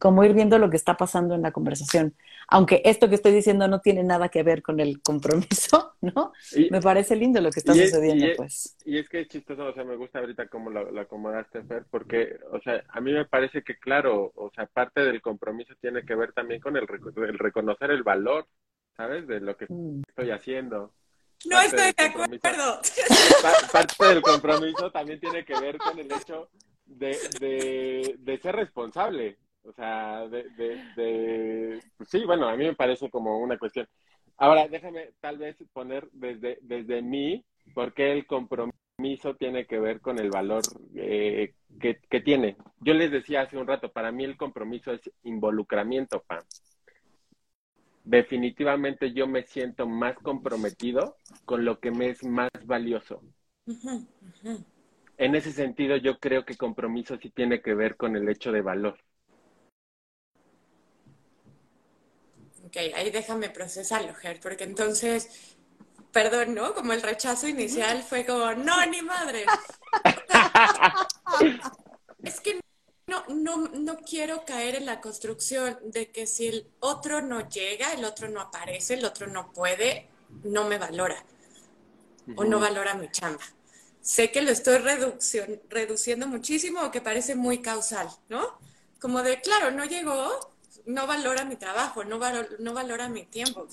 como 0.03 0.21
ir 0.25 0.33
viendo 0.33 0.59
lo 0.59 0.69
que 0.69 0.75
está 0.75 0.97
pasando 0.97 1.33
en 1.33 1.41
la 1.41 1.53
conversación. 1.53 2.13
Aunque 2.49 2.81
esto 2.83 3.07
que 3.07 3.15
estoy 3.15 3.31
diciendo 3.31 3.69
no 3.69 3.79
tiene 3.79 4.03
nada 4.03 4.27
que 4.27 4.43
ver 4.43 4.61
con 4.61 4.81
el 4.81 5.01
compromiso, 5.01 5.93
¿no? 6.01 6.33
Me 6.69 6.81
parece 6.81 7.15
lindo 7.15 7.39
lo 7.39 7.49
que 7.49 7.61
está 7.61 7.73
sucediendo, 7.73 8.27
pues. 8.35 8.75
Y 8.83 8.97
es 8.97 9.07
que 9.07 9.21
es 9.21 9.29
chistoso, 9.29 9.65
o 9.65 9.73
sea, 9.73 9.85
me 9.85 9.95
gusta 9.95 10.19
ahorita 10.19 10.47
cómo 10.49 10.69
lo, 10.69 10.99
acomodaste, 10.99 11.63
Fer, 11.63 11.85
porque, 11.89 12.35
o 12.51 12.59
sea, 12.59 12.83
a 12.89 12.99
mí 12.99 13.13
me 13.13 13.23
parece 13.23 13.61
que, 13.61 13.77
claro, 13.77 14.33
o 14.35 14.51
sea, 14.53 14.65
parte 14.65 14.99
del 14.99 15.21
compromiso 15.21 15.73
tiene 15.79 16.03
que 16.03 16.15
ver 16.15 16.33
también 16.33 16.59
con 16.59 16.75
el, 16.75 16.85
reconocer 16.85 17.89
el 17.89 18.03
valor, 18.03 18.45
¿sabes? 18.97 19.25
De 19.25 19.39
lo 19.39 19.55
que 19.55 19.67
mm. 19.69 20.01
estoy 20.05 20.31
haciendo. 20.31 20.91
No 21.45 21.61
estoy 21.61 21.91
de 21.97 22.03
acuerdo. 22.03 22.81
Parte 23.71 24.05
del 24.05 24.21
compromiso 24.21 24.91
también 24.91 25.19
tiene 25.19 25.43
que 25.43 25.59
ver 25.59 25.77
con 25.77 25.97
el 25.99 26.11
hecho 26.11 26.49
de, 26.85 27.17
de, 27.39 28.15
de 28.19 28.37
ser 28.37 28.55
responsable, 28.55 29.37
o 29.63 29.73
sea, 29.73 30.27
de, 30.27 30.43
de, 30.95 31.81
pues 31.97 32.09
sí, 32.09 32.23
bueno, 32.25 32.47
a 32.47 32.55
mí 32.55 32.65
me 32.65 32.75
parece 32.75 33.09
como 33.09 33.39
una 33.39 33.57
cuestión. 33.57 33.87
Ahora, 34.37 34.67
déjame 34.67 35.11
tal 35.19 35.37
vez 35.37 35.57
poner 35.71 36.07
desde, 36.11 36.57
desde 36.61 37.01
mí, 37.01 37.45
porque 37.73 38.11
el 38.11 38.25
compromiso 38.25 39.35
tiene 39.37 39.65
que 39.65 39.79
ver 39.79 40.01
con 40.01 40.19
el 40.19 40.29
valor 40.29 40.63
eh, 40.95 41.53
que, 41.79 41.99
que, 42.09 42.21
tiene. 42.21 42.57
Yo 42.79 42.93
les 42.93 43.11
decía 43.11 43.41
hace 43.41 43.57
un 43.57 43.67
rato, 43.67 43.91
para 43.91 44.11
mí 44.11 44.23
el 44.23 44.37
compromiso 44.37 44.91
es 44.91 45.01
involucramiento, 45.23 46.23
Pam. 46.27 46.43
Definitivamente 48.03 49.13
yo 49.13 49.27
me 49.27 49.43
siento 49.43 49.87
más 49.87 50.17
comprometido 50.17 51.17
con 51.45 51.65
lo 51.65 51.79
que 51.79 51.91
me 51.91 52.09
es 52.09 52.23
más 52.23 52.51
valioso. 52.65 53.21
En 55.17 55.35
ese 55.35 55.51
sentido, 55.51 55.95
yo 55.97 56.19
creo 56.19 56.45
que 56.45 56.57
compromiso 56.57 57.17
sí 57.17 57.29
tiene 57.29 57.61
que 57.61 57.73
ver 57.73 57.95
con 57.95 58.15
el 58.15 58.27
hecho 58.27 58.51
de 58.51 58.61
valor. 58.61 58.97
ok, 62.73 62.77
ahí 62.95 63.11
déjame 63.11 63.49
procesarlo, 63.49 64.13
Ger, 64.15 64.39
porque 64.41 64.63
entonces, 64.63 65.55
perdón, 66.11 66.55
¿no? 66.55 66.73
Como 66.73 66.93
el 66.93 67.01
rechazo 67.01 67.47
inicial 67.47 68.01
fue 68.01 68.25
como, 68.25 68.53
no, 68.53 68.85
ni 68.87 69.01
madre. 69.01 69.45
es 72.23 72.41
que 72.41 72.59
no, 73.07 73.23
no, 73.27 73.57
no 73.69 73.97
quiero 73.97 74.45
caer 74.45 74.75
en 74.75 74.85
la 74.85 75.01
construcción 75.01 75.77
de 75.85 76.11
que 76.11 76.27
si 76.27 76.47
el 76.47 76.67
otro 76.79 77.21
no 77.21 77.47
llega, 77.49 77.93
el 77.93 78.05
otro 78.05 78.29
no 78.29 78.41
aparece, 78.41 78.95
el 78.95 79.05
otro 79.05 79.27
no 79.27 79.51
puede, 79.51 80.07
no 80.43 80.65
me 80.65 80.77
valora 80.77 81.23
o 82.35 82.43
no 82.43 82.59
valora 82.59 82.93
mi 82.93 83.09
chamba. 83.11 83.43
Sé 84.01 84.31
que 84.31 84.41
lo 84.41 84.51
estoy 84.51 84.79
reduciendo 85.69 86.27
muchísimo 86.27 86.81
o 86.81 86.91
que 86.91 87.01
parece 87.01 87.35
muy 87.35 87.61
causal, 87.61 88.09
¿no? 88.29 88.59
Como 88.99 89.23
de, 89.23 89.39
claro, 89.41 89.71
no 89.71 89.85
llegó, 89.85 90.53
no 90.85 91.07
valora 91.07 91.45
mi 91.45 91.55
trabajo, 91.55 92.03
no, 92.03 92.19
no 92.59 92.73
valora 92.73 93.09
mi 93.09 93.25
tiempo. 93.25 93.67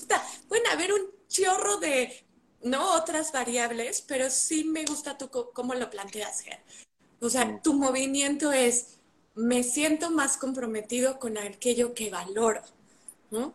pueden 0.47 0.67
haber 0.67 0.93
un 0.93 1.09
chorro 1.27 1.77
de, 1.77 2.25
no 2.63 2.95
otras 2.95 3.31
variables, 3.31 4.01
pero 4.01 4.29
sí 4.29 4.63
me 4.63 4.85
gusta 4.85 5.17
tú 5.17 5.29
cómo 5.29 5.73
lo 5.73 5.89
planteas, 5.89 6.41
Ger. 6.41 6.59
O 7.19 7.29
sea, 7.29 7.61
tu 7.61 7.73
movimiento 7.73 8.51
es, 8.51 8.99
me 9.35 9.63
siento 9.63 10.11
más 10.11 10.37
comprometido 10.37 11.19
con 11.19 11.37
aquello 11.37 11.93
que 11.93 12.09
valoro, 12.09 12.61
¿no? 13.29 13.53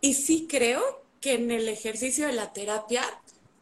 Y 0.00 0.14
sí 0.14 0.46
creo 0.48 1.04
que 1.20 1.34
en 1.34 1.50
el 1.50 1.68
ejercicio 1.68 2.26
de 2.26 2.32
la 2.32 2.52
terapia 2.52 3.02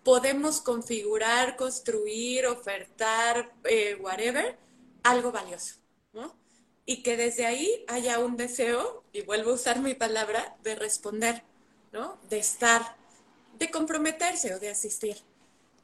podemos 0.05 0.61
configurar, 0.61 1.57
construir, 1.57 2.47
ofertar, 2.47 3.53
eh, 3.65 3.97
whatever, 4.01 4.57
algo 5.03 5.33
valioso, 5.33 5.75
¿no? 6.13 6.35
y 6.89 7.03
que 7.03 7.19
desde 7.19 7.45
ahí 7.45 7.85
haya 7.87 8.19
un 8.19 8.39
deseo, 8.39 9.05
y 9.13 9.21
vuelvo 9.21 9.51
a 9.51 9.55
usar 9.57 9.79
mi 9.81 9.93
palabra, 9.93 10.57
de 10.63 10.75
responder, 10.75 11.43
¿no? 11.93 12.19
De 12.31 12.39
estar, 12.39 12.97
de 13.59 13.71
comprometerse 13.71 14.55
o 14.55 14.59
de 14.59 14.71
asistir. 14.71 15.19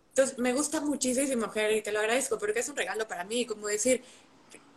Entonces, 0.09 0.39
me 0.39 0.55
gusta 0.55 0.81
muchísimo, 0.81 1.45
mujer, 1.45 1.73
y 1.73 1.83
te 1.83 1.93
lo 1.93 1.99
agradezco 1.99 2.39
porque 2.39 2.61
es 2.61 2.71
un 2.71 2.77
regalo 2.77 3.07
para 3.07 3.25
mí, 3.25 3.45
como 3.45 3.67
decir, 3.67 4.03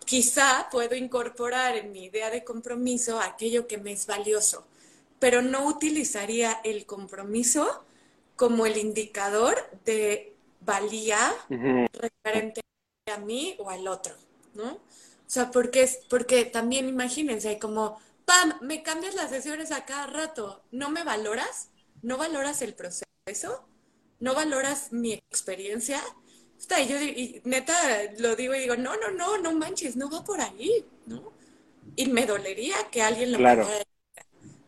quizá 0.08 0.70
puedo 0.72 0.96
incorporar 0.96 1.76
en 1.76 1.92
mi 1.92 2.06
idea 2.06 2.32
de 2.32 2.46
compromiso 2.46 3.20
aquello 3.20 3.68
que 3.68 3.78
me 3.78 3.92
es 3.92 4.08
valioso, 4.08 4.66
pero 5.20 5.42
no 5.42 5.68
utilizaría 5.68 6.62
el 6.64 6.86
compromiso 6.86 7.84
como 8.38 8.66
el 8.66 8.78
indicador 8.78 9.56
de 9.84 10.34
valía 10.62 11.20
referente 11.50 12.62
a 13.14 13.18
mí 13.18 13.56
o 13.60 13.70
al 13.70 13.88
otro, 13.88 14.16
¿no? 14.54 14.74
O 14.76 15.30
sea, 15.30 15.52
porque, 15.52 15.84
es, 15.84 16.00
porque 16.10 16.46
también 16.46 16.88
imagínense, 16.88 17.50
hay 17.50 17.60
como, 17.60 18.00
Pam, 18.24 18.58
me 18.62 18.84
cambias 18.84 19.14
las 19.14 19.30
sesiones 19.30 19.72
a 19.74 19.86
cada 19.86 20.08
rato, 20.08 20.64
¿no 20.72 20.90
me 20.90 21.04
valoras? 21.04 21.70
¿No 22.02 22.18
valoras 22.18 22.62
el 22.62 22.74
proceso? 22.76 23.68
¿No 24.20 24.34
valoras 24.34 24.94
mi 24.94 25.14
experiencia? 25.14 26.02
Está, 26.60 26.82
y 26.82 26.88
yo 26.88 27.00
y 27.00 27.42
neta 27.46 27.74
lo 28.18 28.36
digo 28.36 28.56
y 28.56 28.60
digo, 28.60 28.76
no, 28.76 28.96
no, 28.98 29.12
no, 29.12 29.38
no 29.38 29.52
manches, 29.54 29.96
no 29.96 30.10
va 30.10 30.24
por 30.24 30.42
ahí, 30.42 30.86
¿no? 31.06 31.32
Y 31.96 32.08
me 32.08 32.26
dolería 32.26 32.76
que 32.92 33.02
alguien 33.02 33.32
lo 33.32 33.38
claro. 33.38 33.64
pensara, 33.64 33.86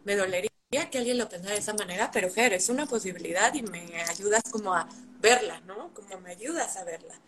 me 0.04 0.16
dolería 0.16 0.50
que 0.92 0.98
alguien 0.98 1.18
lo 1.18 1.28
pensara 1.28 1.54
de 1.54 1.60
esa 1.60 1.74
manera, 1.74 2.12
pero 2.12 2.30
Fer, 2.30 2.54
es 2.54 2.70
una 2.70 2.86
posibilidad 2.86 3.54
y 3.54 3.64
me 3.64 4.02
ayudas 4.04 4.44
como 4.52 4.74
a 4.74 4.88
verla, 5.20 5.62
¿no? 5.62 5.94
Como 5.94 6.20
me 6.20 6.32
ayudas 6.32 6.78
a 6.78 6.84
verla. 6.84 7.20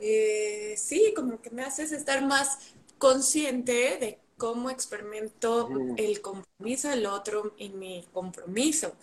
Eh, 0.00 0.74
sí, 0.76 1.12
como 1.14 1.40
que 1.40 1.50
me 1.50 1.62
haces 1.62 1.92
estar 1.92 2.24
más 2.24 2.58
consciente 2.98 3.98
de 4.00 4.18
cómo 4.36 4.70
experimento 4.70 5.68
el 5.96 6.20
compromiso 6.20 6.88
del 6.88 7.06
otro 7.06 7.54
y 7.58 7.68
mi 7.70 8.06
compromiso, 8.12 8.94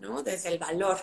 ¿no? 0.00 0.22
Desde 0.22 0.48
el 0.48 0.58
valor. 0.58 0.98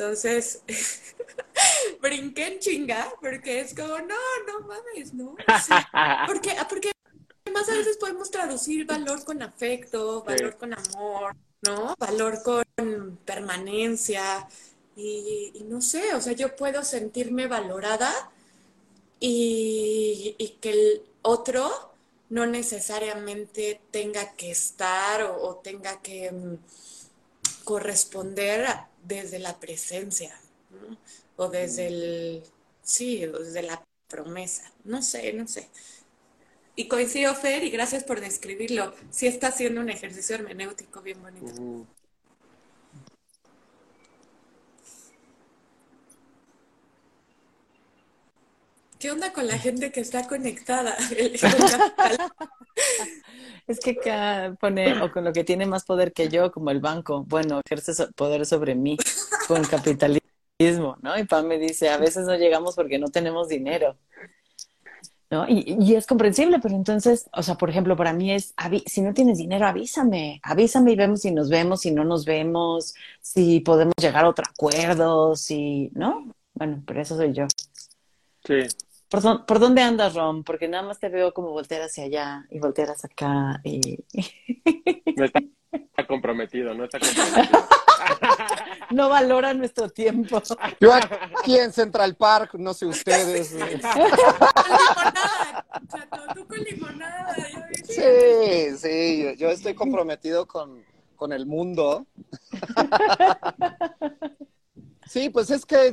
Entonces, 0.00 0.62
brinqué 2.00 2.54
en 2.54 2.58
chinga 2.58 3.12
porque 3.20 3.60
es 3.60 3.74
como, 3.74 3.98
no, 3.98 4.16
no 4.46 4.66
mames, 4.66 5.12
¿no? 5.12 5.36
porque, 6.26 6.56
porque 6.70 6.90
además 7.44 7.68
a 7.68 7.74
veces 7.74 7.98
podemos 7.98 8.30
traducir 8.30 8.86
valor 8.86 9.22
con 9.26 9.42
afecto, 9.42 10.24
valor 10.24 10.56
con 10.56 10.72
amor, 10.72 11.36
¿no? 11.66 11.94
Valor 11.98 12.42
con 12.42 13.18
permanencia 13.26 14.48
y, 14.96 15.52
y 15.54 15.64
no 15.64 15.82
sé, 15.82 16.14
o 16.14 16.20
sea, 16.22 16.32
yo 16.32 16.56
puedo 16.56 16.82
sentirme 16.82 17.46
valorada 17.46 18.10
y, 19.18 20.56
que 20.62 21.02
otro 21.20 21.92
no 22.30 22.46
necesariamente 22.46 23.82
tenga 23.90 24.32
que 24.32 24.50
estar 24.50 25.24
o, 25.24 25.56
tenga 25.56 26.00
que 26.00 26.32
mm, 26.32 26.56
corresponder 27.64 28.88
desde 29.04 29.38
la 29.38 29.58
presencia, 29.58 30.38
o 31.36 31.48
desde 31.48 31.86
el, 31.86 32.42
sí, 32.82 33.26
desde 33.26 33.62
la 33.62 33.82
promesa, 34.08 34.72
no 34.84 35.02
sé, 35.02 35.32
no 35.32 35.46
sé. 35.46 35.68
Y 36.76 36.88
coincido, 36.88 37.34
Fer, 37.34 37.64
y 37.64 37.70
gracias 37.70 38.04
por 38.04 38.20
describirlo. 38.20 38.94
Sí 39.10 39.26
está 39.26 39.48
haciendo 39.48 39.80
un 39.80 39.90
ejercicio 39.90 40.36
hermenéutico 40.36 41.02
bien 41.02 41.20
bonito. 41.20 41.52
¿Qué 49.00 49.10
onda 49.10 49.32
con 49.32 49.46
la 49.46 49.58
gente 49.58 49.90
que 49.90 50.00
está 50.00 50.28
conectada? 50.28 50.94
es 53.66 53.80
que 53.80 53.92
acá 53.92 54.54
pone, 54.60 55.00
o 55.00 55.10
con 55.10 55.24
lo 55.24 55.32
que 55.32 55.42
tiene 55.42 55.64
más 55.64 55.84
poder 55.84 56.12
que 56.12 56.28
yo, 56.28 56.52
como 56.52 56.70
el 56.70 56.80
banco, 56.80 57.24
bueno, 57.24 57.62
ejerce 57.64 58.08
poder 58.08 58.44
sobre 58.44 58.74
mí 58.74 58.98
con 59.48 59.64
capitalismo, 59.64 60.98
¿no? 61.00 61.18
Y 61.18 61.24
Pam 61.24 61.46
me 61.46 61.58
dice, 61.58 61.88
a 61.88 61.96
veces 61.96 62.26
no 62.26 62.36
llegamos 62.36 62.76
porque 62.76 62.98
no 62.98 63.08
tenemos 63.08 63.48
dinero. 63.48 63.96
¿No? 65.30 65.48
Y, 65.48 65.76
y, 65.80 65.94
es 65.94 66.06
comprensible, 66.06 66.58
pero 66.60 66.74
entonces, 66.74 67.30
o 67.32 67.42
sea, 67.42 67.54
por 67.54 67.70
ejemplo, 67.70 67.96
para 67.96 68.12
mí 68.12 68.32
es, 68.32 68.52
si 68.84 69.00
no 69.00 69.14
tienes 69.14 69.38
dinero, 69.38 69.64
avísame, 69.64 70.40
avísame 70.42 70.92
y 70.92 70.96
vemos 70.96 71.20
si 71.20 71.30
nos 71.30 71.48
vemos, 71.48 71.82
si 71.82 71.92
no 71.92 72.04
nos 72.04 72.26
vemos, 72.26 72.94
si 73.22 73.60
podemos 73.60 73.94
llegar 73.96 74.24
a 74.24 74.28
otro 74.28 74.44
acuerdo, 74.50 75.36
si, 75.36 75.90
¿no? 75.94 76.34
Bueno, 76.52 76.82
pero 76.84 77.00
eso 77.00 77.16
soy 77.16 77.32
yo. 77.32 77.46
Sí. 78.44 78.66
¿Por, 79.10 79.58
dónde 79.58 79.82
andas, 79.82 80.14
Rom? 80.14 80.44
Porque 80.44 80.68
nada 80.68 80.84
más 80.84 81.00
te 81.00 81.08
veo 81.08 81.34
como 81.34 81.50
voltear 81.50 81.82
hacia 81.82 82.04
allá 82.04 82.46
y 82.48 82.60
voltear 82.60 82.90
acá. 82.90 83.60
Y... 83.64 83.98
No 85.16 85.24
está, 85.26 85.40
comprometido, 86.06 86.72
no 86.72 86.84
está 86.84 86.98
comprometido. 87.00 87.68
no 88.90 89.08
valora 89.10 89.52
nuestro 89.52 89.90
tiempo. 89.90 90.40
Yo 90.80 90.94
aquí 90.94 91.58
en 91.58 91.72
Central 91.72 92.16
Park, 92.16 92.54
no 92.54 92.72
sé 92.72 92.86
ustedes. 92.86 93.54
Tú 96.34 96.46
con 96.46 96.58
limonada. 96.60 97.34
Sí, 97.84 98.78
sí, 98.78 99.34
yo, 99.36 99.50
estoy 99.50 99.74
comprometido 99.74 100.46
con, 100.46 100.82
con 101.16 101.32
el 101.32 101.44
mundo. 101.44 102.06
Sí, 105.10 105.28
pues 105.28 105.50
es 105.50 105.66
que 105.66 105.92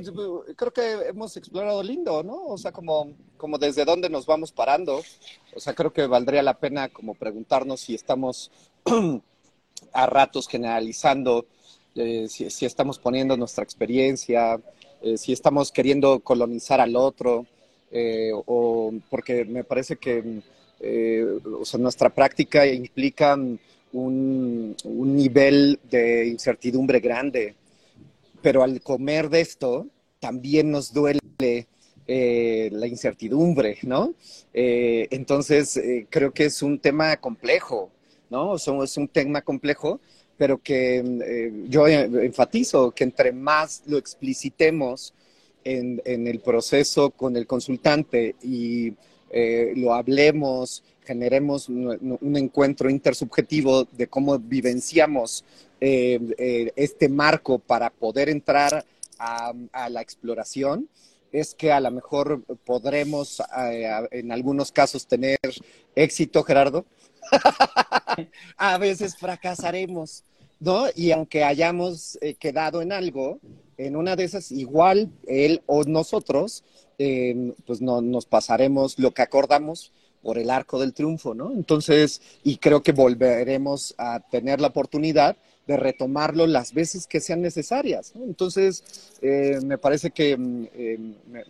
creo 0.56 0.72
que 0.72 0.92
hemos 1.10 1.36
explorado 1.38 1.82
lindo, 1.82 2.22
¿no? 2.22 2.46
O 2.46 2.56
sea, 2.56 2.72
como, 2.72 3.14
como 3.36 3.58
desde 3.58 3.84
dónde 3.84 4.12
nos 4.12 4.28
vamos 4.28 4.52
parando. 4.52 5.02
O 5.56 5.60
sea, 5.60 5.74
creo 5.74 5.92
que 5.92 6.06
valdría 6.06 6.44
la 6.44 6.60
pena 6.60 6.88
como 6.90 7.16
preguntarnos 7.16 7.82
si 7.82 7.96
estamos 7.96 8.52
a 9.92 10.06
ratos 10.06 10.48
generalizando, 10.48 11.48
eh, 11.96 12.28
si, 12.30 12.64
estamos 12.64 13.00
poniendo 13.00 13.36
nuestra 13.38 13.64
experiencia, 13.64 14.62
eh, 15.02 15.18
si 15.18 15.34
estamos 15.34 15.72
queriendo 15.72 16.20
colonizar 16.20 16.80
al 16.80 16.96
otro, 16.96 17.48
eh, 17.90 18.30
o 18.34 18.94
porque 19.10 19.46
me 19.46 19.64
parece 19.64 19.98
que 19.98 20.44
o 21.60 21.66
sea, 21.66 21.80
nuestra 21.80 22.12
práctica 22.12 22.68
implica 22.68 23.36
un 23.94 24.76
nivel 24.86 25.80
de 25.90 26.28
incertidumbre 26.28 27.00
grande 27.00 27.56
pero 28.48 28.64
al 28.64 28.80
comer 28.80 29.30
de 29.30 29.42
esto 29.42 29.88
también 30.22 30.72
nos 30.72 30.94
duele 30.94 31.20
eh, 32.08 32.70
la 32.72 32.88
incertidumbre, 32.88 33.78
¿no? 33.82 34.14
Eh, 34.54 35.06
entonces, 35.12 35.76
eh, 35.76 36.08
creo 36.10 36.32
que 36.32 36.46
es 36.46 36.62
un 36.62 36.80
tema 36.80 37.18
complejo, 37.18 37.92
¿no? 38.30 38.56
Es 38.56 38.96
un 38.96 39.10
tema 39.10 39.42
complejo, 39.42 40.00
pero 40.38 40.60
que 40.60 41.66
yo 41.68 41.90
enfatizo 41.90 42.92
que 42.92 43.04
entre 43.04 43.34
más 43.34 43.84
lo 43.86 43.98
explicitemos 43.98 45.14
en 45.66 46.28
el 46.28 46.40
proceso 46.40 47.10
con 47.10 47.36
el 47.36 47.46
consultante 47.46 48.36
y 48.42 48.94
lo 49.76 49.94
hablemos, 49.94 50.86
generemos 51.04 51.68
un 51.68 52.38
encuentro 52.38 52.90
intersubjetivo 52.90 53.84
de 53.84 54.08
cómo 54.08 54.40
vivenciamos 54.40 55.44
eh, 55.80 56.20
eh, 56.38 56.74
este 56.76 57.08
marco 57.08 57.60
para 57.60 57.90
poder 57.90 58.30
entrar 58.30 58.84
a, 59.20 59.54
la 59.90 60.02
exploración, 60.02 60.90
es 61.32 61.54
que 61.54 61.72
a 61.72 61.80
lo 61.80 61.92
mejor 61.92 62.44
podremos 62.66 63.42
eh, 63.60 63.90
en 64.12 64.32
algunos 64.32 64.72
casos 64.72 65.08
tener 65.08 65.40
éxito, 65.96 66.44
Gerardo. 66.44 66.86
a 68.58 68.78
veces 68.78 69.18
fracasaremos, 69.18 70.24
¿no? 70.60 70.86
Y 70.96 71.12
aunque 71.12 71.44
hayamos 71.44 72.18
quedado 72.40 72.82
en 72.82 72.92
algo, 72.92 73.40
en 73.78 73.96
una 73.96 74.16
de 74.16 74.24
esas, 74.24 74.52
igual 74.52 75.12
él 75.28 75.62
o 75.66 75.84
nosotros, 75.84 76.64
pues 76.98 77.82
no, 77.82 78.02
nos 78.02 78.26
pasaremos 78.26 78.98
lo 78.98 79.12
que 79.12 79.22
acordamos 79.22 79.92
por 80.22 80.38
el 80.38 80.50
arco 80.50 80.80
del 80.80 80.94
triunfo, 80.94 81.34
¿no? 81.34 81.52
Entonces, 81.52 82.22
y 82.44 82.58
creo 82.58 82.84
que 82.84 82.92
volveremos 82.92 83.96
a 83.98 84.20
tener 84.20 84.60
la 84.60 84.68
oportunidad 84.68 85.38
de 85.68 85.76
retomarlo 85.76 86.48
las 86.48 86.74
veces 86.74 87.06
que 87.06 87.20
sean 87.20 87.42
necesarias. 87.42 88.14
Entonces, 88.16 88.84
eh, 89.22 89.60
me 89.64 89.78
parece 89.78 90.12
que 90.12 90.36
mm, 90.38 90.68
eh, 90.74 91.00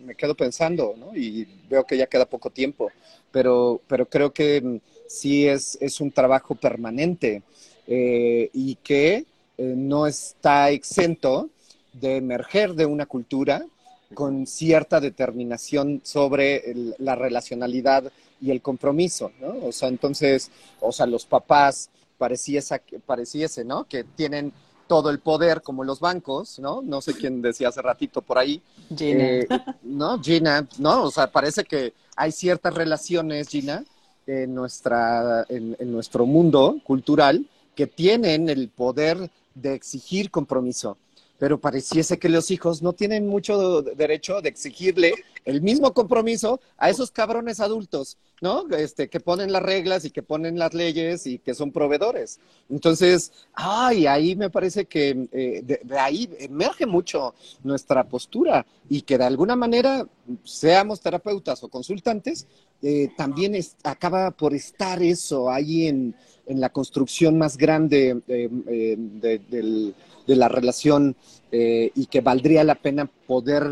me, 0.00 0.14
quedo 0.16 0.34
pensando, 0.34 0.94
¿no? 0.98 1.16
y 1.16 1.46
veo 1.70 1.84
que 1.84 1.96
ya 1.96 2.06
queda 2.08 2.26
poco 2.26 2.50
tiempo, 2.50 2.90
pero, 3.30 3.80
pero 3.86 4.06
creo 4.06 4.32
que 4.32 4.60
mm, 4.60 4.80
sí 5.06 5.46
es, 5.46 5.78
es 5.80 6.00
un 6.00 6.10
trabajo 6.10 6.56
permanente 6.56 7.42
eh, 7.86 8.50
y 8.52 8.74
que 8.76 9.24
no 9.56 10.06
está 10.06 10.70
exento 10.70 11.50
de 11.92 12.18
emerger 12.18 12.74
de 12.74 12.86
una 12.86 13.06
cultura 13.06 13.66
con 14.14 14.46
cierta 14.46 15.00
determinación 15.00 16.00
sobre 16.04 16.62
la 16.98 17.16
relacionalidad 17.16 18.04
y 18.40 18.52
el 18.52 18.62
compromiso, 18.62 19.32
¿no? 19.40 19.66
O 19.66 19.72
sea, 19.72 19.88
entonces, 19.88 20.52
o 20.80 20.92
sea, 20.92 21.06
los 21.06 21.26
papás 21.26 21.90
pareciese, 22.18 22.82
pareciese, 23.06 23.64
¿no? 23.64 23.84
Que 23.84 24.04
tienen 24.04 24.52
todo 24.86 25.10
el 25.10 25.20
poder 25.20 25.62
como 25.62 25.84
los 25.84 26.00
bancos, 26.00 26.58
¿no? 26.58 26.82
No 26.82 27.00
sé 27.00 27.14
quién 27.14 27.40
decía 27.40 27.68
hace 27.68 27.80
ratito 27.80 28.22
por 28.22 28.38
ahí. 28.38 28.60
Gina. 28.94 29.24
Eh, 29.24 29.48
¿No? 29.82 30.20
Gina, 30.20 30.66
¿no? 30.78 31.04
O 31.04 31.10
sea, 31.10 31.30
parece 31.30 31.64
que 31.64 31.94
hay 32.16 32.32
ciertas 32.32 32.74
relaciones, 32.74 33.48
Gina, 33.48 33.84
en, 34.26 34.54
nuestra, 34.54 35.46
en, 35.48 35.76
en 35.78 35.92
nuestro 35.92 36.26
mundo 36.26 36.78
cultural 36.84 37.46
que 37.74 37.86
tienen 37.86 38.48
el 38.48 38.68
poder 38.68 39.30
de 39.54 39.74
exigir 39.74 40.30
compromiso 40.30 40.98
pero 41.38 41.60
pareciese 41.60 42.18
que 42.18 42.28
los 42.28 42.50
hijos 42.50 42.82
no 42.82 42.92
tienen 42.92 43.28
mucho 43.28 43.82
derecho 43.82 44.42
de 44.42 44.48
exigirle 44.48 45.14
el 45.44 45.62
mismo 45.62 45.94
compromiso 45.94 46.60
a 46.76 46.90
esos 46.90 47.12
cabrones 47.12 47.60
adultos, 47.60 48.18
¿no? 48.40 48.68
Este, 48.70 49.08
que 49.08 49.20
ponen 49.20 49.52
las 49.52 49.62
reglas 49.62 50.04
y 50.04 50.10
que 50.10 50.22
ponen 50.22 50.58
las 50.58 50.74
leyes 50.74 51.26
y 51.26 51.38
que 51.38 51.54
son 51.54 51.70
proveedores. 51.70 52.40
Entonces, 52.68 53.32
ay, 53.54 54.06
ahí 54.06 54.34
me 54.34 54.50
parece 54.50 54.86
que 54.86 55.28
eh, 55.32 55.62
de, 55.64 55.98
ahí 55.98 56.28
emerge 56.40 56.86
mucho 56.86 57.34
nuestra 57.62 58.04
postura 58.04 58.66
y 58.90 59.02
que 59.02 59.16
de 59.16 59.24
alguna 59.24 59.54
manera, 59.54 60.06
seamos 60.44 61.00
terapeutas 61.00 61.62
o 61.62 61.68
consultantes, 61.68 62.46
eh, 62.82 63.10
también 63.16 63.56
acaba 63.84 64.32
por 64.32 64.54
estar 64.54 65.02
eso 65.02 65.50
ahí 65.50 65.86
en, 65.86 66.14
la 66.46 66.70
construcción 66.70 67.36
más 67.36 67.58
grande 67.58 68.22
eh, 68.26 68.96
del 68.96 69.94
de 70.28 70.36
la 70.36 70.48
relación 70.48 71.16
eh, 71.50 71.90
y 71.94 72.06
que 72.06 72.20
valdría 72.20 72.62
la 72.62 72.74
pena 72.74 73.06
poder 73.06 73.64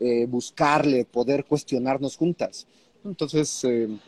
eh, 0.00 0.26
buscarle, 0.26 1.04
poder 1.04 1.44
cuestionarnos 1.44 2.16
juntas. 2.16 2.66
Entonces, 3.04 3.62
eh, 3.64 3.98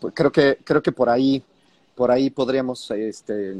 pues 0.00 0.14
creo, 0.16 0.32
que, 0.32 0.58
creo 0.64 0.82
que 0.82 0.90
por 0.90 1.10
ahí, 1.10 1.42
por 1.94 2.10
ahí 2.10 2.30
podríamos 2.30 2.90
este, 2.92 3.56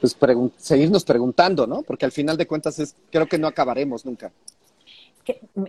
pues 0.00 0.16
seguirnos 0.56 1.04
preguntando, 1.04 1.66
¿no? 1.66 1.82
Porque 1.82 2.04
al 2.04 2.12
final 2.12 2.36
de 2.36 2.48
cuentas 2.48 2.80
es, 2.80 2.96
creo 3.12 3.28
que 3.28 3.38
no 3.38 3.46
acabaremos 3.46 4.04
nunca. 4.04 4.32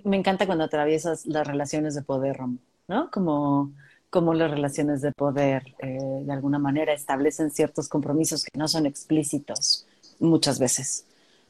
me 0.04 0.18
encanta 0.18 0.48
cuando 0.48 0.64
atraviesas 0.64 1.28
las 1.28 1.46
relaciones 1.46 1.94
de 1.94 2.02
poder, 2.02 2.40
¿no? 2.88 3.12
Como, 3.12 3.74
como 4.10 4.34
las 4.34 4.50
relaciones 4.50 5.02
de 5.02 5.12
poder 5.12 5.76
de 5.80 6.34
alguna 6.34 6.58
manera 6.58 6.94
establecen 6.94 7.52
ciertos 7.52 7.88
compromisos 7.88 8.44
que 8.44 8.58
no 8.58 8.68
son 8.68 8.88
explícitos 8.88 9.86
muchas 10.20 10.60
veces, 10.60 11.06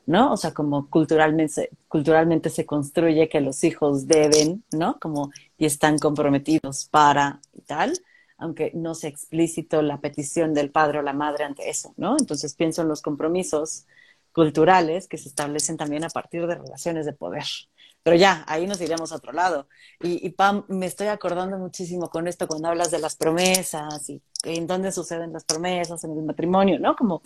¿no? 0.05 0.34
O 0.34 0.38
sea, 0.38 0.53
como 0.53 0.89
culturalmente, 0.89 1.70
culturalmente 1.88 2.49
se 2.49 2.66
construye 2.66 3.30
que 3.30 3.41
los 3.41 3.63
hijos 3.63 4.07
deben, 4.07 4.63
¿no? 4.72 4.99
Como 4.99 5.32
y 5.57 5.66
están 5.66 5.97
comprometidos 5.99 6.86
para 6.91 7.41
y 7.53 7.61
tal, 7.61 7.93
aunque 8.38 8.72
no 8.74 8.95
sea 8.95 9.09
explícito 9.09 9.82
la 9.82 9.99
petición 10.01 10.53
del 10.53 10.72
padre 10.72 10.99
o 10.99 11.01
la 11.01 11.13
madre 11.13 11.45
ante 11.45 11.70
eso, 11.70 11.93
¿no? 11.97 12.18
Entonces 12.20 12.53
pienso 12.55 12.82
en 12.82 12.89
los 12.89 13.01
compromisos 13.01 13.86
culturales 14.36 15.07
que 15.07 15.18
se 15.18 15.30
establecen 15.30 15.78
también 15.78 16.03
a 16.03 16.09
partir 16.09 16.45
de 16.45 16.55
relaciones 16.55 17.05
de 17.05 17.13
poder, 17.13 17.45
Pero 18.03 18.18
ya, 18.18 18.43
ahí 18.47 18.68
nos 18.68 18.82
iremos 18.82 19.11
a 19.11 19.16
otro 19.16 19.32
lado. 19.32 19.68
Y, 20.01 20.26
y, 20.28 20.30
Pam, 20.32 20.66
me 20.68 20.86
estoy 20.86 21.07
acordando 21.07 21.57
muchísimo 21.57 22.09
con 22.09 22.28
esto 22.28 22.47
cuando 22.47 22.68
hablas 22.68 22.91
de 22.91 22.99
las 22.99 23.16
promesas 23.16 24.09
y 24.09 24.22
en 24.43 24.68
dónde 24.68 24.91
suceden 24.91 25.34
las 25.34 25.45
promesas 25.45 26.03
en 26.03 26.11
el 26.11 26.24
matrimonio, 26.24 26.80
¿no? 26.80 26.95
Como 26.95 27.22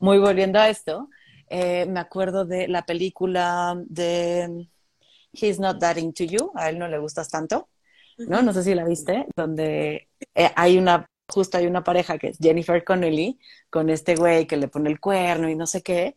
muy 0.00 0.18
volviendo 0.18 0.58
a 0.58 0.68
esto, 0.68 1.08
eh, 1.48 1.86
me 1.86 2.00
acuerdo 2.00 2.44
de 2.44 2.68
la 2.68 2.82
película 2.82 3.80
de 3.86 4.68
He's 5.32 5.60
Not 5.60 5.78
That 5.78 5.96
Into 5.96 6.24
You, 6.24 6.52
a 6.54 6.70
él 6.70 6.78
no 6.78 6.88
le 6.88 6.98
gustas 6.98 7.28
tanto, 7.28 7.68
¿no? 8.18 8.42
No 8.42 8.52
sé 8.52 8.64
si 8.64 8.74
la 8.74 8.84
viste, 8.84 9.26
donde 9.36 10.08
eh, 10.34 10.50
hay 10.56 10.78
una, 10.78 11.06
justo 11.28 11.58
hay 11.58 11.66
una 11.66 11.84
pareja 11.84 12.18
que 12.18 12.28
es 12.28 12.38
Jennifer 12.38 12.82
Connelly 12.84 13.38
con 13.70 13.90
este 13.90 14.16
güey 14.16 14.46
que 14.46 14.56
le 14.56 14.68
pone 14.68 14.90
el 14.90 15.00
cuerno 15.00 15.48
y 15.48 15.54
no 15.54 15.66
sé 15.66 15.82
qué. 15.82 16.16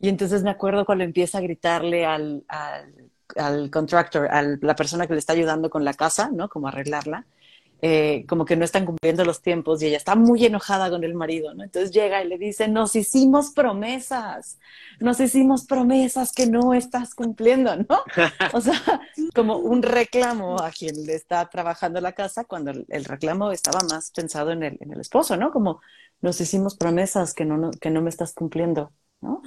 Y 0.00 0.08
entonces 0.08 0.42
me 0.42 0.50
acuerdo 0.50 0.84
cuando 0.84 1.04
empieza 1.04 1.38
a 1.38 1.40
gritarle 1.40 2.04
al, 2.06 2.44
al, 2.48 3.10
al 3.36 3.70
contractor, 3.70 4.28
a 4.30 4.42
la 4.42 4.76
persona 4.76 5.06
que 5.06 5.14
le 5.14 5.18
está 5.18 5.32
ayudando 5.32 5.70
con 5.70 5.84
la 5.84 5.94
casa, 5.94 6.30
¿no? 6.32 6.48
Como 6.48 6.68
arreglarla 6.68 7.26
eh, 7.82 8.24
como 8.28 8.44
que 8.44 8.56
no 8.56 8.64
están 8.64 8.86
cumpliendo 8.86 9.24
los 9.24 9.42
tiempos 9.42 9.82
y 9.82 9.86
ella 9.86 9.98
está 9.98 10.14
muy 10.14 10.44
enojada 10.46 10.88
con 10.88 11.04
el 11.04 11.14
marido, 11.14 11.54
¿no? 11.54 11.64
Entonces 11.64 11.90
llega 11.90 12.22
y 12.22 12.28
le 12.28 12.38
dice, 12.38 12.66
nos 12.68 12.96
hicimos 12.96 13.50
promesas, 13.50 14.58
nos 15.00 15.20
hicimos 15.20 15.66
promesas 15.66 16.32
que 16.32 16.46
no 16.46 16.72
estás 16.72 17.14
cumpliendo, 17.14 17.76
¿no? 17.76 18.00
O 18.52 18.60
sea, 18.60 18.80
como 19.34 19.58
un 19.58 19.82
reclamo 19.82 20.60
a 20.60 20.70
quien 20.70 21.04
le 21.04 21.14
está 21.14 21.48
trabajando 21.50 22.00
la 22.00 22.12
casa 22.12 22.44
cuando 22.44 22.70
el, 22.70 23.04
reclamo 23.04 23.52
estaba 23.52 23.80
más 23.90 24.10
pensado 24.12 24.52
en 24.52 24.62
el, 24.62 24.78
en 24.80 24.92
el 24.92 25.00
esposo, 25.00 25.36
¿no? 25.36 25.50
Como 25.50 25.80
nos 26.22 26.40
hicimos 26.40 26.76
promesas 26.76 27.34
que 27.34 27.44
no, 27.44 27.70
que 27.72 27.90
no 27.90 28.00
me 28.00 28.10
estás 28.10 28.32
cumpliendo, 28.32 28.92
¿no? 29.20 29.42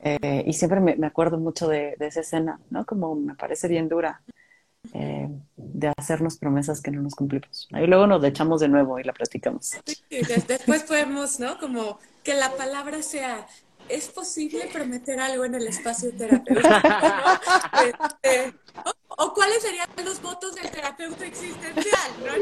Eh, 0.00 0.44
y 0.46 0.52
siempre 0.52 0.80
me, 0.80 0.96
me 0.96 1.06
acuerdo 1.06 1.38
mucho 1.38 1.66
de, 1.66 1.96
de, 1.98 2.06
esa 2.08 2.20
escena, 2.20 2.60
¿no? 2.70 2.84
Como 2.84 3.14
me 3.14 3.34
parece 3.34 3.68
bien 3.68 3.88
dura. 3.88 4.22
Eh, 4.92 5.28
de 5.56 5.92
hacernos 5.96 6.38
promesas 6.38 6.80
que 6.80 6.90
no 6.90 7.02
nos 7.02 7.14
cumplimos. 7.14 7.68
Y 7.70 7.86
luego 7.86 8.06
nos 8.06 8.24
echamos 8.24 8.60
de 8.60 8.68
nuevo 8.68 8.98
y 8.98 9.04
la 9.04 9.12
platicamos. 9.12 9.72
después 10.48 10.82
podemos, 10.84 11.38
¿no? 11.38 11.58
Como 11.58 11.98
que 12.24 12.34
la 12.34 12.50
palabra 12.56 13.02
sea, 13.02 13.46
¿es 13.90 14.08
posible 14.08 14.68
prometer 14.72 15.20
algo 15.20 15.44
en 15.44 15.56
el 15.56 15.66
espacio 15.66 16.12
terapéutico? 16.12 16.68
Este, 17.80 18.54
o, 19.16 19.34
cuáles 19.34 19.62
serían 19.62 19.88
los 20.04 20.22
votos 20.22 20.54
del 20.54 20.70
terapeuta 20.70 21.26
existencial? 21.26 22.10
No, 22.24 22.36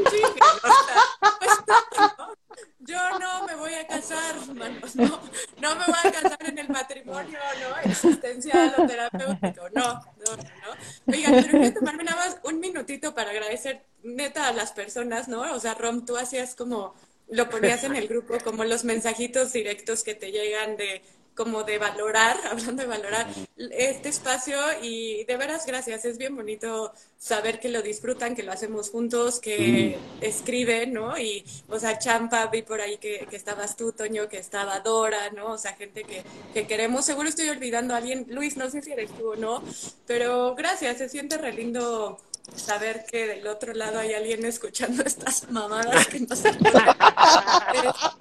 yo 2.81 3.19
no 3.19 3.47
me 3.47 3.55
voy 3.57 3.75
a 3.75 3.87
casar, 3.87 4.37
hermanos, 4.37 4.97
no, 4.97 5.21
no 5.61 5.77
me 5.77 5.85
voy 5.85 5.99
a 6.05 6.13
casar 6.13 6.39
en 6.41 6.59
el 6.59 6.69
matrimonio, 6.69 7.39
¿no? 7.61 7.91
Existencial 7.91 8.75
o 8.79 8.87
terapéutico, 8.87 9.69
no, 9.75 9.95
no, 9.95 10.37
no. 10.37 11.13
Oigan, 11.13 11.35
pero 11.35 11.59
quiero 11.59 11.75
tomarme 11.75 12.05
nada 12.05 12.27
más 12.27 12.39
un 12.45 12.61
minutito 12.61 13.15
para 13.15 13.31
agradecer 13.31 13.85
neta 14.03 14.49
a 14.49 14.53
las 14.53 14.73
personas, 14.73 15.29
¿no? 15.29 15.41
O 15.53 15.61
sea, 15.61 15.75
Rom, 15.75 16.05
tú 16.05 16.17
hacías 16.17 16.55
como, 16.55 16.95
lo 17.29 17.51
ponías 17.51 17.85
en 17.85 17.97
el 17.97 18.09
grupo, 18.09 18.39
como 18.43 18.65
los 18.65 18.85
mensajitos 18.85 19.53
directos 19.53 20.03
que 20.03 20.15
te 20.15 20.33
llegan 20.33 20.77
de 20.77 21.03
como 21.39 21.63
de 21.63 21.79
valorar, 21.79 22.37
hablando 22.51 22.83
de 22.83 22.89
valorar 22.89 23.29
este 23.57 24.09
espacio 24.09 24.59
y 24.83 25.23
de 25.25 25.37
veras 25.37 25.67
gracias, 25.67 26.05
es 26.05 26.19
bien 26.19 26.35
bonito 26.35 26.93
saber 27.17 27.61
que 27.61 27.69
lo 27.69 27.81
disfrutan, 27.81 28.35
que 28.35 28.43
lo 28.43 28.51
hacemos 28.51 28.91
juntos, 28.91 29.39
que 29.39 29.97
escriben, 30.21 30.95
¿no? 30.95 31.17
Y, 31.17 31.45
o 31.69 31.79
sea, 31.79 31.97
Champa, 31.99 32.47
vi 32.47 32.63
por 32.63 32.81
ahí 32.81 32.99
que, 32.99 33.27
que, 33.31 33.37
estabas 33.37 33.77
tú, 33.77 33.93
Toño, 33.93 34.29
que 34.29 34.39
estaba 34.39 34.81
Dora, 34.81 35.31
¿no? 35.31 35.53
O 35.53 35.59
sea, 35.59 35.75
gente 35.75 36.03
que, 36.03 36.25
que 36.53 36.67
queremos, 36.67 37.05
seguro 37.07 37.29
estoy 37.29 37.49
olvidando 37.49 37.95
a 37.95 37.99
alguien, 37.99 38.27
Luis, 38.31 38.57
no 38.57 38.69
sé 38.69 38.83
si 38.83 38.91
eres 38.91 39.11
tú 39.17 39.33
o 39.33 39.37
no, 39.37 39.63
pero 40.09 40.57
gracias, 40.57 40.99
se 40.99 41.09
siente 41.09 41.39
re 41.39 41.53
lindo 41.53 42.19
saber 42.57 43.05
que 43.05 43.27
del 43.27 43.47
otro 43.47 43.73
lado 43.75 43.99
hay 43.99 44.15
alguien 44.15 44.45
escuchando 44.45 45.03
estas 45.07 45.51
mamadas 45.51 46.07
que 46.07 46.21
no 46.21 46.29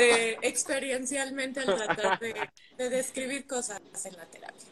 de, 0.00 0.38
experiencialmente 0.42 1.60
al 1.60 1.66
tratar 1.66 2.18
de, 2.18 2.90
describir 2.90 3.46
cosas 3.46 3.80
en 4.04 4.16
la 4.16 4.26
terapia. 4.26 4.68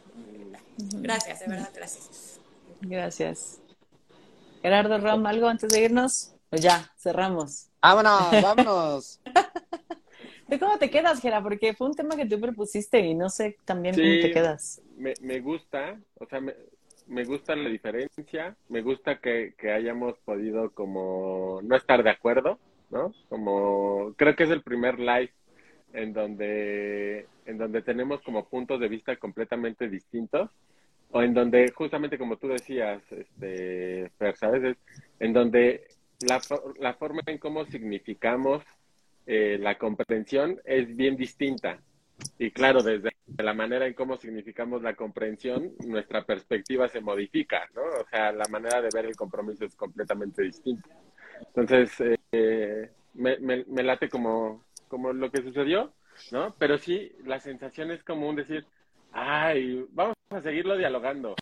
Gracias, 0.77 1.39
de 1.39 1.47
verdad, 1.47 1.71
gracias. 1.75 2.39
Gracias. 2.81 3.59
Gerardo 4.61 4.97
Rom, 4.97 5.25
¿algo 5.25 5.47
antes 5.47 5.71
de 5.71 5.81
irnos? 5.81 6.33
Pues 6.49 6.61
ya, 6.61 6.91
cerramos. 6.97 7.67
Vámonos, 7.81 8.31
vámonos. 8.41 9.21
¿De 10.47 10.59
cómo 10.59 10.77
te 10.77 10.89
quedas, 10.89 11.21
Gera? 11.21 11.43
Porque 11.43 11.73
fue 11.73 11.87
un 11.87 11.93
tema 11.93 12.15
que 12.15 12.25
tú 12.25 12.39
propusiste 12.39 12.99
y 12.99 13.13
no 13.13 13.29
sé 13.29 13.57
también 13.65 13.95
cómo 13.95 14.07
te 14.07 14.31
quedas. 14.31 14.81
Me, 14.97 15.13
me 15.21 15.39
gusta, 15.39 15.99
o 16.15 16.25
sea, 16.25 16.41
me, 16.41 16.55
me 17.09 17.23
gusta 17.23 17.55
la 17.55 17.69
diferencia, 17.69 18.55
me 18.67 18.81
gusta 18.81 19.19
que, 19.19 19.53
que, 19.57 19.71
hayamos 19.71 20.17
podido 20.19 20.71
como 20.71 21.59
no 21.63 21.75
estar 21.75 22.03
de 22.03 22.11
acuerdo, 22.11 22.59
¿no? 22.89 23.13
Como 23.29 24.13
creo 24.17 24.35
que 24.35 24.43
es 24.43 24.49
el 24.49 24.61
primer 24.61 24.99
live 24.99 25.31
en 25.93 26.13
donde 26.13 27.27
en 27.45 27.57
donde 27.57 27.81
tenemos 27.81 28.21
como 28.21 28.47
puntos 28.47 28.79
de 28.79 28.87
vista 28.87 29.15
completamente 29.17 29.89
distintos 29.89 30.51
o 31.11 31.21
en 31.23 31.33
donde 31.33 31.71
justamente 31.71 32.17
como 32.17 32.37
tú 32.37 32.47
decías, 32.49 33.01
este, 33.11 34.11
Fer, 34.17 34.35
¿sabes? 34.35 34.77
en 35.19 35.33
donde 35.33 35.87
la, 36.27 36.39
la 36.79 36.93
forma 36.93 37.21
en 37.25 37.39
cómo 37.39 37.65
significamos 37.65 38.63
eh, 39.25 39.57
la 39.59 39.77
comprensión 39.77 40.59
es 40.65 40.95
bien 40.95 41.15
distinta. 41.15 41.79
Y 42.37 42.51
claro, 42.51 42.83
desde 42.83 43.11
la 43.37 43.53
manera 43.53 43.87
en 43.87 43.93
cómo 43.93 44.17
significamos 44.17 44.81
la 44.81 44.95
comprensión, 44.95 45.73
nuestra 45.85 46.25
perspectiva 46.25 46.89
se 46.89 46.99
modifica, 46.99 47.69
¿no? 47.73 47.81
O 47.81 48.07
sea, 48.09 48.31
la 48.31 48.45
manera 48.49 48.81
de 48.81 48.89
ver 48.93 49.05
el 49.05 49.15
compromiso 49.15 49.65
es 49.65 49.75
completamente 49.75 50.43
distinta. 50.43 50.89
Entonces, 51.47 52.19
eh, 52.31 52.91
me, 53.13 53.37
me, 53.39 53.83
late 53.83 54.09
como, 54.09 54.63
como 54.87 55.13
lo 55.13 55.31
que 55.31 55.41
sucedió, 55.41 55.93
¿no? 56.31 56.55
Pero 56.57 56.77
sí, 56.77 57.11
la 57.25 57.39
sensación 57.39 57.91
es 57.91 58.03
como 58.03 58.29
un 58.29 58.35
decir, 58.35 58.65
ay, 59.11 59.85
vamos 59.91 60.15
a 60.29 60.41
seguirlo 60.41 60.77
dialogando. 60.77 61.35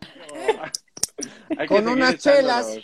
con 1.68 1.88
unas 1.88 2.18
chelas. 2.18 2.78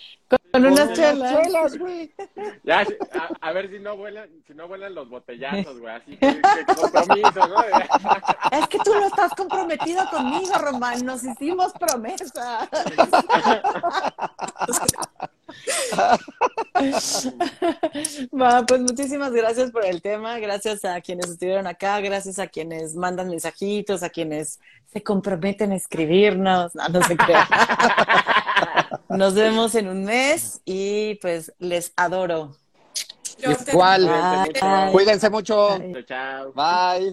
Con, 0.53 0.67
unas 0.67 0.93
chelas. 0.93 1.77
güey. 1.79 2.13
Ya, 2.65 2.81
a, 2.81 3.49
a, 3.49 3.53
ver 3.53 3.71
si 3.71 3.79
no 3.79 3.97
vuelan, 3.97 4.29
si 4.47 4.55
no 4.55 4.69
vuelan 4.69 4.95
los 4.95 5.09
botellazos, 5.09 5.79
güey. 5.79 5.95
Así 5.95 6.17
que, 6.17 6.41
que, 6.41 6.75
compromiso, 6.75 7.49
¿no? 7.49 7.57
Es 8.59 8.69
que 8.69 8.79
tú 8.79 8.95
no 8.95 9.07
estás 9.07 9.33
comprometido 9.35 10.05
conmigo, 10.11 10.55
Román. 10.59 11.05
Nos 11.05 11.25
hicimos 11.25 11.73
promesa. 11.73 12.69
bueno, 18.31 18.65
pues 18.67 18.81
muchísimas 18.81 19.33
gracias 19.33 19.71
por 19.71 19.85
el 19.85 20.03
tema, 20.03 20.39
gracias 20.39 20.85
a 20.85 21.01
quienes 21.01 21.31
estuvieron 21.31 21.67
acá, 21.67 22.01
gracias 22.01 22.39
a 22.39 22.47
quienes 22.47 22.95
mandan 22.95 23.29
mensajitos, 23.29 24.03
a 24.03 24.11
quienes 24.11 24.61
se 24.93 25.03
comprometen 25.03 25.73
a 25.73 25.77
escribirnos, 25.77 26.75
no, 26.75 26.89
no 26.89 27.03
se 27.03 27.17
crean. 27.17 27.47
Nos 29.17 29.35
vemos 29.35 29.75
en 29.75 29.89
un 29.89 30.05
mes 30.05 30.61
y 30.65 31.17
pues 31.17 31.53
les 31.59 31.93
adoro. 31.97 32.57
Igual, 33.73 34.11
cuídense 34.93 35.29
mucho. 35.31 35.79
Chao. 36.07 36.53
Bye. 36.53 37.13